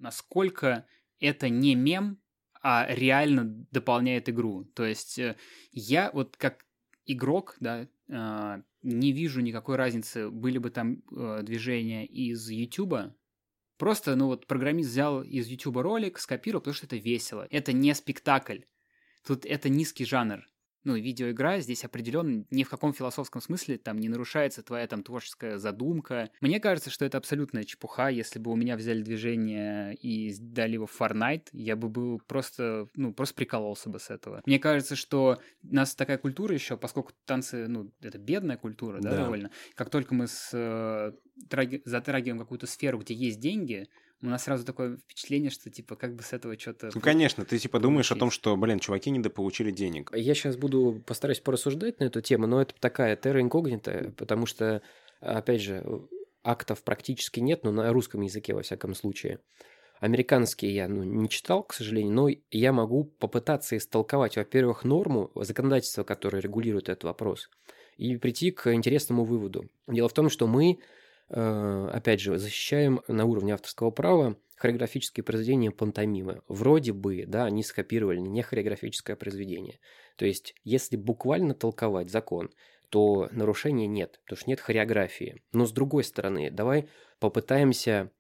Насколько 0.03 0.85
это 1.21 1.49
не 1.49 1.75
мем, 1.75 2.21
а 2.63 2.87
реально 2.89 3.45
дополняет 3.71 4.29
игру. 4.29 4.65
То 4.75 4.85
есть 4.85 5.19
э, 5.19 5.37
я 5.73 6.11
вот 6.13 6.37
как 6.37 6.65
игрок, 7.07 7.57
да, 7.61 7.89
э, 8.09 8.63
не 8.83 9.13
вижу 9.13 9.41
никакой 9.41 9.77
разницы, 9.77 10.31
были 10.31 10.59
бы 10.59 10.71
там 10.71 11.03
э, 11.11 11.41
движения 11.43 12.07
из 12.07 12.49
YouTube. 12.49 13.15
Просто, 13.79 14.15
ну 14.17 14.27
вот, 14.27 14.47
программист 14.47 14.91
взял 14.91 15.23
из 15.23 15.47
YouTube 15.47 15.79
ролик, 15.79 16.19
скопировал, 16.19 16.61
потому 16.61 16.75
что 16.75 16.87
это 16.87 16.97
весело. 16.97 17.47
Это 17.51 17.73
не 17.73 17.95
спектакль. 17.95 18.61
Тут 19.27 19.47
это 19.47 19.69
низкий 19.69 20.05
жанр 20.05 20.45
ну, 20.85 20.97
видеоигра 20.97 21.61
здесь 21.61 21.85
определенно 21.85 22.45
ни 22.51 22.65
в 22.65 22.69
каком 22.69 22.93
философском 22.93 23.41
смысле 23.43 23.79
там 23.79 23.99
не 23.99 24.09
нарушается 24.09 24.63
твоя 24.63 24.87
там 24.87 25.03
творческая 25.03 25.59
задумка. 25.59 26.31
Мне 26.41 26.61
кажется, 26.61 26.91
что 26.91 27.05
это 27.05 27.19
абсолютная 27.19 27.65
чепуха. 27.65 28.09
Если 28.09 28.39
бы 28.39 28.51
у 28.51 28.57
меня 28.57 28.77
взяли 28.77 29.03
движение 29.03 29.95
и 29.95 30.35
дали 30.39 30.75
его 30.75 30.87
в 30.87 31.01
Fortnite, 31.01 31.49
я 31.53 31.77
бы 31.77 31.89
был 31.89 32.21
просто, 32.27 32.89
ну, 32.95 33.13
просто 33.13 33.35
прикололся 33.35 33.91
бы 33.91 33.99
с 33.99 34.11
этого. 34.11 34.43
Мне 34.47 34.59
кажется, 34.59 34.97
что 34.97 35.41
у 35.63 35.75
нас 35.75 35.95
такая 35.95 36.19
культура 36.19 36.55
еще, 36.55 36.77
поскольку 36.77 37.13
танцы, 37.25 37.67
ну, 37.69 37.93
это 38.01 38.19
бедная 38.19 38.57
культура, 38.57 39.01
да, 39.01 39.11
да. 39.11 39.17
довольно. 39.25 39.51
Как 39.75 39.91
только 39.91 40.15
мы 40.15 40.27
с, 40.27 40.51
э, 40.53 41.13
траги, 41.49 41.83
затрагиваем 41.85 42.39
какую-то 42.39 42.67
сферу, 42.67 42.99
где 42.99 43.15
есть 43.15 43.41
деньги, 43.41 43.89
у 44.23 44.27
нас 44.27 44.45
сразу 44.45 44.65
такое 44.65 44.97
впечатление, 44.97 45.51
что 45.51 45.71
типа 45.71 45.97
как 45.97 46.15
бы 46.15 46.23
с 46.23 46.33
этого 46.33 46.59
что-то... 46.59 46.91
Ну, 46.95 47.01
конечно, 47.01 47.45
ты 47.45 47.59
типа 47.59 47.81
думаешь 47.81 48.09
получить. 48.09 48.17
о 48.17 48.21
том, 48.21 48.31
что, 48.31 48.57
блин, 48.57 48.79
чуваки 48.79 49.11
недополучили 49.11 49.71
денег. 49.71 50.11
Я 50.15 50.35
сейчас 50.35 50.57
буду 50.57 51.03
постараюсь 51.07 51.41
порассуждать 51.41 52.01
на 52.01 52.05
эту 52.05 52.21
тему, 52.21 52.47
но 52.47 52.61
это 52.61 52.75
такая 52.79 53.17
терра 53.17 53.41
инкогнита, 53.41 54.13
потому 54.17 54.47
что, 54.47 54.83
опять 55.21 55.63
же, 55.63 55.85
актов 56.43 56.83
практически 56.83 57.41
нет, 57.41 57.65
но 57.65 57.73
на 57.73 57.93
русском 57.93 58.21
языке, 58.21 58.55
во 58.55 58.63
всяком 58.63 58.95
случае. 58.95 59.41
Американские 60.01 60.75
я 60.75 60.89
ну, 60.89 61.03
не 61.03 61.29
читал, 61.29 61.63
к 61.63 61.75
сожалению, 61.75 62.13
но 62.15 62.29
я 62.51 62.73
могу 62.73 63.05
попытаться 63.05 63.77
истолковать, 63.77 64.37
во-первых, 64.37 64.85
норму 64.85 65.31
законодательства, 65.35 66.05
которое 66.05 66.41
регулирует 66.41 66.89
этот 66.89 67.05
вопрос, 67.05 67.51
и 67.99 68.17
прийти 68.17 68.51
к 68.51 68.73
интересному 68.73 69.25
выводу. 69.25 69.69
Дело 69.87 70.09
в 70.09 70.15
том, 70.15 70.31
что 70.31 70.47
мы 70.47 70.79
опять 71.31 72.21
же, 72.21 72.39
защищаем 72.39 73.03
на 73.09 73.25
уровне 73.25 73.55
авторского 73.55 73.91
права 73.91 74.37
хореографические 74.57 75.25
произведения 75.25 75.71
пантомимы. 75.71 76.43
Вроде 76.47 76.93
бы, 76.93 77.25
да, 77.27 77.47
они 77.47 77.63
скопировали 77.63 78.19
не 78.19 78.43
хореографическое 78.43 79.17
произведение. 79.17 79.79
То 80.17 80.27
есть, 80.27 80.55
если 80.65 80.97
буквально 80.97 81.55
толковать 81.55 82.11
закон, 82.11 82.51
то 82.91 83.29
нарушения 83.31 83.87
нет, 83.87 84.21
потому 84.25 84.39
что 84.39 84.51
нет 84.51 84.61
хореографии. 84.61 85.43
Но 85.53 85.65
с 85.65 85.73
другой 85.73 86.05
стороны, 86.05 86.51
давай 86.51 86.89
попытаемся 87.21 88.11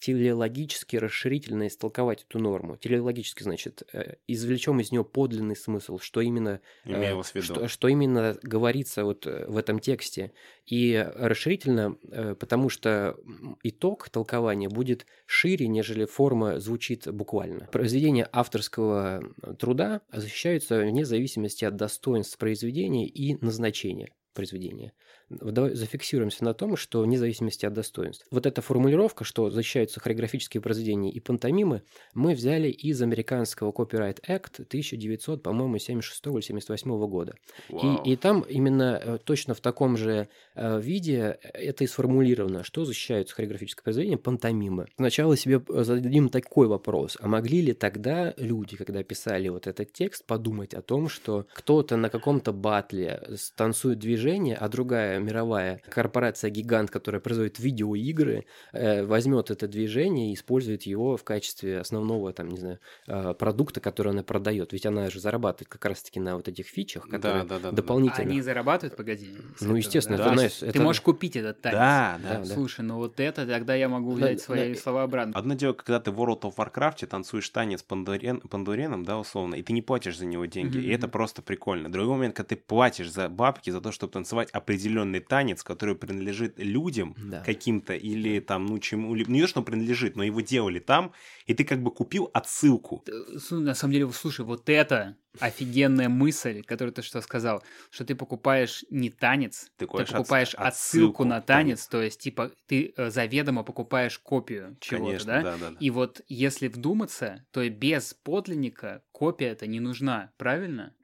телеологически 0.00 0.96
расширительно 0.96 1.66
истолковать 1.66 2.24
эту 2.28 2.38
норму. 2.38 2.76
Телеологически, 2.76 3.42
значит, 3.42 3.82
э, 3.92 4.14
извлечем 4.26 4.80
из 4.80 4.92
нее 4.92 5.04
подлинный 5.04 5.56
смысл, 5.56 5.98
что 5.98 6.20
именно, 6.20 6.60
э, 6.84 7.22
что, 7.40 7.68
что 7.68 7.88
именно 7.88 8.36
говорится 8.42 9.04
вот 9.04 9.26
э, 9.26 9.46
в 9.46 9.56
этом 9.56 9.78
тексте. 9.78 10.32
И 10.66 11.06
расширительно, 11.14 11.94
потому 12.38 12.68
что 12.68 13.16
итог 13.62 14.10
толкования 14.10 14.68
будет 14.68 15.06
шире, 15.24 15.66
нежели 15.66 16.04
форма 16.04 16.60
звучит 16.60 17.08
буквально. 17.10 17.66
Произведения 17.72 18.28
авторского 18.32 19.22
труда 19.58 20.02
защищаются 20.12 20.78
вне 20.80 21.06
зависимости 21.06 21.64
от 21.64 21.76
достоинств 21.76 22.36
произведения 22.36 23.06
и 23.06 23.42
назначения 23.42 24.10
произведения. 24.34 24.92
Давай 25.30 25.74
зафиксируемся 25.74 26.44
на 26.44 26.54
том, 26.54 26.76
что 26.76 27.02
вне 27.02 27.18
зависимости 27.18 27.66
от 27.66 27.74
достоинств. 27.74 28.26
Вот 28.30 28.46
эта 28.46 28.62
формулировка, 28.62 29.24
что 29.24 29.50
защищаются 29.50 30.00
хореографические 30.00 30.60
произведения 30.62 31.10
и 31.10 31.20
пантомимы, 31.20 31.82
мы 32.14 32.34
взяли 32.34 32.68
из 32.68 33.00
американского 33.02 33.72
Copyright 33.72 34.20
Act 34.26 34.62
1900, 34.62 35.42
по-моему, 35.42 35.78
76 35.78 36.26
или 36.26 36.40
78 36.40 37.06
года. 37.06 37.34
И, 37.68 38.12
и 38.12 38.16
там 38.16 38.40
именно 38.40 39.00
э, 39.02 39.18
точно 39.22 39.54
в 39.54 39.60
таком 39.60 39.96
же 39.96 40.28
э, 40.54 40.80
виде 40.80 41.38
это 41.42 41.84
и 41.84 41.86
сформулировано, 41.86 42.64
что 42.64 42.84
защищаются 42.86 43.34
хореографические 43.34 43.82
произведения, 43.82 44.16
пантомимы. 44.16 44.86
Сначала 44.96 45.36
себе 45.36 45.60
зададим 45.68 46.30
такой 46.30 46.68
вопрос, 46.68 47.18
а 47.20 47.28
могли 47.28 47.60
ли 47.60 47.72
тогда 47.74 48.32
люди, 48.38 48.76
когда 48.76 49.02
писали 49.02 49.48
вот 49.48 49.66
этот 49.66 49.92
текст, 49.92 50.24
подумать 50.24 50.72
о 50.72 50.80
том, 50.80 51.08
что 51.08 51.46
кто-то 51.52 51.96
на 51.96 52.08
каком-то 52.08 52.52
батле 52.52 53.22
танцует 53.56 53.98
движение, 53.98 54.56
а 54.56 54.68
другая 54.68 55.17
мировая 55.18 55.80
корпорация-гигант, 55.88 56.90
которая 56.90 57.20
производит 57.20 57.58
видеоигры, 57.58 58.46
э, 58.72 59.04
возьмет 59.04 59.50
это 59.50 59.68
движение 59.68 60.30
и 60.30 60.34
использует 60.34 60.82
его 60.84 61.16
в 61.16 61.24
качестве 61.24 61.80
основного, 61.80 62.32
там, 62.32 62.48
не 62.48 62.58
знаю, 62.58 62.78
э, 63.06 63.34
продукта, 63.34 63.80
который 63.80 64.12
она 64.12 64.22
продает. 64.22 64.72
Ведь 64.72 64.86
она 64.86 65.10
же 65.10 65.20
зарабатывает 65.20 65.68
как 65.68 65.84
раз-таки 65.84 66.20
на 66.20 66.36
вот 66.36 66.48
этих 66.48 66.66
фичах, 66.66 67.08
которые 67.08 67.44
да, 67.44 67.58
да, 67.58 67.70
да, 67.70 67.72
дополнительно. 67.72 68.30
Они 68.30 68.40
зарабатывают, 68.40 68.96
погоди. 68.96 69.30
Ну, 69.60 69.76
естественно, 69.76 70.18
да? 70.18 70.26
это, 70.26 70.34
знаешь, 70.34 70.62
это... 70.62 70.72
Ты 70.72 70.80
можешь 70.80 71.02
купить 71.02 71.36
этот 71.36 71.60
танец. 71.60 71.78
Да, 71.78 72.20
да. 72.22 72.44
Слушай, 72.44 72.84
ну 72.84 72.96
вот 72.96 73.20
это, 73.20 73.46
тогда 73.46 73.74
я 73.74 73.88
могу 73.88 74.12
взять 74.12 74.38
да, 74.38 74.44
свои 74.44 74.74
да. 74.74 74.80
слова 74.80 75.02
обратно. 75.04 75.32
Одно 75.34 75.54
дело, 75.54 75.72
когда 75.72 76.00
ты 76.00 76.10
в 76.10 76.20
World 76.20 76.42
of 76.42 76.56
Warcraft 76.56 77.06
танцуешь 77.06 77.48
танец 77.48 77.82
пандурен, 77.82 78.40
пандуреном, 78.40 79.04
да, 79.04 79.18
условно, 79.18 79.54
и 79.54 79.62
ты 79.62 79.72
не 79.72 79.82
платишь 79.82 80.18
за 80.18 80.26
него 80.26 80.44
деньги, 80.44 80.78
mm-hmm. 80.78 80.82
и 80.82 80.90
это 80.90 81.08
просто 81.08 81.42
прикольно. 81.42 81.90
Другой 81.90 82.16
момент, 82.16 82.36
когда 82.36 82.48
ты 82.48 82.56
платишь 82.56 83.10
за 83.10 83.28
бабки 83.28 83.70
за 83.70 83.80
то, 83.80 83.92
чтобы 83.92 84.12
танцевать 84.12 84.50
определенный 84.50 85.07
танец, 85.16 85.62
который 85.62 85.94
принадлежит 85.94 86.58
людям 86.58 87.16
да. 87.18 87.40
каким-то 87.40 87.94
или 87.94 88.40
там, 88.40 88.66
ну, 88.66 88.78
чему, 88.78 89.14
ну, 89.14 89.24
не 89.26 89.40
то, 89.40 89.48
что 89.48 89.60
он 89.60 89.64
принадлежит, 89.64 90.16
но 90.16 90.22
его 90.22 90.40
делали 90.40 90.78
там, 90.78 91.12
и 91.46 91.54
ты 91.54 91.64
как 91.64 91.82
бы 91.82 91.90
купил 91.90 92.30
отсылку. 92.32 93.04
На 93.50 93.74
самом 93.74 93.92
деле, 93.92 94.10
слушай, 94.12 94.44
вот 94.44 94.68
это 94.68 95.16
офигенная 95.40 96.08
мысль, 96.08 96.62
которую 96.62 96.92
ты 96.92 97.02
что 97.02 97.20
сказал, 97.20 97.62
что 97.90 98.04
ты 98.04 98.14
покупаешь 98.14 98.84
не 98.90 99.10
танец, 99.10 99.70
ты, 99.76 99.86
ты 99.86 100.04
покупаешь 100.04 100.54
от, 100.54 100.68
отсылку 100.68 101.24
на 101.24 101.40
танец, 101.40 101.46
танец, 101.46 101.86
то 101.86 102.02
есть 102.02 102.20
типа 102.20 102.52
ты 102.66 102.92
э, 102.96 103.10
заведомо 103.10 103.62
покупаешь 103.62 104.18
копию 104.18 104.76
чего-то, 104.80 105.24
да? 105.24 105.42
Да, 105.42 105.56
да, 105.56 105.70
да? 105.70 105.76
И 105.80 105.90
вот 105.90 106.22
если 106.28 106.68
вдуматься, 106.68 107.44
то 107.52 107.68
без 107.68 108.14
подлинника 108.14 109.02
копия 109.12 109.48
это 109.48 109.66
не 109.66 109.80
нужна, 109.80 110.32
правильно? 110.36 110.94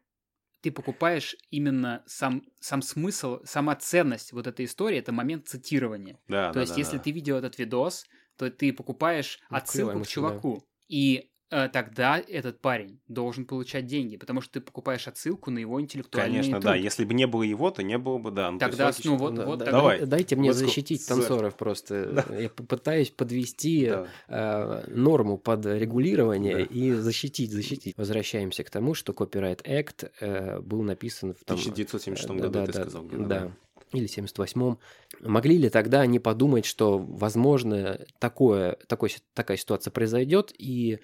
Ты 0.64 0.72
покупаешь 0.72 1.36
именно 1.50 2.02
сам, 2.06 2.42
сам 2.58 2.80
смысл, 2.80 3.40
сама 3.44 3.76
ценность 3.76 4.32
вот 4.32 4.46
этой 4.46 4.64
истории, 4.64 4.96
это 4.96 5.12
момент 5.12 5.46
цитирования. 5.46 6.18
Да, 6.26 6.48
то 6.48 6.54
да, 6.54 6.60
есть 6.62 6.72
да, 6.72 6.78
если 6.78 6.96
да. 6.96 7.02
ты 7.02 7.10
видел 7.10 7.36
этот 7.36 7.58
видос, 7.58 8.06
то 8.38 8.50
ты 8.50 8.72
покупаешь 8.72 9.40
ну, 9.50 9.58
отсылку 9.58 10.00
к 10.00 10.06
чуваку. 10.06 10.60
Да. 10.60 10.66
И 10.88 11.30
тогда 11.48 12.18
этот 12.18 12.60
парень 12.60 13.00
должен 13.08 13.44
получать 13.44 13.86
деньги, 13.86 14.16
потому 14.16 14.40
что 14.40 14.54
ты 14.54 14.60
покупаешь 14.60 15.06
отсылку 15.06 15.50
на 15.50 15.58
его 15.58 15.80
интеллектуальный 15.80 16.38
Конечно, 16.38 16.52
труд. 16.60 16.64
да. 16.64 16.74
Если 16.74 17.04
бы 17.04 17.14
не 17.14 17.26
было 17.26 17.42
его, 17.42 17.70
то 17.70 17.82
не 17.82 17.98
было 17.98 18.18
бы, 18.18 18.30
да. 18.30 18.50
Ну, 18.50 18.58
тогда, 18.58 18.88
есть, 18.88 19.04
ну 19.04 19.16
вот, 19.16 19.34
да, 19.34 19.44
вот 19.44 19.58
да, 19.58 19.64
тогда... 19.66 19.78
Давай. 19.78 20.06
Дайте 20.06 20.36
мне 20.36 20.50
вот 20.50 20.56
защитить 20.56 21.02
с... 21.02 21.06
танцоров 21.06 21.56
просто. 21.56 22.06
Да. 22.06 22.24
Я 22.36 22.48
попытаюсь 22.48 23.10
подвести 23.10 23.86
да. 23.86 24.06
э, 24.28 24.90
норму 24.90 25.38
под 25.38 25.66
регулирование 25.66 26.56
да. 26.56 26.62
и 26.62 26.92
защитить, 26.92 27.52
защитить. 27.52 27.96
Возвращаемся 27.96 28.64
к 28.64 28.70
тому, 28.70 28.94
что 28.94 29.12
Copyright 29.12 29.62
Act 29.64 30.10
э, 30.20 30.60
был 30.60 30.82
написан 30.82 31.34
в 31.34 31.44
том... 31.44 31.58
1976 31.58 32.30
э, 32.30 32.34
году, 32.34 32.50
да, 32.50 32.66
ты 32.66 32.72
да, 32.72 32.80
сказал. 32.82 33.04
Да, 33.04 33.26
да 33.26 33.52
или 33.94 34.08
78-м. 34.08 34.78
Могли 35.20 35.56
ли 35.56 35.70
тогда 35.70 36.00
они 36.00 36.18
подумать, 36.18 36.66
что, 36.66 36.98
возможно, 36.98 38.00
такое, 38.18 38.76
такой, 38.88 39.14
такая 39.34 39.56
ситуация 39.56 39.90
произойдет, 39.90 40.52
и 40.58 40.98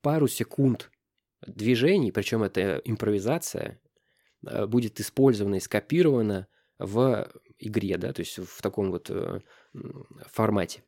пару 0.00 0.28
секунд 0.28 0.90
движений, 1.46 2.12
причем 2.12 2.42
это 2.42 2.80
импровизация, 2.84 3.80
э, 4.46 4.66
будет 4.66 5.00
использована 5.00 5.56
и 5.56 5.60
скопирована 5.60 6.48
в 6.78 7.30
игре, 7.58 7.98
да, 7.98 8.12
то 8.12 8.20
есть 8.20 8.38
в 8.38 8.62
таком 8.62 8.90
вот 8.90 9.10
э, 9.10 9.40
формате? 10.26 10.82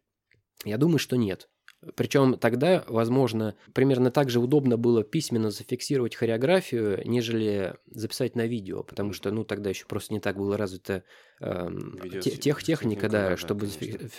Я 0.64 0.78
думаю, 0.78 0.98
что 0.98 1.16
нет. 1.16 1.48
Причем 1.96 2.38
тогда, 2.38 2.84
возможно, 2.86 3.56
примерно 3.74 4.12
так 4.12 4.30
же 4.30 4.38
удобно 4.38 4.76
было 4.76 5.02
письменно 5.02 5.50
зафиксировать 5.50 6.14
хореографию, 6.14 7.02
нежели 7.04 7.74
записать 7.86 8.36
на 8.36 8.46
видео, 8.46 8.84
потому 8.84 9.12
что, 9.12 9.32
ну, 9.32 9.42
тогда 9.44 9.70
еще 9.70 9.86
просто 9.86 10.14
не 10.14 10.20
так 10.20 10.36
было 10.36 10.56
развита 10.56 11.02
э, 11.40 11.70
тех 12.20 12.62
техника, 12.62 13.08
да, 13.08 13.30
да, 13.30 13.36
чтобы, 13.36 13.68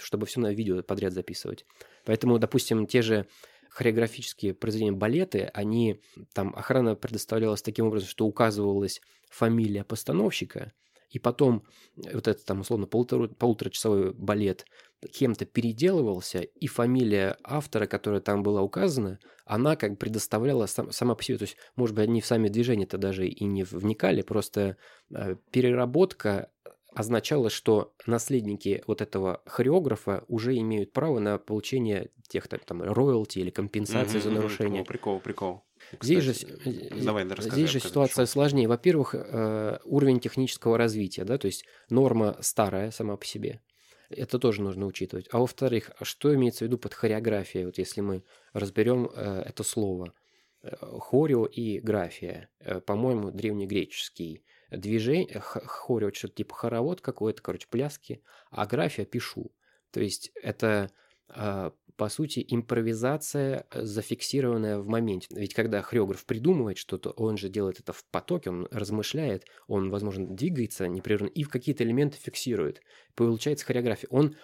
чтобы 0.01 0.25
все 0.25 0.41
на 0.41 0.53
видео 0.53 0.83
подряд 0.83 1.13
записывать. 1.13 1.65
Поэтому, 2.03 2.37
допустим, 2.37 2.85
те 2.85 3.01
же 3.01 3.27
хореографические 3.74 4.53
произведения 4.53 4.91
балеты, 4.91 5.49
они, 5.53 5.99
там 6.34 6.53
охрана 6.55 6.95
предоставлялась 6.95 7.63
таким 7.63 7.88
образом, 7.88 8.07
что 8.07 8.26
указывалась 8.26 9.01
фамилия 9.32 9.84
постановщика, 9.84 10.74
и 11.09 11.17
потом 11.17 11.63
вот 11.95 12.28
этот 12.28 12.45
там 12.45 12.59
условно 12.61 12.86
полутора, 12.86 13.28
полуторачасовой 13.28 14.13
балет 14.13 14.65
кем-то 15.11 15.45
переделывался, 15.45 16.41
и 16.41 16.67
фамилия 16.67 17.36
автора, 17.43 17.88
которая 17.88 18.21
там 18.21 18.43
была 18.43 18.61
указана, 18.61 19.19
она 19.45 19.76
как 19.76 19.91
бы 19.91 19.97
предоставляла 19.97 20.67
сам, 20.67 20.91
сама 20.91 21.15
по 21.15 21.24
себе. 21.24 21.39
То 21.39 21.43
есть, 21.45 21.57
может 21.76 21.95
быть, 21.95 22.07
они 22.07 22.21
в 22.21 22.26
сами 22.26 22.49
движения-то 22.49 22.97
даже 22.97 23.28
и 23.28 23.43
не 23.43 23.63
вникали, 23.63 24.21
просто 24.21 24.78
э, 25.13 25.36
переработка 25.51 26.51
означало, 26.95 27.49
что 27.49 27.93
наследники 28.05 28.83
вот 28.87 29.01
этого 29.01 29.41
хореографа 29.45 30.23
уже 30.27 30.57
имеют 30.57 30.93
право 30.93 31.19
на 31.19 31.37
получение 31.37 32.11
тех 32.27 32.47
там 32.47 32.81
роялти 32.81 33.39
или 33.39 33.49
компенсации 33.49 34.19
mm-hmm, 34.19 34.23
за 34.23 34.31
нарушение. 34.31 34.83
Прикол, 34.83 35.19
прикол. 35.19 35.63
Кстати, 35.97 36.05
здесь 36.05 36.23
же, 36.23 37.03
давай, 37.03 37.27
здесь 37.39 37.69
же 37.69 37.79
ситуация 37.79 38.25
сложнее. 38.25 38.67
Во-первых, 38.67 39.15
э, 39.15 39.79
уровень 39.83 40.19
технического 40.19 40.77
развития, 40.77 41.25
да, 41.25 41.37
то 41.37 41.47
есть 41.47 41.65
норма 41.89 42.37
старая 42.39 42.91
сама 42.91 43.17
по 43.17 43.25
себе. 43.25 43.61
Это 44.09 44.39
тоже 44.39 44.61
нужно 44.61 44.85
учитывать. 44.85 45.27
А 45.31 45.39
во-вторых, 45.39 45.91
что 46.01 46.33
имеется 46.33 46.59
в 46.59 46.67
виду 46.67 46.77
под 46.77 46.93
хореографией? 46.93 47.65
Вот 47.65 47.77
если 47.77 48.01
мы 48.01 48.23
разберем 48.53 49.09
э, 49.13 49.43
это 49.45 49.63
слово. 49.63 50.13
Э, 50.61 50.75
хорио 50.99 51.45
и 51.45 51.79
графия. 51.79 52.49
По-моему, 52.85 53.31
древнегреческий 53.31 54.43
движение, 54.78 55.39
хорео, 55.39 56.11
что-то 56.13 56.36
типа 56.36 56.55
хоровод 56.55 57.01
какой-то, 57.01 57.41
короче, 57.41 57.67
пляски, 57.69 58.21
а 58.51 58.65
графия 58.65 59.05
пишу. 59.05 59.51
То 59.91 60.01
есть 60.01 60.32
это 60.41 60.91
а, 61.30 61.74
по 61.95 62.09
сути, 62.09 62.45
импровизация, 62.47 63.65
э, 63.71 63.84
зафиксированная 63.84 64.80
в 64.80 64.88
моменте. 64.88 65.28
Ведь 65.32 65.53
когда 65.53 65.82
хореограф 65.82 66.26
придумывает 66.26 66.78
что-то, 66.78 67.11
он 67.11 67.38
же 67.38 67.49
делает 67.49 67.80
это 67.80 67.93
в 67.93 68.03
потоке, 68.05 68.49
он 68.49 68.67
размышляет, 68.71 69.45
он, 69.67 69.89
возможно, 69.89 70.28
двигается 70.28 70.88
непрерывно 70.88 71.28
и 71.28 71.43
в 71.43 71.49
какие-то 71.49 71.84
элементы 71.84 72.17
фиксирует. 72.17 72.82
Получается 73.15 73.65
хореография. 73.65 74.07
Он 74.09 74.36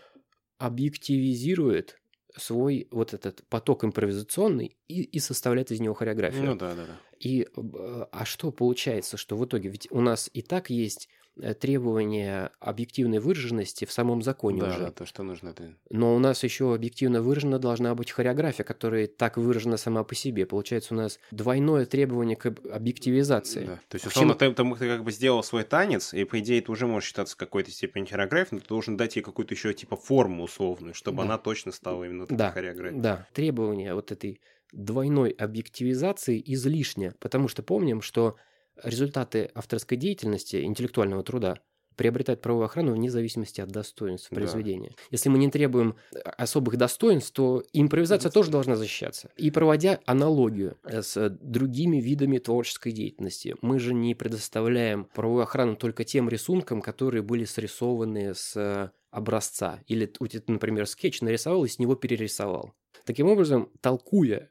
объективизирует 0.57 1.99
свой 2.37 2.87
вот 2.91 3.13
этот 3.13 3.43
поток 3.47 3.83
импровизационный 3.83 4.77
и, 4.87 5.01
и 5.01 5.19
составляет 5.19 5.71
из 5.71 5.79
него 5.79 5.95
хореографию. 5.95 6.45
Ну 6.45 6.55
да, 6.55 6.75
да, 6.75 6.85
да. 6.85 6.99
И 7.19 7.41
э, 7.43 8.05
а 8.11 8.25
что 8.25 8.51
получается, 8.51 9.17
что 9.17 9.37
в 9.37 9.45
итоге 9.45 9.69
ведь 9.69 9.87
у 9.91 10.01
нас 10.01 10.29
и 10.33 10.41
так 10.41 10.69
есть 10.69 11.09
Э, 11.41 11.53
требования 11.53 12.51
объективной 12.59 13.19
выраженности 13.19 13.85
в 13.85 13.91
самом 13.91 14.21
законе 14.21 14.61
да, 14.61 14.69
уже. 14.69 14.79
Да, 14.79 14.91
то, 14.91 15.05
что 15.05 15.23
нужно. 15.23 15.49
Это... 15.49 15.73
Но 15.89 16.15
у 16.15 16.19
нас 16.19 16.43
еще 16.43 16.73
объективно 16.73 17.21
выражена 17.21 17.59
должна 17.59 17.95
быть 17.95 18.11
хореография, 18.11 18.65
которая 18.65 19.07
так 19.07 19.37
выражена 19.37 19.77
сама 19.77 20.03
по 20.03 20.15
себе. 20.15 20.45
Получается, 20.45 20.93
у 20.93 20.97
нас 20.97 21.19
двойное 21.31 21.85
требование 21.85 22.35
к 22.35 22.47
объективизации. 22.47 23.65
Да. 23.65 23.79
То 23.87 23.95
есть, 23.95 24.07
условно, 24.07 24.33
Почему... 24.33 24.53
ты, 24.53 24.77
ты, 24.77 24.79
ты 24.79 24.87
как 24.87 25.03
бы 25.03 25.11
сделал 25.11 25.43
свой 25.43 25.63
танец, 25.63 26.13
и, 26.13 26.23
по 26.25 26.39
идее, 26.39 26.59
это 26.59 26.71
уже 26.71 26.87
может 26.87 27.07
считаться 27.07 27.37
какой-то 27.37 27.71
степени 27.71 28.05
хореографии, 28.05 28.55
но 28.55 28.61
ты 28.61 28.67
должен 28.67 28.97
дать 28.97 29.15
ей 29.15 29.21
какую-то 29.21 29.53
еще 29.53 29.73
типа 29.73 29.95
форму 29.95 30.43
условную, 30.43 30.93
чтобы 30.93 31.17
да. 31.17 31.23
она 31.23 31.37
точно 31.37 31.71
стала 31.71 32.03
именно 32.03 32.25
такой 32.25 32.37
да. 32.37 32.51
хореографией. 32.51 33.01
Да, 33.01 33.27
требования 33.33 33.93
вот 33.93 34.11
этой 34.11 34.41
двойной 34.71 35.31
объективизации 35.31 36.41
излишне, 36.45 37.13
потому 37.19 37.47
что 37.47 37.63
помним, 37.63 38.01
что 38.01 38.35
результаты 38.83 39.51
авторской 39.53 39.97
деятельности, 39.97 40.63
интеллектуального 40.63 41.23
труда 41.23 41.59
приобретают 41.95 42.39
правовую 42.39 42.67
охрану 42.67 42.93
вне 42.93 43.11
зависимости 43.11 43.59
от 43.59 43.71
достоинств 43.71 44.29
произведения. 44.29 44.91
Да. 44.91 45.03
Если 45.11 45.27
мы 45.27 45.37
не 45.37 45.49
требуем 45.51 45.97
особых 46.23 46.77
достоинств, 46.77 47.33
то 47.33 47.61
импровизация 47.73 48.31
тоже 48.31 48.51
должна 48.51 48.77
защищаться. 48.77 49.29
И 49.35 49.51
проводя 49.51 49.99
аналогию 50.05 50.77
с 50.85 51.29
другими 51.41 51.97
видами 51.97 52.37
творческой 52.37 52.93
деятельности, 52.93 53.53
мы 53.61 53.79
же 53.79 53.93
не 53.93 54.15
предоставляем 54.15 55.09
правовую 55.13 55.43
охрану 55.43 55.75
только 55.75 56.05
тем 56.05 56.29
рисункам, 56.29 56.81
которые 56.81 57.21
были 57.21 57.43
срисованы 57.43 58.33
с 58.33 58.93
образца. 59.11 59.81
Или, 59.87 60.09
например, 60.47 60.87
скетч 60.87 61.19
нарисовал 61.19 61.65
и 61.65 61.67
с 61.67 61.79
него 61.79 61.95
перерисовал. 61.95 62.71
Таким 63.05 63.27
образом, 63.27 63.71
толкуя 63.81 64.47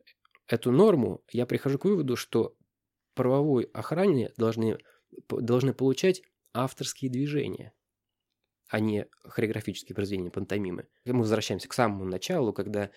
эту 0.53 0.73
норму, 0.73 1.23
я 1.31 1.47
прихожу 1.47 1.79
к 1.79 1.85
выводу, 1.85 2.17
что 2.17 2.55
правовой 3.15 3.65
охране 3.73 4.33
должны, 4.37 4.79
должны 5.29 5.75
получать 5.75 6.23
авторские 6.53 7.11
движения, 7.11 7.73
а 8.69 8.81
не 8.81 9.07
хореографические 9.23 9.95
произведения 9.95 10.31
пантомимы. 10.31 10.87
Мы 11.05 11.21
возвращаемся 11.21 11.69
к 11.69 11.73
самому 11.73 12.05
началу, 12.05 12.53
когда 12.53 12.91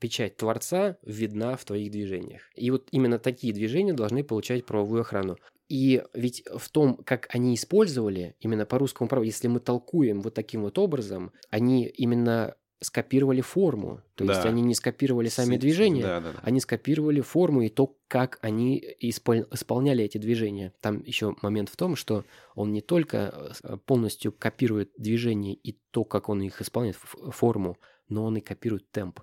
печать 0.00 0.36
Творца 0.36 0.98
видна 1.02 1.56
в 1.56 1.64
твоих 1.64 1.90
движениях. 1.90 2.42
И 2.54 2.70
вот 2.70 2.88
именно 2.90 3.18
такие 3.18 3.52
движения 3.52 3.92
должны 3.92 4.24
получать 4.24 4.66
правовую 4.66 5.02
охрану. 5.02 5.36
И 5.68 6.02
ведь 6.14 6.44
в 6.56 6.70
том, 6.70 6.96
как 7.04 7.28
они 7.34 7.54
использовали 7.54 8.36
именно 8.40 8.64
по 8.64 8.78
русскому 8.78 9.08
праву, 9.08 9.24
если 9.24 9.48
мы 9.48 9.60
толкуем 9.60 10.22
вот 10.22 10.34
таким 10.34 10.62
вот 10.62 10.78
образом, 10.78 11.32
они 11.50 11.86
именно 11.86 12.56
скопировали 12.80 13.40
форму. 13.40 14.02
То 14.14 14.24
да. 14.24 14.34
есть 14.34 14.46
они 14.46 14.62
не 14.62 14.74
скопировали 14.74 15.28
сами 15.28 15.56
С... 15.56 15.60
движения, 15.60 16.02
да, 16.02 16.20
да, 16.20 16.32
да. 16.32 16.38
они 16.42 16.60
скопировали 16.60 17.20
форму 17.20 17.62
и 17.62 17.68
то, 17.68 17.96
как 18.08 18.38
они 18.42 18.82
испол... 19.00 19.46
исполняли 19.52 20.04
эти 20.04 20.18
движения. 20.18 20.72
Там 20.80 21.02
еще 21.02 21.34
момент 21.42 21.68
в 21.68 21.76
том, 21.76 21.96
что 21.96 22.24
он 22.54 22.72
не 22.72 22.80
только 22.80 23.52
э, 23.62 23.76
полностью 23.84 24.32
копирует 24.32 24.92
движения 24.96 25.54
и 25.54 25.78
то, 25.90 26.04
как 26.04 26.28
он 26.28 26.42
их 26.42 26.60
исполняет, 26.60 26.96
форму, 26.96 27.78
но 28.08 28.24
он 28.24 28.36
и 28.36 28.40
копирует 28.40 28.90
темп. 28.90 29.20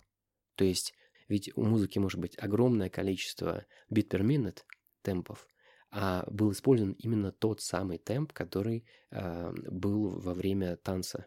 То 0.56 0.66
есть 0.66 0.94
ведь 1.28 1.52
у 1.56 1.64
музыки 1.64 2.00
может 2.00 2.20
быть 2.20 2.38
огромное 2.38 2.90
количество 2.90 3.66
бит 3.90 4.14
per 4.14 4.22
minute 4.22 4.60
темпов, 5.02 5.48
а 5.92 6.26
был 6.30 6.52
использован 6.52 6.94
именно 6.94 7.32
тот 7.32 7.62
самый 7.62 7.98
темп, 7.98 8.34
который 8.34 8.86
э, 9.12 9.52
был 9.70 10.20
во 10.20 10.34
время 10.34 10.78
танца. 10.78 11.26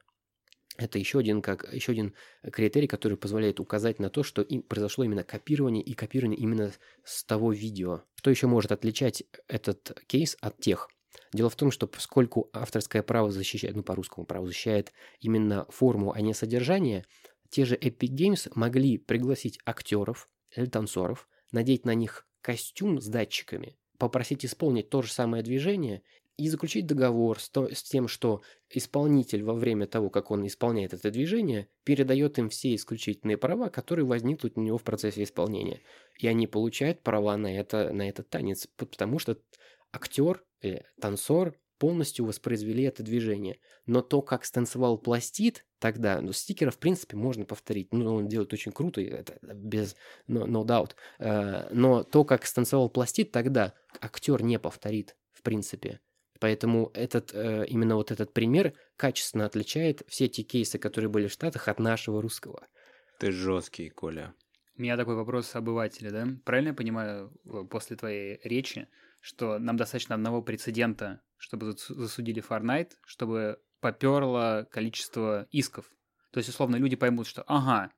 Это 0.78 0.98
еще 1.00 1.18
один, 1.18 1.42
как, 1.42 1.72
еще 1.72 1.90
один 1.90 2.14
критерий, 2.52 2.86
который 2.86 3.18
позволяет 3.18 3.58
указать 3.58 3.98
на 3.98 4.10
то, 4.10 4.22
что 4.22 4.42
им 4.42 4.62
произошло 4.62 5.02
именно 5.02 5.24
копирование 5.24 5.82
и 5.82 5.92
копирование 5.92 6.38
именно 6.38 6.72
с 7.04 7.24
того 7.24 7.52
видео. 7.52 8.04
Что 8.14 8.30
еще 8.30 8.46
может 8.46 8.70
отличать 8.70 9.24
этот 9.48 10.00
кейс 10.06 10.36
от 10.40 10.60
тех? 10.60 10.88
Дело 11.32 11.50
в 11.50 11.56
том, 11.56 11.72
что 11.72 11.88
поскольку 11.88 12.48
авторское 12.52 13.02
право 13.02 13.32
защищает, 13.32 13.74
ну 13.74 13.82
по-русскому 13.82 14.24
право 14.24 14.46
защищает 14.46 14.92
именно 15.18 15.66
форму, 15.68 16.12
а 16.12 16.20
не 16.20 16.32
содержание, 16.32 17.04
те 17.50 17.64
же 17.64 17.74
Epic 17.76 18.10
Games 18.10 18.48
могли 18.54 18.98
пригласить 18.98 19.58
актеров 19.66 20.28
или 20.54 20.66
танцоров, 20.66 21.28
надеть 21.50 21.84
на 21.86 21.94
них 21.94 22.24
костюм 22.40 23.00
с 23.00 23.08
датчиками, 23.08 23.76
попросить 23.98 24.44
исполнить 24.44 24.90
то 24.90 25.02
же 25.02 25.12
самое 25.12 25.42
движение 25.42 26.02
и 26.38 26.48
заключить 26.48 26.86
договор 26.86 27.40
с, 27.40 27.50
то, 27.50 27.68
с 27.74 27.82
тем, 27.82 28.06
что 28.06 28.42
исполнитель 28.70 29.42
во 29.42 29.54
время 29.54 29.88
того, 29.88 30.08
как 30.08 30.30
он 30.30 30.46
исполняет 30.46 30.94
это 30.94 31.10
движение, 31.10 31.68
передает 31.84 32.38
им 32.38 32.48
все 32.48 32.74
исключительные 32.76 33.36
права, 33.36 33.70
которые 33.70 34.06
возникнут 34.06 34.56
у 34.56 34.60
него 34.60 34.78
в 34.78 34.84
процессе 34.84 35.24
исполнения. 35.24 35.82
И 36.20 36.28
они 36.28 36.46
получают 36.46 37.02
права 37.02 37.36
на, 37.36 37.48
это, 37.48 37.92
на 37.92 38.08
этот 38.08 38.30
танец, 38.30 38.68
потому 38.76 39.18
что 39.18 39.36
актер 39.92 40.44
или 40.60 40.86
танцор 41.00 41.58
полностью 41.78 42.24
воспроизвели 42.24 42.84
это 42.84 43.02
движение. 43.02 43.58
Но 43.86 44.00
то, 44.00 44.22
как 44.22 44.44
станцевал 44.44 44.96
пластит 44.96 45.64
тогда, 45.80 46.20
ну, 46.20 46.32
стикера, 46.32 46.70
в 46.70 46.78
принципе, 46.78 47.16
можно 47.16 47.44
повторить. 47.46 47.92
Ну, 47.92 48.14
он 48.14 48.28
делает 48.28 48.52
очень 48.52 48.72
круто, 48.72 49.00
это 49.00 49.38
без 49.54 49.96
no, 50.28 50.44
no 50.44 50.64
doubt. 50.64 50.92
Э, 51.18 51.68
но 51.72 52.04
то, 52.04 52.24
как 52.24 52.46
станцевал 52.46 52.90
пластит 52.90 53.32
тогда, 53.32 53.74
актер 54.00 54.42
не 54.42 54.58
повторит, 54.58 55.16
в 55.32 55.42
принципе. 55.42 56.00
Поэтому 56.40 56.90
этот, 56.94 57.34
э, 57.34 57.66
именно 57.66 57.96
вот 57.96 58.10
этот 58.10 58.32
пример 58.32 58.72
качественно 58.96 59.44
отличает 59.44 60.02
все 60.08 60.26
эти 60.26 60.42
кейсы, 60.42 60.78
которые 60.78 61.10
были 61.10 61.26
в 61.26 61.32
Штатах, 61.32 61.68
от 61.68 61.78
нашего 61.78 62.22
русского. 62.22 62.66
Ты 63.18 63.32
жесткий, 63.32 63.88
Коля. 63.90 64.34
У 64.76 64.82
меня 64.82 64.96
такой 64.96 65.16
вопрос 65.16 65.54
обывателя, 65.56 66.10
да? 66.10 66.28
Правильно 66.44 66.68
я 66.68 66.74
понимаю 66.74 67.32
после 67.68 67.96
твоей 67.96 68.40
речи, 68.44 68.88
что 69.20 69.58
нам 69.58 69.76
достаточно 69.76 70.14
одного 70.14 70.40
прецедента, 70.40 71.20
чтобы 71.36 71.72
засудили 71.72 72.42
Fortnite, 72.42 72.92
чтобы 73.04 73.60
поперло 73.80 74.68
количество 74.70 75.48
исков. 75.50 75.90
То 76.30 76.38
есть, 76.38 76.48
условно, 76.48 76.76
люди 76.76 76.94
поймут, 76.94 77.26
что 77.26 77.42
ага, 77.48 77.90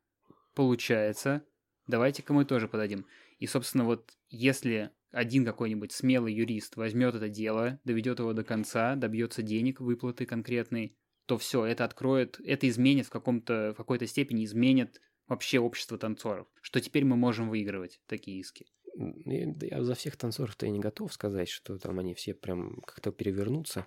получается, 0.54 1.42
давайте-ка 1.86 2.32
мы 2.32 2.46
тоже 2.46 2.68
подадим. 2.68 3.06
И, 3.38 3.46
собственно, 3.46 3.84
вот 3.84 4.12
если 4.28 4.90
один 5.10 5.44
какой-нибудь 5.44 5.92
смелый 5.92 6.32
юрист 6.32 6.76
возьмет 6.76 7.14
это 7.14 7.28
дело, 7.28 7.80
доведет 7.84 8.18
его 8.18 8.32
до 8.32 8.44
конца, 8.44 8.94
добьется 8.96 9.42
денег, 9.42 9.80
выплаты 9.80 10.26
конкретной, 10.26 10.96
то 11.26 11.38
все, 11.38 11.64
это 11.64 11.84
откроет, 11.84 12.40
это 12.44 12.68
изменит 12.68 13.06
в, 13.06 13.10
каком-то, 13.10 13.72
в 13.72 13.76
какой-то 13.76 14.06
степени, 14.06 14.44
изменит 14.44 15.00
вообще 15.28 15.60
общество 15.60 15.96
танцоров, 15.96 16.48
что 16.60 16.80
теперь 16.80 17.04
мы 17.04 17.16
можем 17.16 17.48
выигрывать 17.48 18.00
такие 18.06 18.40
иски. 18.40 18.66
Я 18.96 19.82
за 19.84 19.94
всех 19.94 20.16
танцоров-то 20.16 20.66
и 20.66 20.70
не 20.70 20.80
готов 20.80 21.12
сказать, 21.12 21.48
что 21.48 21.78
там 21.78 21.98
они 22.00 22.14
все 22.14 22.34
прям 22.34 22.80
как-то 22.80 23.12
перевернутся. 23.12 23.86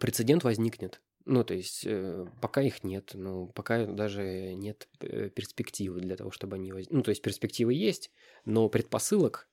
Прецедент 0.00 0.44
возникнет. 0.44 1.02
Ну, 1.24 1.44
то 1.44 1.54
есть, 1.54 1.86
э, 1.86 2.24
пока 2.40 2.62
их 2.62 2.82
нет, 2.82 3.12
ну, 3.14 3.48
пока 3.48 3.86
даже 3.86 4.54
нет 4.54 4.88
э, 5.00 5.30
перспективы 5.30 6.00
для 6.00 6.16
того, 6.16 6.30
чтобы 6.30 6.56
они... 6.56 6.72
Воз... 6.72 6.86
Ну, 6.90 7.02
то 7.02 7.10
есть, 7.10 7.22
перспективы 7.22 7.74
есть, 7.74 8.10
но 8.44 8.68
предпосылок 8.68 9.48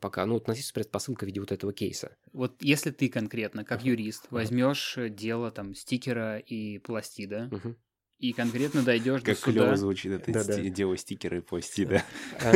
пока, 0.00 0.26
ну, 0.26 0.36
относительно 0.36 0.74
предпосылка 0.74 1.24
в 1.24 1.26
виде 1.26 1.40
вот 1.40 1.52
этого 1.52 1.72
кейса. 1.72 2.16
Вот 2.32 2.54
если 2.60 2.90
ты 2.90 3.08
конкретно, 3.08 3.64
как 3.64 3.82
uh-huh. 3.82 3.88
юрист, 3.88 4.26
возьмешь 4.30 4.96
uh-huh. 4.96 5.08
дело 5.08 5.50
там 5.50 5.74
стикера 5.74 6.38
и 6.38 6.78
пластида, 6.78 7.48
uh-huh 7.50 7.74
и 8.18 8.32
конкретно 8.32 8.82
дойдешь 8.82 9.22
до 9.22 9.34
суда. 9.34 9.44
Как 9.44 9.54
клево 9.54 9.76
звучит 9.76 10.12
это 10.12 10.32
да, 10.32 10.44
да. 10.44 10.60
дело 10.62 10.96
стикеры 10.96 11.38
и 11.38 11.40
пластид, 11.40 11.88
да. 11.88 12.04
А, 12.40 12.54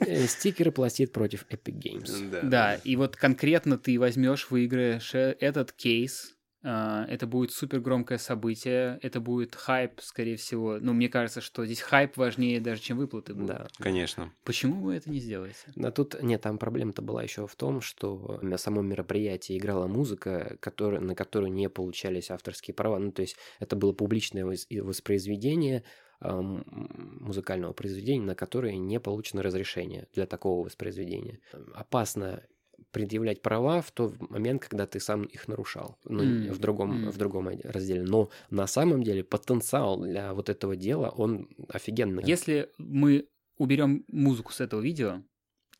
э, 0.00 0.26
стикеры 0.26 0.70
пластид 0.70 1.12
против 1.12 1.46
Epic 1.48 1.78
Games. 1.78 2.40
Да, 2.42 2.74
и 2.76 2.96
вот 2.96 3.16
конкретно 3.16 3.78
ты 3.78 3.98
возьмешь, 3.98 4.50
выиграешь 4.50 5.14
э, 5.14 5.36
этот 5.40 5.72
кейс, 5.72 6.36
это 6.62 7.26
будет 7.26 7.52
супер 7.52 7.80
громкое 7.80 8.18
событие, 8.18 8.98
это 9.02 9.20
будет 9.20 9.54
хайп, 9.54 10.00
скорее 10.00 10.36
всего. 10.36 10.78
Ну, 10.80 10.92
мне 10.92 11.08
кажется, 11.08 11.40
что 11.40 11.64
здесь 11.64 11.80
хайп 11.80 12.16
важнее 12.16 12.60
даже, 12.60 12.82
чем 12.82 12.98
выплаты 12.98 13.34
будут. 13.34 13.48
Да, 13.48 13.68
конечно. 13.78 14.32
Почему 14.44 14.82
вы 14.82 14.96
это 14.96 15.08
не 15.10 15.20
сделаете? 15.20 15.58
Да 15.76 15.90
тут, 15.92 16.20
нет, 16.20 16.40
там 16.42 16.58
проблема-то 16.58 17.00
была 17.00 17.22
еще 17.22 17.46
в 17.46 17.54
том, 17.54 17.80
что 17.80 18.40
на 18.42 18.58
самом 18.58 18.88
мероприятии 18.88 19.56
играла 19.56 19.86
музыка, 19.86 20.56
который, 20.60 21.00
на 21.00 21.14
которую 21.14 21.52
не 21.52 21.68
получались 21.68 22.30
авторские 22.30 22.74
права. 22.74 22.98
Ну, 22.98 23.12
то 23.12 23.22
есть 23.22 23.36
это 23.60 23.76
было 23.76 23.92
публичное 23.92 24.44
воспроизведение 24.44 25.84
музыкального 26.20 27.72
произведения, 27.72 28.24
на 28.24 28.34
которое 28.34 28.76
не 28.76 28.98
получено 28.98 29.40
разрешение 29.40 30.08
для 30.12 30.26
такого 30.26 30.64
воспроизведения. 30.64 31.38
Опасно 31.74 32.42
предъявлять 32.90 33.42
права 33.42 33.82
в 33.82 33.90
тот 33.92 34.18
момент, 34.30 34.62
когда 34.62 34.86
ты 34.86 35.00
сам 35.00 35.24
их 35.24 35.48
нарушал, 35.48 35.98
ну, 36.04 36.22
mm. 36.22 36.52
в, 36.52 36.58
другом, 36.58 37.06
mm. 37.06 37.10
в 37.10 37.16
другом 37.16 37.48
разделе. 37.48 38.02
Но 38.02 38.30
на 38.50 38.66
самом 38.66 39.02
деле 39.02 39.24
потенциал 39.24 40.00
для 40.00 40.32
вот 40.34 40.48
этого 40.48 40.76
дела, 40.76 41.10
он 41.10 41.48
офигенный. 41.68 42.24
Если 42.26 42.70
мы 42.78 43.28
уберем 43.56 44.04
музыку 44.08 44.52
с 44.52 44.60
этого 44.60 44.80
видео 44.80 45.22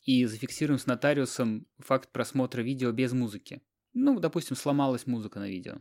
и 0.03 0.25
зафиксируем 0.25 0.79
с 0.79 0.87
нотариусом 0.87 1.67
факт 1.79 2.11
просмотра 2.13 2.63
видео 2.63 2.93
без 2.93 3.13
музыки, 3.13 3.63
ну, 3.95 4.21
допустим, 4.21 4.57
сломалась 4.57 5.07
музыка 5.07 5.39
на 5.41 5.49
видео. 5.49 5.79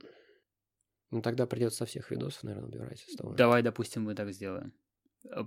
Ну, 1.11 1.21
тогда 1.21 1.45
придется 1.45 1.79
со 1.79 1.85
всех 1.85 2.11
видосов, 2.11 2.43
наверное, 2.43 2.67
убирать. 2.67 3.05
Давай, 3.37 3.63
допустим, 3.63 4.03
мы 4.03 4.15
так 4.15 4.31
сделаем. 4.33 4.73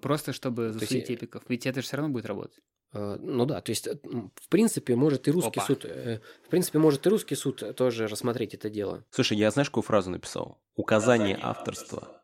Просто 0.03 0.33
чтобы 0.33 0.73
засудить 0.73 1.09
есть... 1.09 1.11
эпиков. 1.11 1.43
Ведь 1.49 1.67
это 1.67 1.81
же 1.81 1.87
все 1.87 1.97
равно 1.97 2.13
будет 2.13 2.27
работать. 2.27 2.61
Э, 2.93 3.17
ну 3.21 3.47
да, 3.47 3.61
то 3.61 3.71
есть, 3.71 3.87
э, 3.87 3.99
в 4.03 4.49
принципе, 4.49 4.97
может 4.97 5.29
и 5.29 5.31
русский 5.31 5.61
Опа. 5.61 5.67
суд, 5.67 5.85
э, 5.85 6.21
в 6.45 6.49
принципе, 6.49 6.79
может 6.79 7.07
и 7.07 7.11
русский 7.11 7.37
суд 7.37 7.63
тоже 7.77 8.09
рассмотреть 8.09 8.55
это 8.55 8.69
дело. 8.69 9.05
Слушай, 9.11 9.39
я 9.39 9.51
знаешь, 9.51 9.71
какую 9.71 9.85
фразу 9.85 10.11
написал? 10.11 10.61
Указание 10.75 11.39
авторства 11.41 12.23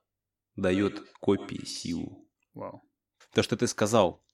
дает 0.56 1.00
копии 1.20 1.64
силу. 1.64 2.28
Вау. 2.54 2.82
То, 3.32 3.42
что 3.42 3.56
ты 3.56 3.66
сказал 3.66 4.24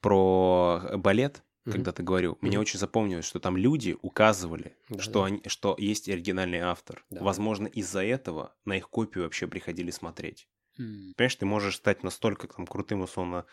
про 0.00 0.82
балет, 0.96 1.42
mm-hmm. 1.64 1.72
когда 1.72 1.92
ты 1.92 2.02
говорил, 2.02 2.32
mm-hmm. 2.32 2.46
мне 2.46 2.58
очень 2.58 2.78
запомнилось, 2.78 3.24
что 3.24 3.38
там 3.38 3.56
люди 3.56 3.96
указывали, 4.02 4.76
да, 4.88 5.00
что, 5.00 5.12
да. 5.20 5.24
Они, 5.26 5.42
что 5.46 5.76
есть 5.78 6.08
оригинальный 6.08 6.60
автор. 6.60 7.04
Да. 7.10 7.22
Возможно, 7.22 7.68
из-за 7.68 8.04
этого 8.04 8.54
на 8.64 8.76
их 8.76 8.90
копию 8.90 9.24
вообще 9.24 9.46
приходили 9.46 9.90
смотреть. 9.90 10.48
Mm. 10.78 11.14
Понимаешь, 11.16 11.36
ты 11.36 11.46
можешь 11.46 11.76
стать 11.76 12.02
настолько 12.02 12.48
там 12.48 12.66
крутым, 12.66 13.02
условно, 13.02 13.46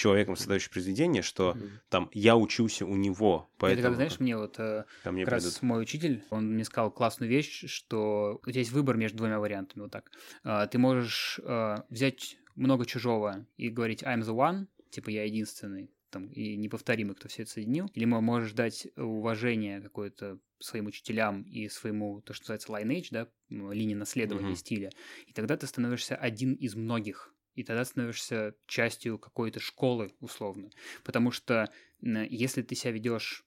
человеком, 0.00 0.36
создающим 0.36 0.72
произведение, 0.72 1.22
что 1.22 1.52
mm-hmm. 1.52 1.70
там 1.88 2.10
я 2.12 2.36
учился 2.36 2.86
у 2.86 2.96
него. 2.96 3.50
Поэтому... 3.58 3.80
Это 3.80 3.88
как, 3.88 3.94
знаешь, 3.96 4.20
мне 4.20 4.36
вот 4.36 4.58
э, 4.58 4.84
как 5.02 5.14
придут. 5.14 5.28
раз 5.28 5.62
мой 5.62 5.82
учитель, 5.82 6.24
он 6.30 6.54
мне 6.54 6.64
сказал 6.64 6.90
классную 6.90 7.30
вещь, 7.30 7.64
что 7.66 8.40
у 8.42 8.50
тебя 8.50 8.60
есть 8.60 8.72
выбор 8.72 8.96
между 8.96 9.18
двумя 9.18 9.38
вариантами, 9.38 9.82
вот 9.82 9.92
так. 9.92 10.10
Э, 10.44 10.66
ты 10.70 10.78
можешь 10.78 11.38
э, 11.42 11.76
взять 11.90 12.38
много 12.56 12.86
чужого 12.86 13.46
и 13.56 13.68
говорить 13.68 14.02
I'm 14.02 14.20
the 14.20 14.34
one, 14.34 14.66
типа 14.90 15.10
я 15.10 15.24
единственный, 15.24 15.90
там, 16.10 16.26
и 16.28 16.56
неповторимый, 16.56 17.14
кто 17.14 17.28
все 17.28 17.42
это 17.42 17.52
соединил, 17.52 17.90
или 17.94 18.04
можешь 18.04 18.52
дать 18.52 18.88
уважение 18.96 19.80
какое-то 19.80 20.38
своим 20.58 20.86
учителям 20.86 21.42
и 21.42 21.68
своему, 21.68 22.20
то, 22.22 22.32
что 22.32 22.44
называется 22.44 22.72
lineage, 22.72 23.08
да, 23.10 23.28
линии 23.48 23.94
наследования 23.94 24.52
mm-hmm. 24.52 24.56
стиля, 24.56 24.90
и 25.26 25.32
тогда 25.32 25.56
ты 25.56 25.66
становишься 25.66 26.16
один 26.16 26.54
из 26.54 26.74
многих, 26.74 27.34
и 27.60 27.64
тогда 27.64 27.84
становишься 27.84 28.54
частью 28.66 29.18
какой-то 29.18 29.60
школы, 29.60 30.14
условно. 30.20 30.70
Потому 31.04 31.30
что 31.30 31.70
если 32.00 32.62
ты 32.62 32.74
себя 32.74 32.92
ведешь 32.92 33.44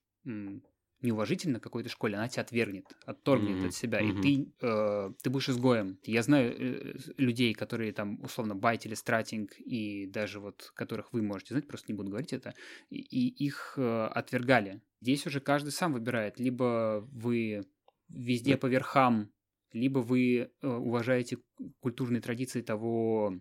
неуважительно 1.04 1.60
какой-то 1.60 1.90
школе, 1.90 2.16
она 2.16 2.30
тебя 2.30 2.44
отвергнет, 2.44 2.86
отторгнет 3.06 3.58
mm-hmm. 3.58 3.68
от 3.68 3.76
себя, 3.76 4.02
mm-hmm. 4.02 4.20
и 4.20 4.22
ты, 4.22 4.52
э, 4.62 5.12
ты 5.22 5.30
будешь 5.30 5.50
изгоем. 5.50 6.00
Я 6.06 6.24
знаю 6.24 6.56
э, 6.58 6.94
людей, 7.18 7.54
которые 7.54 7.92
там 7.92 8.22
условно 8.24 8.56
байтили 8.56 8.94
стратинг, 8.94 9.52
и 9.60 10.08
даже 10.08 10.40
вот 10.40 10.72
которых 10.76 11.12
вы 11.12 11.22
можете 11.22 11.56
знать, 11.56 11.68
просто 11.68 11.92
не 11.92 11.98
буду 11.98 12.10
говорить 12.10 12.32
это, 12.32 12.54
и, 12.90 13.00
и 13.02 13.46
их 13.46 13.74
э, 13.76 14.06
отвергали. 14.06 14.82
Здесь 15.02 15.28
уже 15.28 15.42
каждый 15.42 15.72
сам 15.72 15.92
выбирает, 15.92 16.40
либо 16.40 17.06
вы 17.12 17.66
везде 18.08 18.56
по 18.56 18.68
верхам, 18.68 19.30
либо 19.74 20.00
вы 20.00 20.38
э, 20.38 20.68
уважаете 20.68 21.40
культурные 21.82 22.22
традиции 22.22 22.62
того 22.62 23.34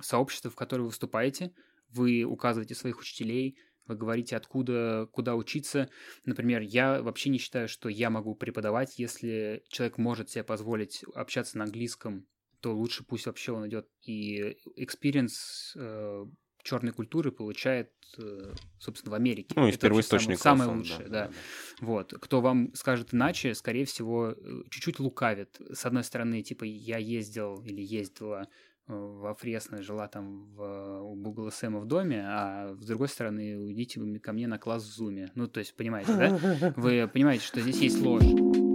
сообщество, 0.00 0.50
в 0.50 0.56
которое 0.56 0.82
вы 0.82 0.88
выступаете, 0.88 1.52
вы 1.90 2.24
указываете 2.24 2.74
своих 2.74 3.00
учителей, 3.00 3.58
вы 3.86 3.96
говорите, 3.96 4.36
откуда, 4.36 5.08
куда 5.12 5.34
учиться. 5.34 5.90
Например, 6.24 6.60
я 6.60 7.02
вообще 7.02 7.28
не 7.28 7.38
считаю, 7.38 7.68
что 7.68 7.88
я 7.88 8.08
могу 8.08 8.34
преподавать, 8.34 8.98
если 8.98 9.64
человек 9.68 9.98
может 9.98 10.30
себе 10.30 10.44
позволить 10.44 11.04
общаться 11.14 11.58
на 11.58 11.64
английском, 11.64 12.26
то 12.60 12.74
лучше 12.74 13.04
пусть 13.04 13.26
вообще 13.26 13.52
он 13.52 13.68
идет 13.68 13.88
и 14.02 14.56
experience 14.78 15.32
э, 15.74 16.24
черной 16.62 16.92
культуры 16.92 17.32
получает, 17.32 17.90
э, 18.18 18.52
собственно, 18.78 19.12
в 19.12 19.14
Америке. 19.14 19.54
Ну, 19.56 19.66
из 19.66 19.78
первоисточника. 19.78 20.40
Самое, 20.40 20.68
самое 20.68 20.78
лучшее, 20.78 21.08
да, 21.08 21.24
да. 21.24 21.26
да. 21.28 21.32
Вот. 21.80 22.14
Кто 22.20 22.40
вам 22.40 22.72
скажет 22.74 23.14
иначе, 23.14 23.54
скорее 23.54 23.86
всего, 23.86 24.32
э, 24.36 24.62
чуть-чуть 24.70 25.00
лукавит. 25.00 25.60
С 25.72 25.86
одной 25.86 26.04
стороны, 26.04 26.42
типа, 26.42 26.64
я 26.64 26.98
ездил 26.98 27.62
или 27.64 27.82
ездила 27.82 28.46
во 28.90 29.34
Фресно, 29.34 29.82
жила 29.82 30.08
там 30.08 30.46
в, 30.54 31.00
у 31.02 31.14
Google 31.14 31.50
Сэма 31.50 31.80
в 31.80 31.86
доме, 31.86 32.24
а 32.26 32.74
с 32.78 32.86
другой 32.86 33.08
стороны, 33.08 33.58
уйдите 33.58 34.00
ко 34.18 34.32
мне 34.32 34.46
на 34.46 34.58
класс 34.58 34.82
в 34.82 34.94
Зуме. 34.94 35.30
Ну, 35.34 35.46
то 35.46 35.60
есть, 35.60 35.74
понимаете, 35.74 36.14
да? 36.14 36.72
Вы 36.76 37.08
понимаете, 37.08 37.44
что 37.44 37.60
здесь 37.60 37.80
есть 37.80 38.00
ложь. 38.00 38.69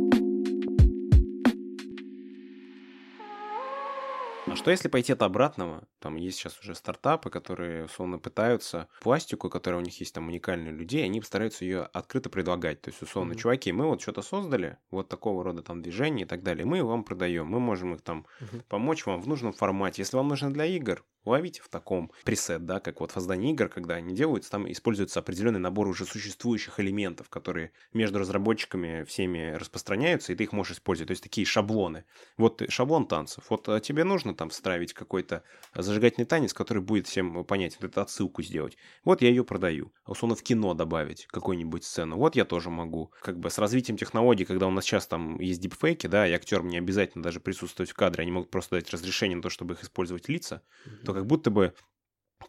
Что 4.55 4.71
если 4.71 4.87
пойти 4.87 5.13
от 5.13 5.21
обратного? 5.21 5.87
Там 5.99 6.15
есть 6.15 6.37
сейчас 6.37 6.59
уже 6.59 6.75
стартапы, 6.75 7.29
которые, 7.29 7.85
условно, 7.85 8.19
пытаются 8.19 8.87
пластику, 9.01 9.49
которая 9.49 9.81
у 9.81 9.83
них 9.83 9.99
есть 9.99 10.13
там 10.13 10.27
уникальные 10.27 10.71
людей, 10.71 11.03
они 11.03 11.21
стараются 11.21 11.65
ее 11.65 11.83
открыто 11.83 12.29
предлагать. 12.29 12.81
То 12.81 12.89
есть, 12.89 13.01
условно, 13.01 13.33
mm-hmm. 13.33 13.37
чуваки, 13.37 13.71
мы 13.71 13.87
вот 13.87 14.01
что-то 14.01 14.21
создали, 14.21 14.77
вот 14.91 15.09
такого 15.09 15.43
рода 15.43 15.61
там 15.61 15.81
движения 15.81 16.23
и 16.23 16.27
так 16.27 16.43
далее, 16.43 16.65
мы 16.65 16.83
вам 16.83 17.03
продаем, 17.03 17.47
мы 17.47 17.59
можем 17.59 17.93
их 17.95 18.01
там 18.01 18.25
mm-hmm. 18.39 18.63
помочь 18.67 19.05
вам 19.05 19.21
в 19.21 19.27
нужном 19.27 19.53
формате. 19.53 20.01
Если 20.01 20.17
вам 20.17 20.27
нужно 20.27 20.51
для 20.53 20.65
игр, 20.65 21.03
ловите 21.25 21.61
в 21.61 21.69
таком 21.69 22.11
пресет, 22.23 22.65
да, 22.65 22.79
как 22.79 22.99
вот 22.99 23.11
в 23.11 23.13
создании 23.13 23.51
игр, 23.51 23.67
когда 23.67 23.95
они 23.95 24.13
делаются, 24.13 24.51
там 24.51 24.71
используется 24.71 25.19
определенный 25.19 25.59
набор 25.59 25.87
уже 25.87 26.05
существующих 26.05 26.79
элементов, 26.79 27.29
которые 27.29 27.71
между 27.93 28.19
разработчиками 28.19 29.03
всеми 29.03 29.53
распространяются, 29.53 30.31
и 30.31 30.35
ты 30.35 30.43
их 30.43 30.51
можешь 30.51 30.73
использовать. 30.73 31.07
То 31.07 31.11
есть 31.11 31.23
такие 31.23 31.45
шаблоны. 31.45 32.05
Вот 32.37 32.61
шаблон 32.69 33.07
танцев. 33.07 33.45
Вот 33.49 33.67
а, 33.69 33.79
тебе 33.79 34.03
нужно 34.03 34.35
там 34.35 34.49
встраивать 34.49 34.93
какой-то 34.93 35.43
зажигательный 35.73 36.25
танец, 36.25 36.53
который 36.53 36.81
будет 36.81 37.07
всем 37.07 37.43
понять, 37.45 37.77
вот 37.79 37.91
эту 37.91 38.01
отсылку 38.01 38.43
сделать. 38.43 38.77
Вот 39.03 39.21
я 39.21 39.29
ее 39.29 39.43
продаю. 39.43 39.91
Условно 40.05 40.35
в 40.35 40.43
кино 40.43 40.73
добавить 40.73 41.25
какую-нибудь 41.27 41.83
сцену. 41.83 42.17
Вот 42.17 42.35
я 42.35 42.45
тоже 42.45 42.69
могу. 42.69 43.11
Как 43.21 43.39
бы 43.39 43.49
с 43.49 43.57
развитием 43.57 43.97
технологий, 43.97 44.45
когда 44.45 44.67
у 44.67 44.71
нас 44.71 44.85
сейчас 44.85 45.07
там 45.07 45.39
есть 45.39 45.61
дипфейки, 45.61 46.07
да, 46.07 46.27
и 46.27 46.33
актерам 46.33 46.67
не 46.67 46.77
обязательно 46.77 47.23
даже 47.23 47.39
присутствовать 47.39 47.91
в 47.91 47.95
кадре, 47.95 48.21
они 48.21 48.31
могут 48.31 48.51
просто 48.51 48.75
дать 48.75 48.89
разрешение 48.91 49.37
на 49.37 49.41
то, 49.41 49.49
чтобы 49.49 49.73
их 49.73 49.83
использовать 49.83 50.29
лица, 50.29 50.61
то 51.03 51.13
как 51.15 51.25
будто 51.25 51.49
бы 51.49 51.73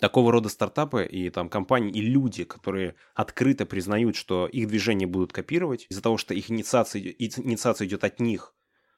такого 0.01 0.33
рода 0.33 0.49
стартапы 0.49 1.07
и 1.07 1.31
там 1.31 1.49
компании 1.49 1.91
и 1.91 2.01
люди, 2.01 2.45
которые 2.45 2.97
открыто 3.15 3.65
признают, 3.65 4.17
что 4.17 4.47
их 4.47 4.69
движения 4.69 5.07
будут 5.07 5.33
копировать 5.33 5.87
из-за 5.89 6.03
того, 6.03 6.19
что 6.19 6.35
их 6.35 6.51
инициация, 6.51 7.01
инициация 7.01 7.87
идет 7.87 8.05
от 8.05 8.21
них, 8.21 8.55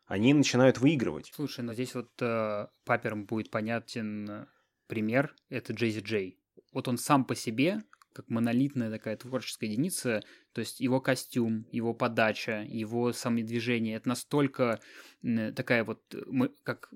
они 0.07 0.35
начинают 0.35 0.79
выигрывать. 0.79 1.31
Слушай, 1.35 1.61
но 1.61 1.75
здесь 1.75 1.95
вот 1.95 2.11
э, 2.21 2.66
паперам 2.85 3.27
будет 3.27 3.51
понятен 3.51 4.49
пример, 4.87 5.37
это 5.51 5.73
Джейзи 5.73 6.01
Джей. 6.01 6.41
Вот 6.73 6.89
он 6.89 6.99
сам 6.99 7.25
по 7.25 7.35
себе, 7.35 7.83
как 8.12 8.29
монолитная 8.31 8.91
такая 8.91 9.16
творческая 9.16 9.66
единица, 9.66 10.23
то 10.53 10.61
есть 10.61 10.81
его 10.81 11.01
костюм, 11.01 11.66
его 11.71 11.95
подача, 11.95 12.64
его 12.66 13.12
сами 13.12 13.43
движения, 13.43 13.97
это 13.97 14.09
настолько 14.09 14.81
такая 15.55 15.85
вот, 15.85 16.03
мы, 16.27 16.49
как 16.64 16.93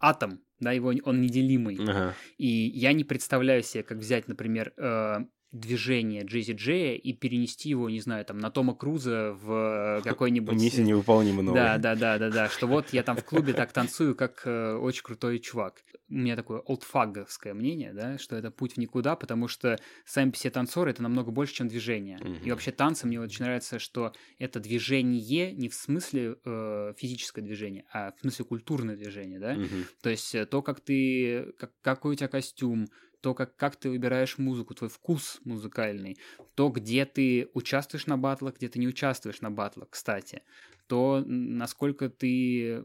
атом, 0.00 0.40
да, 0.60 0.72
его 0.72 0.92
он 1.04 1.20
неделимый. 1.20 1.78
Ага. 1.80 2.14
И 2.38 2.46
я 2.46 2.92
не 2.92 3.04
представляю 3.04 3.62
себе, 3.62 3.82
как 3.82 3.98
взять, 3.98 4.28
например, 4.28 4.72
э, 4.76 5.24
движение 5.52 6.24
Джейзи 6.24 6.52
Джея 6.52 6.94
и 6.94 7.12
перенести 7.12 7.68
его, 7.68 7.88
не 7.88 8.00
знаю, 8.00 8.24
там, 8.24 8.38
на 8.38 8.50
Тома 8.50 8.74
Круза 8.74 9.36
в 9.40 10.02
какой-нибудь... 10.04 10.54
Миссия 10.54 10.82
невыполнима 10.82 11.42
новая. 11.42 11.78
Да, 11.78 11.94
да, 11.94 11.94
да, 11.94 12.18
да, 12.18 12.30
да, 12.30 12.48
что 12.48 12.66
вот 12.66 12.92
я 12.92 13.02
там 13.02 13.16
в 13.16 13.24
клубе 13.24 13.52
так 13.52 13.72
танцую, 13.72 14.14
как 14.14 14.42
э, 14.44 14.74
очень 14.74 15.02
крутой 15.02 15.38
чувак. 15.38 15.82
У 16.08 16.14
меня 16.14 16.36
такое 16.36 16.60
олдфаговское 16.60 17.52
мнение, 17.52 17.92
да, 17.92 18.18
что 18.18 18.36
это 18.36 18.50
путь 18.50 18.74
в 18.74 18.76
никуда, 18.76 19.16
потому 19.16 19.48
что 19.48 19.78
сами 20.04 20.30
все 20.30 20.50
танцоры— 20.50 20.90
это 20.92 21.02
намного 21.02 21.32
больше, 21.32 21.54
чем 21.54 21.68
движение. 21.68 22.18
Угу. 22.18 22.44
И 22.44 22.50
вообще 22.50 22.70
танцы 22.70 23.06
мне 23.06 23.20
очень 23.20 23.44
нравится, 23.44 23.78
что 23.78 24.12
это 24.38 24.60
движение 24.60 25.52
не 25.52 25.68
в 25.68 25.74
смысле 25.74 26.36
э, 26.44 26.94
физическое 26.96 27.42
движение, 27.42 27.84
а 27.92 28.12
в 28.12 28.20
смысле 28.20 28.44
культурное 28.44 28.96
движение, 28.96 29.40
да. 29.40 29.54
Угу. 29.54 29.84
То 30.02 30.10
есть 30.10 30.34
э, 30.34 30.46
то, 30.46 30.62
как 30.62 30.80
ты... 30.80 31.52
Как, 31.58 31.72
какой 31.82 32.12
у 32.12 32.14
тебя 32.14 32.28
костюм, 32.28 32.86
то, 33.20 33.34
как, 33.34 33.56
как 33.56 33.74
ты 33.74 33.90
выбираешь 33.90 34.38
музыку, 34.38 34.74
твой 34.74 34.88
вкус 34.88 35.40
музыкальный, 35.44 36.18
то, 36.54 36.68
где 36.68 37.04
ты 37.04 37.48
участвуешь 37.54 38.06
на 38.06 38.16
батлах, 38.16 38.56
где 38.56 38.68
ты 38.68 38.78
не 38.78 38.86
участвуешь 38.86 39.40
на 39.40 39.50
батлах, 39.50 39.90
кстати 39.90 40.42
то 40.86 41.22
насколько 41.26 42.08
ты 42.08 42.84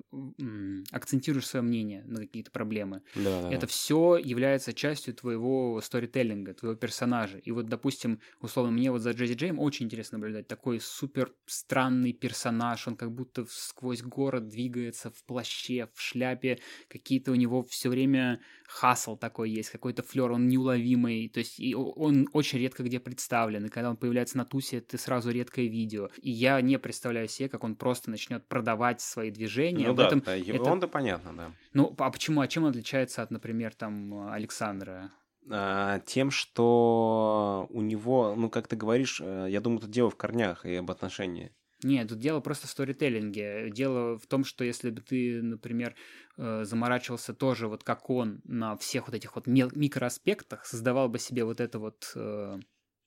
акцентируешь 0.91 1.47
свое 1.47 1.63
мнение 1.63 2.03
на 2.05 2.21
какие-то 2.21 2.51
проблемы. 2.51 3.03
Да, 3.15 3.49
это 3.49 3.61
да. 3.61 3.67
все 3.67 4.17
является 4.17 4.73
частью 4.73 5.13
твоего 5.13 5.79
сторителлинга, 5.81 6.53
твоего 6.53 6.75
персонажа. 6.75 7.37
И 7.37 7.51
вот, 7.51 7.67
допустим, 7.67 8.19
условно, 8.39 8.71
мне 8.71 8.91
вот 8.91 9.01
за 9.01 9.11
Джези 9.11 9.33
Джейм 9.33 9.59
очень 9.59 9.85
интересно 9.85 10.17
наблюдать. 10.17 10.47
Такой 10.47 10.79
супер 10.79 11.33
странный 11.45 12.13
персонаж, 12.13 12.87
он 12.87 12.95
как 12.95 13.11
будто 13.11 13.45
сквозь 13.49 14.01
город 14.01 14.47
двигается 14.47 15.11
в 15.11 15.23
плаще, 15.25 15.89
в 15.93 16.01
шляпе, 16.01 16.59
какие-то 16.87 17.31
у 17.31 17.35
него 17.35 17.63
все 17.63 17.89
время 17.89 18.41
хасл 18.67 19.17
такой 19.17 19.51
есть, 19.51 19.69
какой-то 19.69 20.01
флер, 20.01 20.31
он 20.31 20.47
неуловимый, 20.47 21.29
то 21.29 21.39
есть 21.39 21.59
он 21.75 22.27
очень 22.33 22.59
редко 22.59 22.83
где 22.83 22.99
представлен, 22.99 23.65
и 23.65 23.69
когда 23.69 23.89
он 23.89 23.97
появляется 23.97 24.37
на 24.37 24.45
тусе, 24.45 24.77
это 24.77 24.97
сразу 24.97 25.29
редкое 25.31 25.67
видео. 25.67 26.09
И 26.21 26.31
я 26.31 26.59
не 26.61 26.79
представляю 26.79 27.27
себе, 27.27 27.49
как 27.49 27.63
он 27.63 27.75
просто 27.75 27.90
просто 27.91 28.09
начнет 28.09 28.47
продавать 28.47 29.01
свои 29.01 29.31
движения. 29.31 29.87
Ну 29.87 29.93
да, 29.93 30.07
этом, 30.07 30.21
да 30.21 30.37
это... 30.37 30.63
он-то 30.63 30.87
понятно, 30.87 31.35
да. 31.35 31.51
Ну, 31.73 31.93
а 31.97 32.09
почему? 32.09 32.39
А 32.39 32.47
чем 32.47 32.63
он 32.63 32.69
отличается 32.69 33.21
от, 33.21 33.31
например, 33.31 33.75
там, 33.75 34.29
Александра? 34.29 35.11
А, 35.49 35.99
тем, 36.05 36.31
что 36.31 37.67
у 37.69 37.81
него, 37.81 38.33
ну, 38.37 38.49
как 38.49 38.69
ты 38.69 38.77
говоришь, 38.77 39.19
э, 39.21 39.47
я 39.49 39.59
думаю, 39.59 39.81
тут 39.81 39.89
дело 39.89 40.09
в 40.09 40.15
корнях 40.15 40.65
и 40.65 40.75
об 40.75 40.89
отношении. 40.89 41.51
Нет, 41.83 42.07
тут 42.07 42.19
дело 42.19 42.39
просто 42.39 42.67
в 42.67 42.69
сторителлинге. 42.69 43.71
Дело 43.71 44.17
в 44.17 44.25
том, 44.25 44.45
что 44.45 44.63
если 44.63 44.89
бы 44.89 45.01
ты, 45.01 45.41
например, 45.41 45.93
э, 46.37 46.63
заморачивался 46.63 47.33
тоже 47.33 47.67
вот 47.67 47.83
как 47.83 48.09
он 48.09 48.39
на 48.45 48.77
всех 48.77 49.07
вот 49.07 49.15
этих 49.15 49.35
вот 49.35 49.47
микроаспектах, 49.47 50.65
создавал 50.65 51.09
бы 51.09 51.19
себе 51.19 51.43
вот 51.43 51.59
это 51.59 51.77
вот 51.77 52.13
э, 52.15 52.59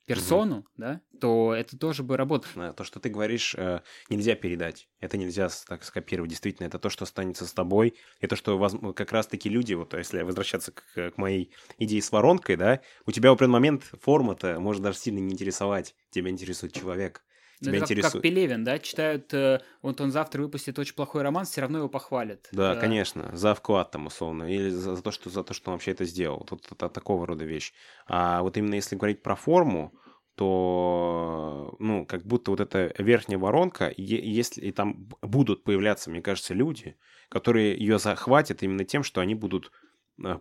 персону, 0.07 0.59
угу. 0.59 0.67
да, 0.77 1.01
то 1.21 1.55
это 1.55 1.79
тоже 1.79 2.03
бы 2.03 2.17
работало. 2.17 2.73
То, 2.73 2.85
что 2.85 3.01
ты 3.01 3.09
говоришь, 3.09 3.55
э, 3.57 3.81
нельзя 4.11 4.35
передать. 4.35 4.89
Это 5.01 5.17
нельзя 5.17 5.49
так 5.67 5.85
скопировать. 5.85 6.31
Действительно, 6.31 6.67
это 6.67 6.79
то, 6.79 6.91
что 6.91 7.05
останется 7.05 7.47
с 7.47 7.53
тобой. 7.53 7.95
Это 8.21 8.37
что 8.37 8.59
как 8.93 9.13
раз-таки 9.13 9.49
люди, 9.49 9.75
вот 9.75 9.95
если 9.95 10.23
возвращаться 10.23 10.73
к, 10.73 10.83
к 10.95 11.17
моей 11.17 11.53
идее 11.79 12.03
с 12.03 12.13
воронкой, 12.13 12.57
да, 12.57 12.81
у 13.07 13.13
тебя 13.13 13.31
в 13.31 13.35
определенный 13.35 13.55
момент 13.55 13.85
форма-то 14.01 14.61
может 14.61 14.83
даже 14.83 14.99
сильно 14.99 15.19
не 15.19 15.33
интересовать. 15.33 15.95
Тебя 16.11 16.31
интересует 16.31 16.73
человек. 16.73 17.25
Ну, 17.65 17.71
Тебя 17.71 17.79
это 17.79 17.85
интересует. 17.85 18.13
как 18.13 18.23
Пелевин, 18.23 18.65
да, 18.65 18.79
читают, 18.79 19.33
э, 19.35 19.61
вот 19.83 20.01
он 20.01 20.11
завтра 20.11 20.43
выпустит 20.43 20.79
очень 20.79 20.95
плохой 20.95 21.23
роман, 21.23 21.45
все 21.45 21.61
равно 21.61 21.79
его 21.79 21.89
похвалят. 21.89 22.49
Да, 22.53 22.75
да, 22.75 22.81
конечно, 22.81 23.31
за 23.35 23.55
вклад 23.55 23.91
там 23.91 24.07
условно, 24.07 24.45
или 24.45 24.71
за, 24.71 24.97
за 24.97 25.03
то, 25.03 25.11
что 25.11 25.31
за 25.31 25.43
то, 25.43 25.55
что 25.55 25.71
он 25.71 25.77
вообще 25.77 25.93
это 25.93 26.05
сделал. 26.05 26.45
Тут 26.45 26.71
это, 26.71 26.89
такого 26.89 27.27
рода 27.27 27.45
вещь. 27.45 27.73
А 28.07 28.43
вот 28.43 28.57
именно 28.57 28.75
если 28.75 28.97
говорить 28.97 29.23
про 29.23 29.37
форму, 29.37 29.93
то, 30.35 31.77
ну, 31.79 32.07
как 32.07 32.27
будто 32.27 32.51
вот 32.51 32.61
эта 32.61 32.93
верхняя 32.99 33.39
воронка, 33.39 33.93
если 33.97 34.63
и 34.63 34.73
там 34.73 35.09
будут 35.23 35.63
появляться, 35.63 36.11
мне 36.11 36.23
кажется, 36.23 36.55
люди, 36.55 36.97
которые 37.29 37.79
ее 37.79 37.99
захватят 37.99 38.63
именно 38.63 38.85
тем, 38.85 39.05
что 39.05 39.21
они 39.21 39.35
будут 39.35 39.71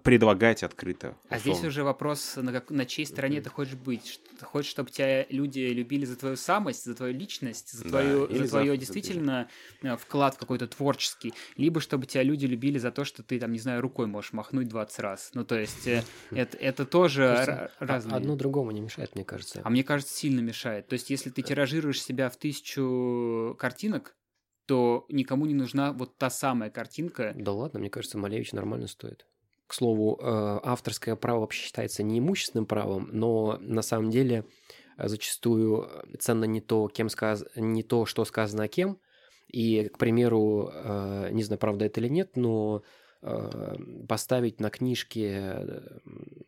предлагать 0.03 0.63
открыто. 0.63 1.17
Условно. 1.23 1.27
А 1.29 1.39
здесь 1.39 1.63
уже 1.63 1.83
вопрос, 1.83 2.35
на, 2.35 2.51
как, 2.51 2.69
на 2.69 2.85
чьей 2.85 3.05
стороне 3.05 3.41
ты 3.41 3.49
хочешь 3.49 3.73
быть. 3.73 4.21
Ты 4.39 4.45
хочешь, 4.45 4.69
чтобы 4.69 4.91
тебя 4.91 5.25
люди 5.29 5.59
любили 5.59 6.05
за 6.05 6.15
твою 6.15 6.35
самость, 6.35 6.85
за 6.85 6.93
твою 6.93 7.13
личность, 7.13 7.71
за, 7.71 7.83
твою, 7.83 8.27
да, 8.27 8.37
за 8.37 8.47
твое 8.49 8.77
действительно 8.77 9.49
за... 9.81 9.89
Э, 9.89 9.97
вклад 9.97 10.37
какой-то 10.37 10.67
творческий, 10.67 11.33
либо 11.57 11.81
чтобы 11.81 12.05
тебя 12.05 12.23
люди 12.23 12.45
любили 12.45 12.77
за 12.77 12.91
то, 12.91 13.03
что 13.03 13.23
ты, 13.23 13.39
там, 13.39 13.51
не 13.51 13.59
знаю, 13.59 13.81
рукой 13.81 14.05
можешь 14.05 14.33
махнуть 14.33 14.67
20 14.67 14.99
раз. 14.99 15.31
Ну, 15.33 15.43
то 15.43 15.57
есть, 15.57 15.87
э, 15.87 16.03
это, 16.31 16.55
это 16.57 16.85
тоже 16.85 17.71
разное. 17.79 18.17
Одно 18.17 18.35
другому 18.35 18.71
не 18.71 18.81
мешает, 18.81 19.15
мне 19.15 19.25
кажется. 19.25 19.61
А 19.63 19.69
мне 19.69 19.83
кажется, 19.83 20.13
сильно 20.15 20.39
мешает. 20.39 20.87
То 20.87 20.93
есть, 20.93 21.09
если 21.09 21.31
ты 21.31 21.41
тиражируешь 21.41 22.01
себя 22.01 22.29
в 22.29 22.37
тысячу 22.37 23.55
картинок, 23.57 24.15
то 24.65 25.05
никому 25.09 25.45
не 25.45 25.53
нужна 25.53 25.91
вот 25.91 26.17
та 26.17 26.29
самая 26.29 26.69
картинка. 26.69 27.33
Да 27.35 27.51
ладно, 27.51 27.79
мне 27.79 27.89
кажется, 27.89 28.17
Малевич 28.17 28.53
нормально 28.53 28.87
стоит. 28.87 29.25
К 29.67 29.73
слову, 29.73 30.19
э, 30.21 30.59
авторское 30.63 31.15
право 31.15 31.41
вообще 31.41 31.63
считается 31.65 32.03
неимущественным 32.03 32.65
правом, 32.65 33.09
но 33.11 33.57
на 33.61 33.81
самом 33.81 34.09
деле 34.09 34.45
э, 34.97 35.07
зачастую 35.07 35.89
ценно 36.19 36.45
не 36.45 36.61
то, 36.61 36.87
кем 36.87 37.09
сказ... 37.09 37.45
не 37.55 37.83
то, 37.83 38.05
что 38.05 38.25
сказано 38.25 38.67
кем. 38.67 38.99
И, 39.47 39.89
к 39.93 39.97
примеру, 39.97 40.71
э, 40.73 41.29
не 41.31 41.43
знаю, 41.43 41.59
правда 41.59 41.85
это 41.85 41.99
или 42.01 42.07
нет, 42.07 42.35
но 42.35 42.83
э, 43.21 43.75
поставить 44.07 44.59
на 44.59 44.69
книжке 44.69 45.81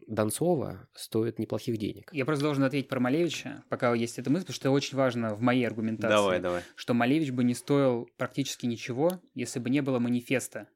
Донцова 0.08 0.88
стоит 0.94 1.38
неплохих 1.38 1.78
денег. 1.78 2.10
Я 2.14 2.26
просто 2.26 2.44
должен 2.44 2.64
ответить 2.64 2.90
про 2.90 3.00
Малевича, 3.00 3.64
пока 3.70 3.94
есть 3.94 4.18
эта 4.18 4.30
мысль, 4.30 4.46
потому 4.46 4.56
что 4.56 4.68
это 4.70 4.72
очень 4.72 4.98
важно 4.98 5.36
в 5.36 5.42
моей 5.42 5.66
аргументации. 5.66 6.16
Давай, 6.16 6.40
давай. 6.40 6.62
Что 6.76 6.94
Малевич 6.94 7.32
бы 7.32 7.44
не 7.44 7.54
стоил 7.54 8.10
практически 8.18 8.66
ничего, 8.66 9.22
если 9.36 9.60
бы 9.60 9.70
не 9.70 9.82
было 9.82 10.00
манифеста 10.00 10.68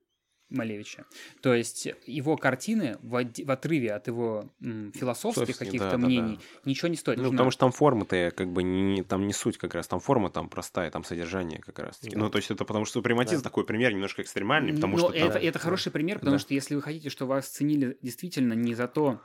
Малевича. 0.50 1.06
То 1.42 1.54
есть 1.54 1.88
его 2.06 2.38
картины 2.38 2.98
в, 3.02 3.24
в 3.24 3.52
отрыве 3.52 3.94
от 3.94 4.08
его 4.08 4.52
м, 4.62 4.92
философских 4.94 5.58
каких-то 5.58 5.92
да, 5.92 5.98
мнений 5.98 6.36
да, 6.38 6.42
да. 6.64 6.70
ничего 6.70 6.88
не 6.88 6.96
стоит. 6.96 7.18
Ну, 7.18 7.24
Нужно... 7.24 7.38
потому 7.38 7.52
что 7.52 7.60
там 7.60 7.72
форма-то 7.72 8.32
как 8.36 8.52
бы 8.52 8.64
не, 8.64 9.04
там 9.04 9.28
не 9.28 9.34
суть 9.34 9.58
как 9.58 9.76
раз, 9.76 9.88
там 9.88 10.00
форма 10.00 10.30
там 10.30 10.50
простая, 10.50 10.90
там 10.92 11.04
содержание 11.04 11.60
как 11.60 11.80
раз. 11.80 12.00
Да. 12.02 12.18
Ну, 12.18 12.30
то 12.30 12.38
есть 12.38 12.50
это 12.52 12.66
потому 12.66 12.86
что 12.86 12.94
супрематизм 13.00 13.44
да. 13.44 13.50
такой 13.50 13.66
пример 13.66 13.94
немножко 13.94 14.22
экстремальный, 14.22 14.74
потому 14.74 14.98
Но 14.98 15.10
что... 15.10 15.18
Это, 15.18 15.34
там... 15.34 15.42
это 15.42 15.60
хороший 15.60 15.92
пример, 15.92 16.20
потому 16.20 16.36
да. 16.36 16.40
что 16.40 16.54
если 16.54 16.76
вы 16.76 16.82
хотите, 16.82 17.10
чтобы 17.10 17.30
вас 17.30 17.48
ценили 17.48 17.98
действительно 18.02 18.54
не 18.54 18.74
за 18.74 18.88
то, 18.88 19.22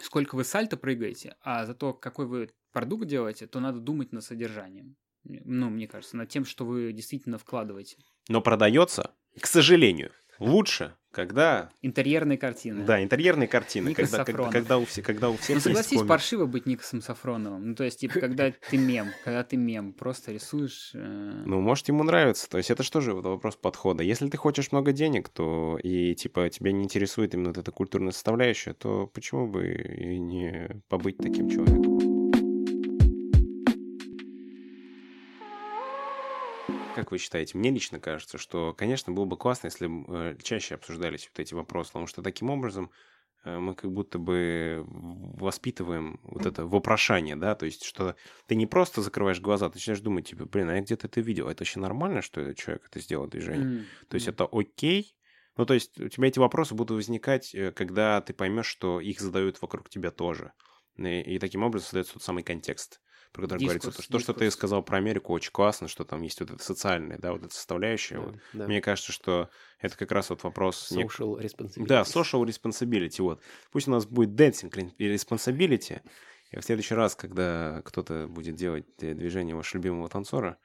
сколько 0.00 0.34
вы 0.36 0.44
сальто 0.44 0.76
прыгаете, 0.76 1.36
а 1.42 1.66
за 1.66 1.74
то, 1.74 1.92
какой 1.92 2.26
вы 2.26 2.50
продукт 2.72 3.06
делаете, 3.06 3.46
то 3.46 3.60
надо 3.60 3.80
думать 3.80 4.12
над 4.12 4.24
содержанием. 4.24 4.96
Ну, 5.24 5.70
мне 5.70 5.88
кажется, 5.88 6.16
над 6.16 6.28
тем, 6.28 6.44
что 6.44 6.66
вы 6.66 6.92
действительно 6.92 7.38
вкладываете. 7.38 7.96
Но 8.28 8.42
продается, 8.42 9.14
к 9.40 9.46
сожалению, 9.46 10.12
Лучше, 10.38 10.94
когда... 11.10 11.70
Интерьерные 11.80 12.36
картины. 12.36 12.84
Да, 12.84 13.02
интерьерные 13.02 13.48
картины. 13.48 13.90
Никас 13.90 14.10
когда, 14.10 14.24
когда, 14.24 14.50
когда, 14.50 14.78
у 14.78 14.84
всех, 14.84 15.04
когда 15.06 15.30
у 15.30 15.36
всех 15.36 15.56
Ну, 15.56 15.60
согласись, 15.60 16.02
паршиво 16.02 16.46
быть 16.46 16.66
Никосом 16.66 17.00
Сафроновым. 17.00 17.70
Ну, 17.70 17.74
то 17.74 17.84
есть, 17.84 18.00
типа, 18.00 18.20
когда 18.20 18.52
ты 18.70 18.76
мем, 18.76 19.08
когда 19.24 19.44
ты 19.44 19.56
мем, 19.56 19.92
просто 19.92 20.32
рисуешь... 20.32 20.90
Э... 20.94 21.42
Ну, 21.46 21.60
может, 21.60 21.88
ему 21.88 22.02
нравится. 22.02 22.48
То 22.48 22.58
есть, 22.58 22.70
это 22.70 22.82
что 22.82 23.00
же 23.00 23.14
вопрос 23.14 23.56
подхода. 23.56 24.02
Если 24.02 24.28
ты 24.28 24.36
хочешь 24.36 24.72
много 24.72 24.92
денег, 24.92 25.28
то 25.28 25.78
и, 25.82 26.14
типа, 26.14 26.50
тебя 26.50 26.72
не 26.72 26.84
интересует 26.84 27.34
именно 27.34 27.50
вот 27.50 27.58
эта 27.58 27.70
культурная 27.70 28.12
составляющая, 28.12 28.74
то 28.74 29.06
почему 29.06 29.46
бы 29.46 29.68
и 29.68 30.18
не 30.18 30.82
побыть 30.88 31.18
таким 31.18 31.48
человеком? 31.48 32.03
Как 36.94 37.10
вы 37.10 37.18
считаете? 37.18 37.58
Мне 37.58 37.70
лично 37.70 38.00
кажется, 38.00 38.38
что, 38.38 38.72
конечно, 38.72 39.12
было 39.12 39.24
бы 39.24 39.36
классно, 39.36 39.66
если 39.66 39.86
бы 39.86 40.04
э, 40.08 40.36
чаще 40.42 40.74
обсуждались 40.74 41.28
вот 41.32 41.40
эти 41.40 41.54
вопросы, 41.54 41.90
потому 41.90 42.06
что 42.06 42.22
таким 42.22 42.50
образом 42.50 42.90
э, 43.44 43.58
мы 43.58 43.74
как 43.74 43.92
будто 43.92 44.18
бы 44.18 44.84
воспитываем 44.86 46.20
вот 46.22 46.46
это 46.46 46.66
вопрошание, 46.66 47.36
да, 47.36 47.54
то 47.54 47.66
есть 47.66 47.84
что 47.84 48.16
ты 48.46 48.54
не 48.54 48.66
просто 48.66 49.02
закрываешь 49.02 49.40
глаза, 49.40 49.68
ты 49.68 49.76
начинаешь 49.76 50.00
думать, 50.00 50.28
типа, 50.28 50.46
блин, 50.46 50.70
а 50.70 50.76
я 50.76 50.80
где-то 50.82 51.06
это 51.06 51.20
видел, 51.20 51.48
это 51.48 51.62
вообще 51.62 51.80
нормально, 51.80 52.22
что 52.22 52.40
этот 52.40 52.58
человек 52.58 52.86
это 52.88 53.00
сделал 53.00 53.26
движение? 53.26 53.66
Mm-hmm. 53.66 54.06
То 54.08 54.14
есть 54.14 54.28
это 54.28 54.48
окей, 54.50 55.16
ну, 55.56 55.66
то 55.66 55.74
есть 55.74 56.00
у 56.00 56.08
тебя 56.08 56.28
эти 56.28 56.38
вопросы 56.38 56.74
будут 56.74 56.96
возникать, 56.96 57.54
э, 57.54 57.72
когда 57.72 58.20
ты 58.20 58.34
поймешь, 58.34 58.66
что 58.66 59.00
их 59.00 59.20
задают 59.20 59.60
вокруг 59.62 59.88
тебя 59.88 60.10
тоже. 60.10 60.52
И, 60.96 61.20
и 61.20 61.38
таким 61.38 61.62
образом 61.62 61.86
создается 61.86 62.14
тот 62.14 62.22
самый 62.22 62.42
контекст 62.42 63.00
про 63.34 63.42
который 63.42 63.58
дискурс, 63.58 63.82
говорится, 63.82 64.02
то, 64.02 64.12
то, 64.12 64.18
что 64.20 64.32
ты 64.32 64.50
сказал 64.52 64.82
про 64.84 64.98
Америку, 64.98 65.32
очень 65.32 65.50
классно, 65.50 65.88
что 65.88 66.04
там 66.04 66.22
есть 66.22 66.38
вот 66.38 66.52
это 66.52 66.62
социальное, 66.62 67.18
да, 67.18 67.32
вот 67.32 67.42
эта 67.42 67.52
составляющая. 67.52 68.14
Да, 68.14 68.20
вот. 68.20 68.34
да. 68.52 68.66
Мне 68.68 68.80
кажется, 68.80 69.10
что 69.10 69.50
это 69.80 69.96
как 69.96 70.12
раз 70.12 70.30
вот 70.30 70.44
вопрос... 70.44 70.92
Social 70.92 71.36
нек... 71.36 71.52
responsibility. 71.52 71.86
Да, 71.86 72.02
social 72.02 72.44
responsibility, 72.44 73.20
вот. 73.20 73.42
Пусть 73.72 73.88
у 73.88 73.90
нас 73.90 74.06
будет 74.06 74.30
dancing 74.40 74.70
responsibility, 74.98 76.00
и 76.52 76.58
в 76.60 76.62
следующий 76.62 76.94
раз, 76.94 77.16
когда 77.16 77.82
кто-то 77.84 78.28
будет 78.28 78.54
делать 78.54 78.86
движение 78.98 79.56
вашего 79.56 79.78
любимого 79.78 80.08
танцора, 80.08 80.56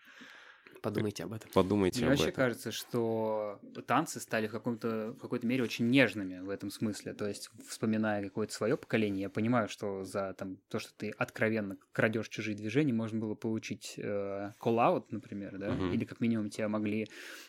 Подумайте 0.82 1.24
об 1.24 1.34
этом. 1.34 1.50
Подумайте 1.54 2.00
Мне 2.00 2.08
об 2.08 2.12
вообще 2.12 2.30
этом. 2.30 2.36
кажется, 2.36 2.72
что 2.72 3.60
танцы 3.88 4.20
стали 4.20 4.48
в, 4.48 4.52
каком-то, 4.52 5.14
в 5.14 5.20
какой-то 5.20 5.46
мере 5.46 5.64
очень 5.64 5.90
нежными 5.90 6.40
в 6.40 6.50
этом 6.50 6.72
смысле. 6.72 7.14
То 7.14 7.28
есть, 7.28 7.50
вспоминая 7.68 8.24
какое-то 8.24 8.54
свое 8.54 8.78
поколение, 8.78 9.24
я 9.24 9.30
понимаю, 9.30 9.68
что 9.68 10.04
за 10.04 10.34
там, 10.34 10.58
то, 10.70 10.80
что 10.80 10.92
ты 10.96 11.10
откровенно 11.12 11.78
крадешь 11.92 12.30
чужие 12.30 12.56
движения, 12.56 12.94
можно 12.94 13.20
было 13.20 13.36
получить 13.36 13.96
э, 13.98 14.52
call-out, 14.60 15.06
например, 15.10 15.58
да, 15.58 15.72
угу. 15.72 15.86
или 15.88 16.06
как 16.06 16.20
минимум 16.20 16.50
тебя 16.50 16.70
могли 16.70 17.08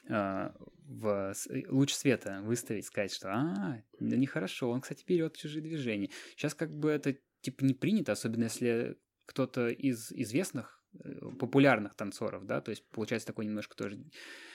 э, 0.08 0.50
в 0.86 1.34
луч 1.68 1.92
света 1.92 2.40
выставить, 2.42 2.86
сказать, 2.86 3.12
что 3.12 3.30
а, 3.30 3.82
да 4.00 4.16
нехорошо, 4.16 4.70
он, 4.70 4.80
кстати, 4.80 5.04
берет 5.06 5.36
чужие 5.36 5.62
движения. 5.62 6.10
Сейчас 6.36 6.54
как 6.54 6.70
бы 6.70 6.90
это 6.90 7.16
типа 7.42 7.64
не 7.64 7.74
принято, 7.74 8.12
особенно 8.12 8.44
если 8.44 8.96
кто-то 9.26 9.68
из 9.68 10.10
известных 10.10 10.79
Э, 10.79 10.79
популярных 11.38 11.94
танцоров, 11.94 12.46
да, 12.46 12.60
то 12.60 12.70
есть 12.70 12.84
получается 12.90 13.28
такой 13.28 13.46
немножко 13.46 13.76
тоже 13.76 13.98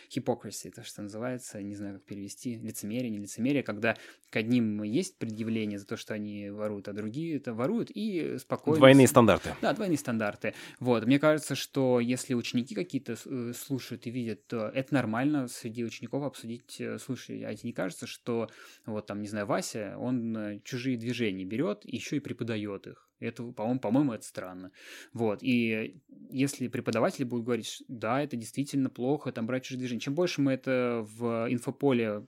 hypocrisy, 0.10 0.72
то, 0.72 0.84
что 0.84 1.02
называется, 1.02 1.62
не 1.62 1.76
знаю, 1.76 1.96
как 1.96 2.06
перевести, 2.06 2.56
лицемерие, 2.56 3.10
не 3.10 3.20
лицемерие, 3.20 3.64
когда 3.64 3.96
к 4.30 4.36
одним 4.36 4.84
есть 4.84 5.18
предъявление 5.18 5.80
за 5.80 5.86
то, 5.86 5.98
что 5.98 6.14
они 6.14 6.50
воруют, 6.50 6.88
а 6.88 6.94
другие 6.94 7.38
это 7.38 7.54
воруют 7.54 7.90
и 7.92 8.38
спокойно... 8.38 8.80
Двойные 8.80 9.08
стандарты. 9.08 9.56
Да, 9.62 9.74
двойные 9.74 9.98
стандарты. 9.98 10.54
Вот, 10.80 11.06
мне 11.06 11.20
кажется, 11.20 11.56
что 11.56 12.00
если 12.00 12.34
ученики 12.34 12.76
какие-то 12.76 13.16
э, 13.26 13.54
слушают 13.54 14.06
и 14.08 14.12
видят, 14.12 14.46
то 14.48 14.68
это 14.68 14.94
нормально 14.94 15.48
среди 15.48 15.84
учеников 15.84 16.24
обсудить, 16.24 16.80
э, 16.80 17.00
слушай, 17.00 17.44
а 17.44 17.56
тебе 17.56 17.70
не 17.70 17.74
кажется, 17.74 18.08
что 18.08 18.50
вот 18.86 19.08
там, 19.08 19.22
не 19.22 19.28
знаю, 19.28 19.46
Вася, 19.46 19.96
он 19.98 20.62
чужие 20.64 20.98
движения 20.98 21.46
берет, 21.46 21.82
еще 21.84 22.18
и 22.18 22.20
преподает 22.20 22.88
их. 22.88 23.05
Это, 23.20 23.44
по-моему, 23.44 23.80
по-моему, 23.80 24.14
это 24.14 24.26
странно. 24.26 24.72
Вот. 25.14 25.40
И 25.42 26.02
если 26.30 26.68
преподаватели 26.68 27.24
будут 27.24 27.46
говорить, 27.46 27.84
да, 27.88 28.22
это 28.22 28.36
действительно 28.36 28.90
плохо, 28.90 29.32
там 29.32 29.48
брать 29.48 29.64
чужие 29.64 29.80
движения. 29.80 30.02
Чем 30.02 30.16
больше 30.16 30.42
мы 30.42 30.54
это 30.54 31.06
в 31.08 31.48
инфополе 31.50 32.28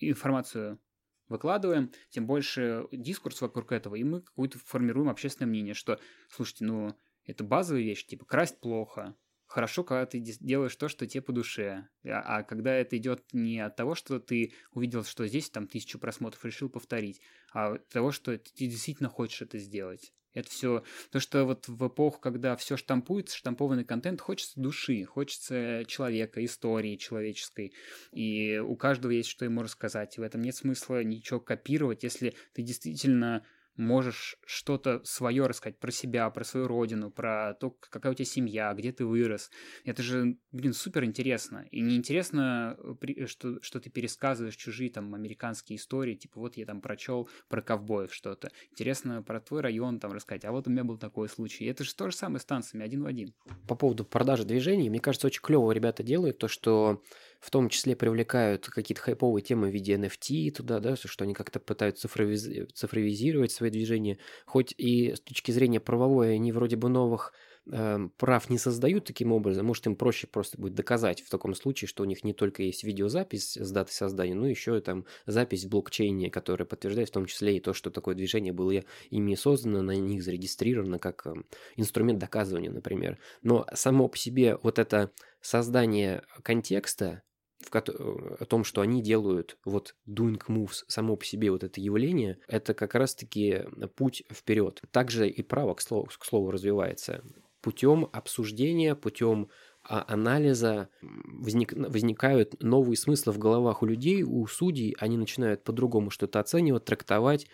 информацию 0.00 0.80
выкладываем, 1.28 1.92
тем 2.10 2.26
больше 2.26 2.86
дискурс 2.90 3.40
вокруг 3.40 3.72
этого, 3.72 3.94
и 3.94 4.04
мы 4.04 4.22
какую-то 4.22 4.58
формируем 4.58 5.08
общественное 5.08 5.48
мнение, 5.48 5.74
что, 5.74 6.00
слушайте, 6.30 6.64
ну, 6.64 6.96
это 7.24 7.44
базовая 7.44 7.82
вещь, 7.82 8.06
типа, 8.06 8.24
красть 8.24 8.58
плохо, 8.60 9.14
хорошо, 9.48 9.82
когда 9.82 10.06
ты 10.06 10.20
делаешь 10.20 10.76
то, 10.76 10.88
что 10.88 11.06
тебе 11.06 11.22
по 11.22 11.32
душе. 11.32 11.88
А, 12.04 12.38
а 12.38 12.42
когда 12.44 12.74
это 12.74 12.96
идет 12.96 13.24
не 13.32 13.58
от 13.58 13.74
того, 13.74 13.94
что 13.94 14.20
ты 14.20 14.52
увидел, 14.72 15.02
что 15.04 15.26
здесь 15.26 15.50
там 15.50 15.66
тысячу 15.66 15.98
просмотров, 15.98 16.44
решил 16.44 16.68
повторить, 16.68 17.20
а 17.52 17.74
от 17.74 17.88
того, 17.88 18.12
что 18.12 18.36
ты 18.36 18.66
действительно 18.66 19.08
хочешь 19.08 19.42
это 19.42 19.58
сделать. 19.58 20.12
Это 20.34 20.50
все 20.50 20.84
то, 21.10 21.18
что 21.18 21.44
вот 21.44 21.66
в 21.66 21.88
эпоху, 21.88 22.20
когда 22.20 22.54
все 22.56 22.76
штампуется, 22.76 23.36
штампованный 23.36 23.84
контент, 23.84 24.20
хочется 24.20 24.60
души, 24.60 25.04
хочется 25.04 25.84
человека, 25.88 26.44
истории 26.44 26.96
человеческой. 26.96 27.72
И 28.12 28.58
у 28.58 28.76
каждого 28.76 29.10
есть 29.10 29.30
что 29.30 29.46
ему 29.46 29.62
рассказать. 29.62 30.16
И 30.16 30.20
в 30.20 30.22
этом 30.22 30.42
нет 30.42 30.54
смысла 30.54 31.02
ничего 31.02 31.40
копировать, 31.40 32.04
если 32.04 32.34
ты 32.52 32.62
действительно 32.62 33.44
можешь 33.78 34.36
что-то 34.44 35.00
свое 35.04 35.46
рассказать 35.46 35.78
про 35.78 35.90
себя, 35.90 36.28
про 36.30 36.44
свою 36.44 36.66
родину, 36.66 37.10
про 37.10 37.54
то, 37.54 37.70
какая 37.70 38.12
у 38.12 38.14
тебя 38.14 38.24
семья, 38.26 38.74
где 38.74 38.92
ты 38.92 39.06
вырос. 39.06 39.50
Это 39.84 40.02
же, 40.02 40.36
блин, 40.52 40.72
супер 40.72 41.04
интересно. 41.04 41.66
И 41.70 41.80
не 41.80 41.96
интересно, 41.96 42.76
э, 43.00 43.26
что, 43.26 43.62
что 43.62 43.80
ты 43.80 43.90
пересказываешь 43.90 44.56
чужие 44.56 44.90
там 44.90 45.14
американские 45.14 45.76
истории, 45.76 46.14
типа 46.14 46.40
вот 46.40 46.56
я 46.56 46.66
там 46.66 46.80
прочел 46.80 47.28
про 47.48 47.62
ковбоев 47.62 48.12
что-то. 48.12 48.50
Интересно 48.70 49.22
про 49.22 49.40
твой 49.40 49.60
район 49.60 50.00
там 50.00 50.12
рассказать, 50.12 50.44
а 50.44 50.52
вот 50.52 50.66
у 50.66 50.70
меня 50.70 50.84
был 50.84 50.98
такой 50.98 51.28
случай. 51.28 51.64
Это 51.66 51.84
же 51.84 51.94
то 51.94 52.10
же 52.10 52.16
самое 52.16 52.40
с 52.40 52.44
танцами, 52.44 52.84
один 52.84 53.02
в 53.02 53.06
один. 53.06 53.32
По 53.66 53.74
поводу 53.74 54.04
продажи 54.04 54.44
движений, 54.44 54.90
мне 54.90 55.00
кажется, 55.00 55.28
очень 55.28 55.42
клево 55.42 55.70
ребята 55.72 56.02
делают 56.02 56.38
то, 56.38 56.48
что 56.48 57.02
в 57.40 57.50
том 57.50 57.68
числе 57.68 57.94
привлекают 57.94 58.66
какие-то 58.66 59.02
хайповые 59.02 59.42
темы 59.42 59.68
в 59.68 59.72
виде 59.72 59.94
NFT 59.94 60.50
туда, 60.50 60.80
да, 60.80 60.96
что 60.96 61.24
они 61.24 61.34
как-то 61.34 61.60
пытаются 61.60 62.02
цифровиз... 62.02 62.48
цифровизировать 62.74 63.52
свои 63.52 63.70
движения, 63.70 64.18
хоть 64.44 64.74
и 64.76 65.14
с 65.14 65.20
точки 65.20 65.52
зрения 65.52 65.80
правовой 65.80 66.34
они 66.34 66.50
вроде 66.52 66.76
бы 66.76 66.88
новых 66.88 67.32
э, 67.70 68.08
прав 68.16 68.50
не 68.50 68.58
создают 68.58 69.04
таким 69.04 69.32
образом, 69.32 69.66
может 69.66 69.86
им 69.86 69.94
проще 69.94 70.26
просто 70.26 70.58
будет 70.60 70.74
доказать 70.74 71.20
в 71.22 71.30
таком 71.30 71.54
случае, 71.54 71.88
что 71.88 72.02
у 72.02 72.06
них 72.06 72.24
не 72.24 72.32
только 72.32 72.62
есть 72.64 72.82
видеозапись 72.82 73.56
с 73.56 73.70
датой 73.70 73.92
создания, 73.92 74.34
но 74.34 74.48
еще 74.48 74.76
и 74.76 74.80
там 74.80 75.04
запись 75.26 75.64
в 75.64 75.68
блокчейне, 75.68 76.30
которая 76.30 76.66
подтверждает 76.66 77.08
в 77.08 77.12
том 77.12 77.26
числе 77.26 77.56
и 77.56 77.60
то, 77.60 77.72
что 77.72 77.90
такое 77.90 78.16
движение 78.16 78.52
было 78.52 78.82
ими 79.10 79.34
создано, 79.36 79.82
на 79.82 79.92
них 79.92 80.24
зарегистрировано 80.24 80.98
как 80.98 81.26
э, 81.26 81.34
инструмент 81.76 82.18
доказывания, 82.18 82.70
например. 82.70 83.18
Но 83.42 83.64
само 83.74 84.08
по 84.08 84.18
себе 84.18 84.58
вот 84.62 84.80
это 84.80 85.12
создание 85.40 86.22
контекста, 86.42 87.22
в 87.58 87.70
ко- 87.70 87.80
о 87.80 88.44
том, 88.44 88.64
что 88.64 88.80
они 88.80 89.02
делают 89.02 89.58
вот 89.64 89.94
doing 90.06 90.40
moves 90.48 90.84
само 90.86 91.16
по 91.16 91.24
себе 91.24 91.50
вот 91.50 91.64
это 91.64 91.80
явление, 91.80 92.38
это 92.46 92.74
как 92.74 92.94
раз-таки 92.94 93.64
путь 93.96 94.22
вперед. 94.30 94.80
Также 94.90 95.28
и 95.28 95.42
право, 95.42 95.74
к 95.74 95.80
слову, 95.80 96.08
к 96.18 96.24
слову 96.24 96.50
развивается 96.50 97.22
путем 97.60 98.08
обсуждения, 98.12 98.94
путем 98.94 99.48
а, 99.82 100.04
анализа 100.06 100.90
возник, 101.00 101.72
возникают 101.72 102.62
новые 102.62 102.96
смыслы 102.96 103.32
в 103.32 103.38
головах 103.38 103.82
у 103.82 103.86
людей, 103.86 104.22
у 104.22 104.46
судей, 104.46 104.94
они 104.98 105.16
начинают 105.16 105.64
по-другому 105.64 106.10
что-то 106.10 106.40
оценивать, 106.40 106.84
трактовать, 106.84 107.46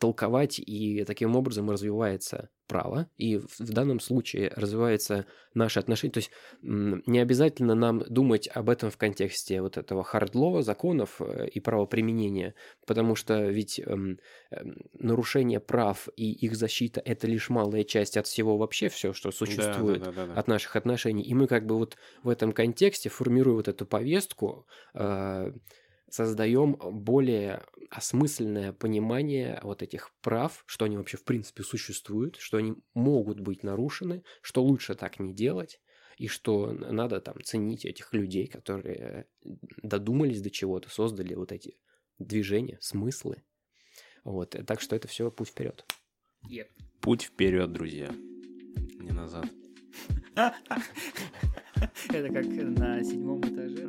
толковать, 0.00 0.58
и 0.58 1.04
таким 1.04 1.36
образом 1.36 1.70
развивается 1.70 2.50
право, 2.66 3.08
и 3.16 3.36
в 3.36 3.72
данном 3.72 4.00
случае 4.00 4.52
развивается 4.56 5.26
наше 5.54 5.78
отношение. 5.78 6.12
То 6.12 6.18
есть 6.18 6.30
не 6.62 7.18
обязательно 7.20 7.74
нам 7.74 8.00
думать 8.08 8.48
об 8.52 8.70
этом 8.70 8.90
в 8.90 8.96
контексте 8.96 9.60
вот 9.60 9.76
этого 9.76 10.02
хардлова, 10.02 10.62
законов 10.62 11.20
э, 11.20 11.48
и 11.48 11.60
правоприменения, 11.60 12.54
потому 12.86 13.14
что 13.14 13.48
ведь 13.48 13.78
эм, 13.78 14.18
эм, 14.50 14.76
нарушение 14.94 15.60
прав 15.60 16.08
и 16.16 16.32
их 16.32 16.56
защита– 16.56 17.00
это 17.04 17.26
лишь 17.26 17.50
малая 17.50 17.84
часть 17.84 18.16
от 18.16 18.26
всего 18.26 18.56
вообще, 18.56 18.88
все, 18.88 19.12
что 19.12 19.30
существует 19.30 20.00
да, 20.00 20.06
да, 20.06 20.26
да, 20.26 20.34
да, 20.34 20.40
от 20.40 20.48
наших 20.48 20.74
отношений. 20.76 21.22
И 21.22 21.34
мы 21.34 21.46
как 21.46 21.66
бы 21.66 21.76
вот 21.76 21.96
в 22.22 22.28
этом 22.28 22.52
контексте, 22.52 23.08
формируя 23.08 23.56
вот 23.56 23.68
эту 23.68 23.86
повестку, 23.86 24.66
э, 24.94 25.52
создаем 26.14 26.76
более 26.76 27.64
осмысленное 27.90 28.72
понимание 28.72 29.58
вот 29.64 29.82
этих 29.82 30.12
прав, 30.20 30.62
что 30.64 30.84
они 30.84 30.96
вообще 30.96 31.16
в 31.16 31.24
принципе 31.24 31.64
существуют, 31.64 32.36
что 32.36 32.58
они 32.58 32.74
могут 32.94 33.40
быть 33.40 33.64
нарушены, 33.64 34.22
что 34.40 34.62
лучше 34.62 34.94
так 34.94 35.18
не 35.18 35.34
делать, 35.34 35.80
и 36.16 36.28
что 36.28 36.70
надо 36.70 37.20
там 37.20 37.42
ценить 37.42 37.84
этих 37.84 38.14
людей, 38.14 38.46
которые 38.46 39.26
додумались 39.82 40.40
до 40.40 40.50
чего-то, 40.50 40.88
создали 40.88 41.34
вот 41.34 41.50
эти 41.50 41.78
движения, 42.20 42.78
смыслы. 42.80 43.42
Вот, 44.22 44.50
так 44.68 44.80
что 44.80 44.94
это 44.94 45.08
все 45.08 45.32
путь 45.32 45.48
вперед. 45.48 45.84
Yep. 46.48 46.68
Путь 47.00 47.22
вперед, 47.22 47.72
друзья. 47.72 48.14
Не 49.00 49.10
назад. 49.10 49.46
Это 52.08 52.28
как 52.32 52.46
на 52.46 53.02
седьмом 53.04 53.40
этаже, 53.40 53.86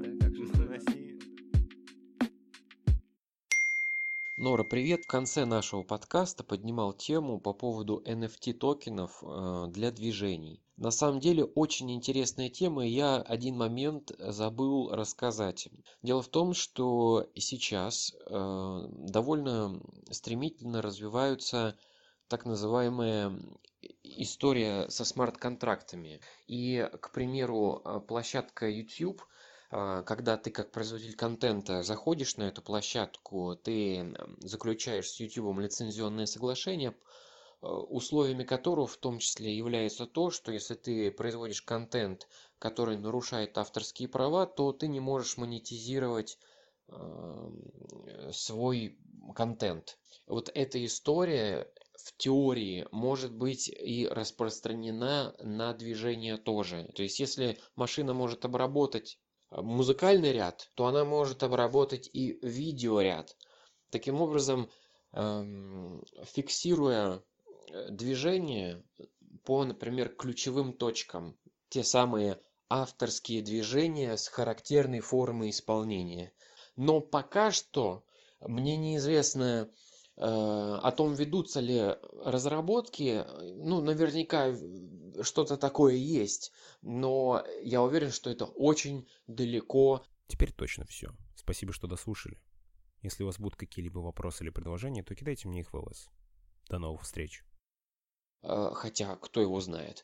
Нора, 4.45 4.63
привет! 4.63 5.05
В 5.05 5.07
конце 5.07 5.43
нашего 5.43 5.81
подкаста 5.81 6.43
поднимал 6.43 6.93
тему 6.93 7.39
по 7.39 7.51
поводу 7.51 8.03
NFT 8.05 8.53
токенов 8.53 9.23
э, 9.23 9.65
для 9.69 9.89
движений. 9.89 10.61
На 10.77 10.91
самом 10.91 11.19
деле 11.19 11.45
очень 11.45 11.91
интересная 11.91 12.49
тема, 12.49 12.85
и 12.85 12.91
я 12.91 13.15
один 13.15 13.57
момент 13.57 14.11
забыл 14.19 14.91
рассказать. 14.91 15.67
Дело 16.03 16.21
в 16.21 16.27
том, 16.27 16.53
что 16.53 17.27
сейчас 17.33 18.13
э, 18.13 18.87
довольно 18.91 19.81
стремительно 20.11 20.83
развиваются 20.83 21.75
так 22.27 22.45
называемые 22.45 23.35
история 24.03 24.87
со 24.89 25.05
смарт-контрактами. 25.05 26.21
И, 26.45 26.87
к 27.01 27.11
примеру, 27.13 27.81
э, 27.83 27.99
площадка 27.99 28.69
YouTube– 28.69 29.23
когда 30.05 30.37
ты 30.37 30.51
как 30.51 30.71
производитель 30.71 31.15
контента 31.15 31.83
заходишь 31.83 32.37
на 32.37 32.43
эту 32.43 32.61
площадку, 32.61 33.55
ты 33.55 34.15
заключаешь 34.39 35.09
с 35.09 35.19
YouTube 35.19 35.59
лицензионное 35.59 36.27
соглашение, 36.27 36.95
а, 37.61 37.79
условиями 37.79 38.43
которого 38.43 38.87
в 38.87 38.97
том 38.97 39.19
числе 39.19 39.55
является 39.55 40.05
то, 40.05 40.29
что 40.31 40.51
если 40.51 40.75
ты 40.75 41.11
производишь 41.11 41.61
контент, 41.61 42.27
который 42.59 42.97
нарушает 42.97 43.57
авторские 43.57 44.07
права, 44.07 44.45
то 44.45 44.71
ты 44.71 44.87
не 44.87 44.99
можешь 44.99 45.35
монетизировать 45.35 46.37
а, 46.87 47.51
свой 48.31 48.97
контент. 49.35 49.97
Вот 50.27 50.49
эта 50.53 50.83
история 50.85 51.69
в 51.97 52.15
теории 52.17 52.87
может 52.91 53.33
быть 53.33 53.67
и 53.67 54.07
распространена 54.07 55.35
на 55.39 55.73
движение 55.73 56.37
тоже. 56.37 56.89
То 56.95 57.03
есть 57.03 57.19
если 57.19 57.57
машина 57.75 58.13
может 58.13 58.45
обработать 58.45 59.19
музыкальный 59.61 60.31
ряд, 60.31 60.69
то 60.75 60.85
она 60.87 61.05
может 61.05 61.43
обработать 61.43 62.09
и 62.13 62.39
видеоряд. 62.41 63.35
Таким 63.89 64.21
образом, 64.21 64.69
эм, 65.13 66.03
фиксируя 66.23 67.21
э, 67.69 67.89
движение 67.89 68.83
по, 69.43 69.63
например, 69.63 70.09
ключевым 70.09 70.73
точкам, 70.73 71.37
те 71.69 71.83
самые 71.83 72.39
авторские 72.69 73.41
движения 73.41 74.17
с 74.17 74.27
характерной 74.27 74.99
формой 74.99 75.51
исполнения. 75.51 76.33
Но 76.75 76.99
пока 76.99 77.51
что 77.51 78.03
мне 78.41 78.75
неизвестно, 78.75 79.69
о 80.17 80.91
том, 80.91 81.13
ведутся 81.13 81.59
ли 81.59 81.95
разработки. 82.23 83.25
Ну, 83.57 83.81
наверняка 83.81 84.55
что-то 85.21 85.57
такое 85.57 85.95
есть, 85.95 86.51
но 86.81 87.43
я 87.61 87.81
уверен, 87.81 88.11
что 88.11 88.29
это 88.29 88.45
очень 88.45 89.07
далеко. 89.27 90.05
Теперь 90.27 90.51
точно 90.53 90.85
все. 90.85 91.09
Спасибо, 91.35 91.73
что 91.73 91.87
дослушали. 91.87 92.39
Если 93.01 93.23
у 93.23 93.27
вас 93.27 93.39
будут 93.39 93.55
какие-либо 93.55 93.99
вопросы 93.99 94.43
или 94.43 94.49
предложения, 94.49 95.03
то 95.03 95.15
кидайте 95.15 95.47
мне 95.47 95.59
их 95.59 95.71
в 95.71 95.77
ЛС. 95.77 96.09
До 96.69 96.79
новых 96.79 97.03
встреч. 97.03 97.43
Э, 98.41 98.71
хотя, 98.73 99.15
кто 99.17 99.41
его 99.41 99.59
знает. 99.59 100.03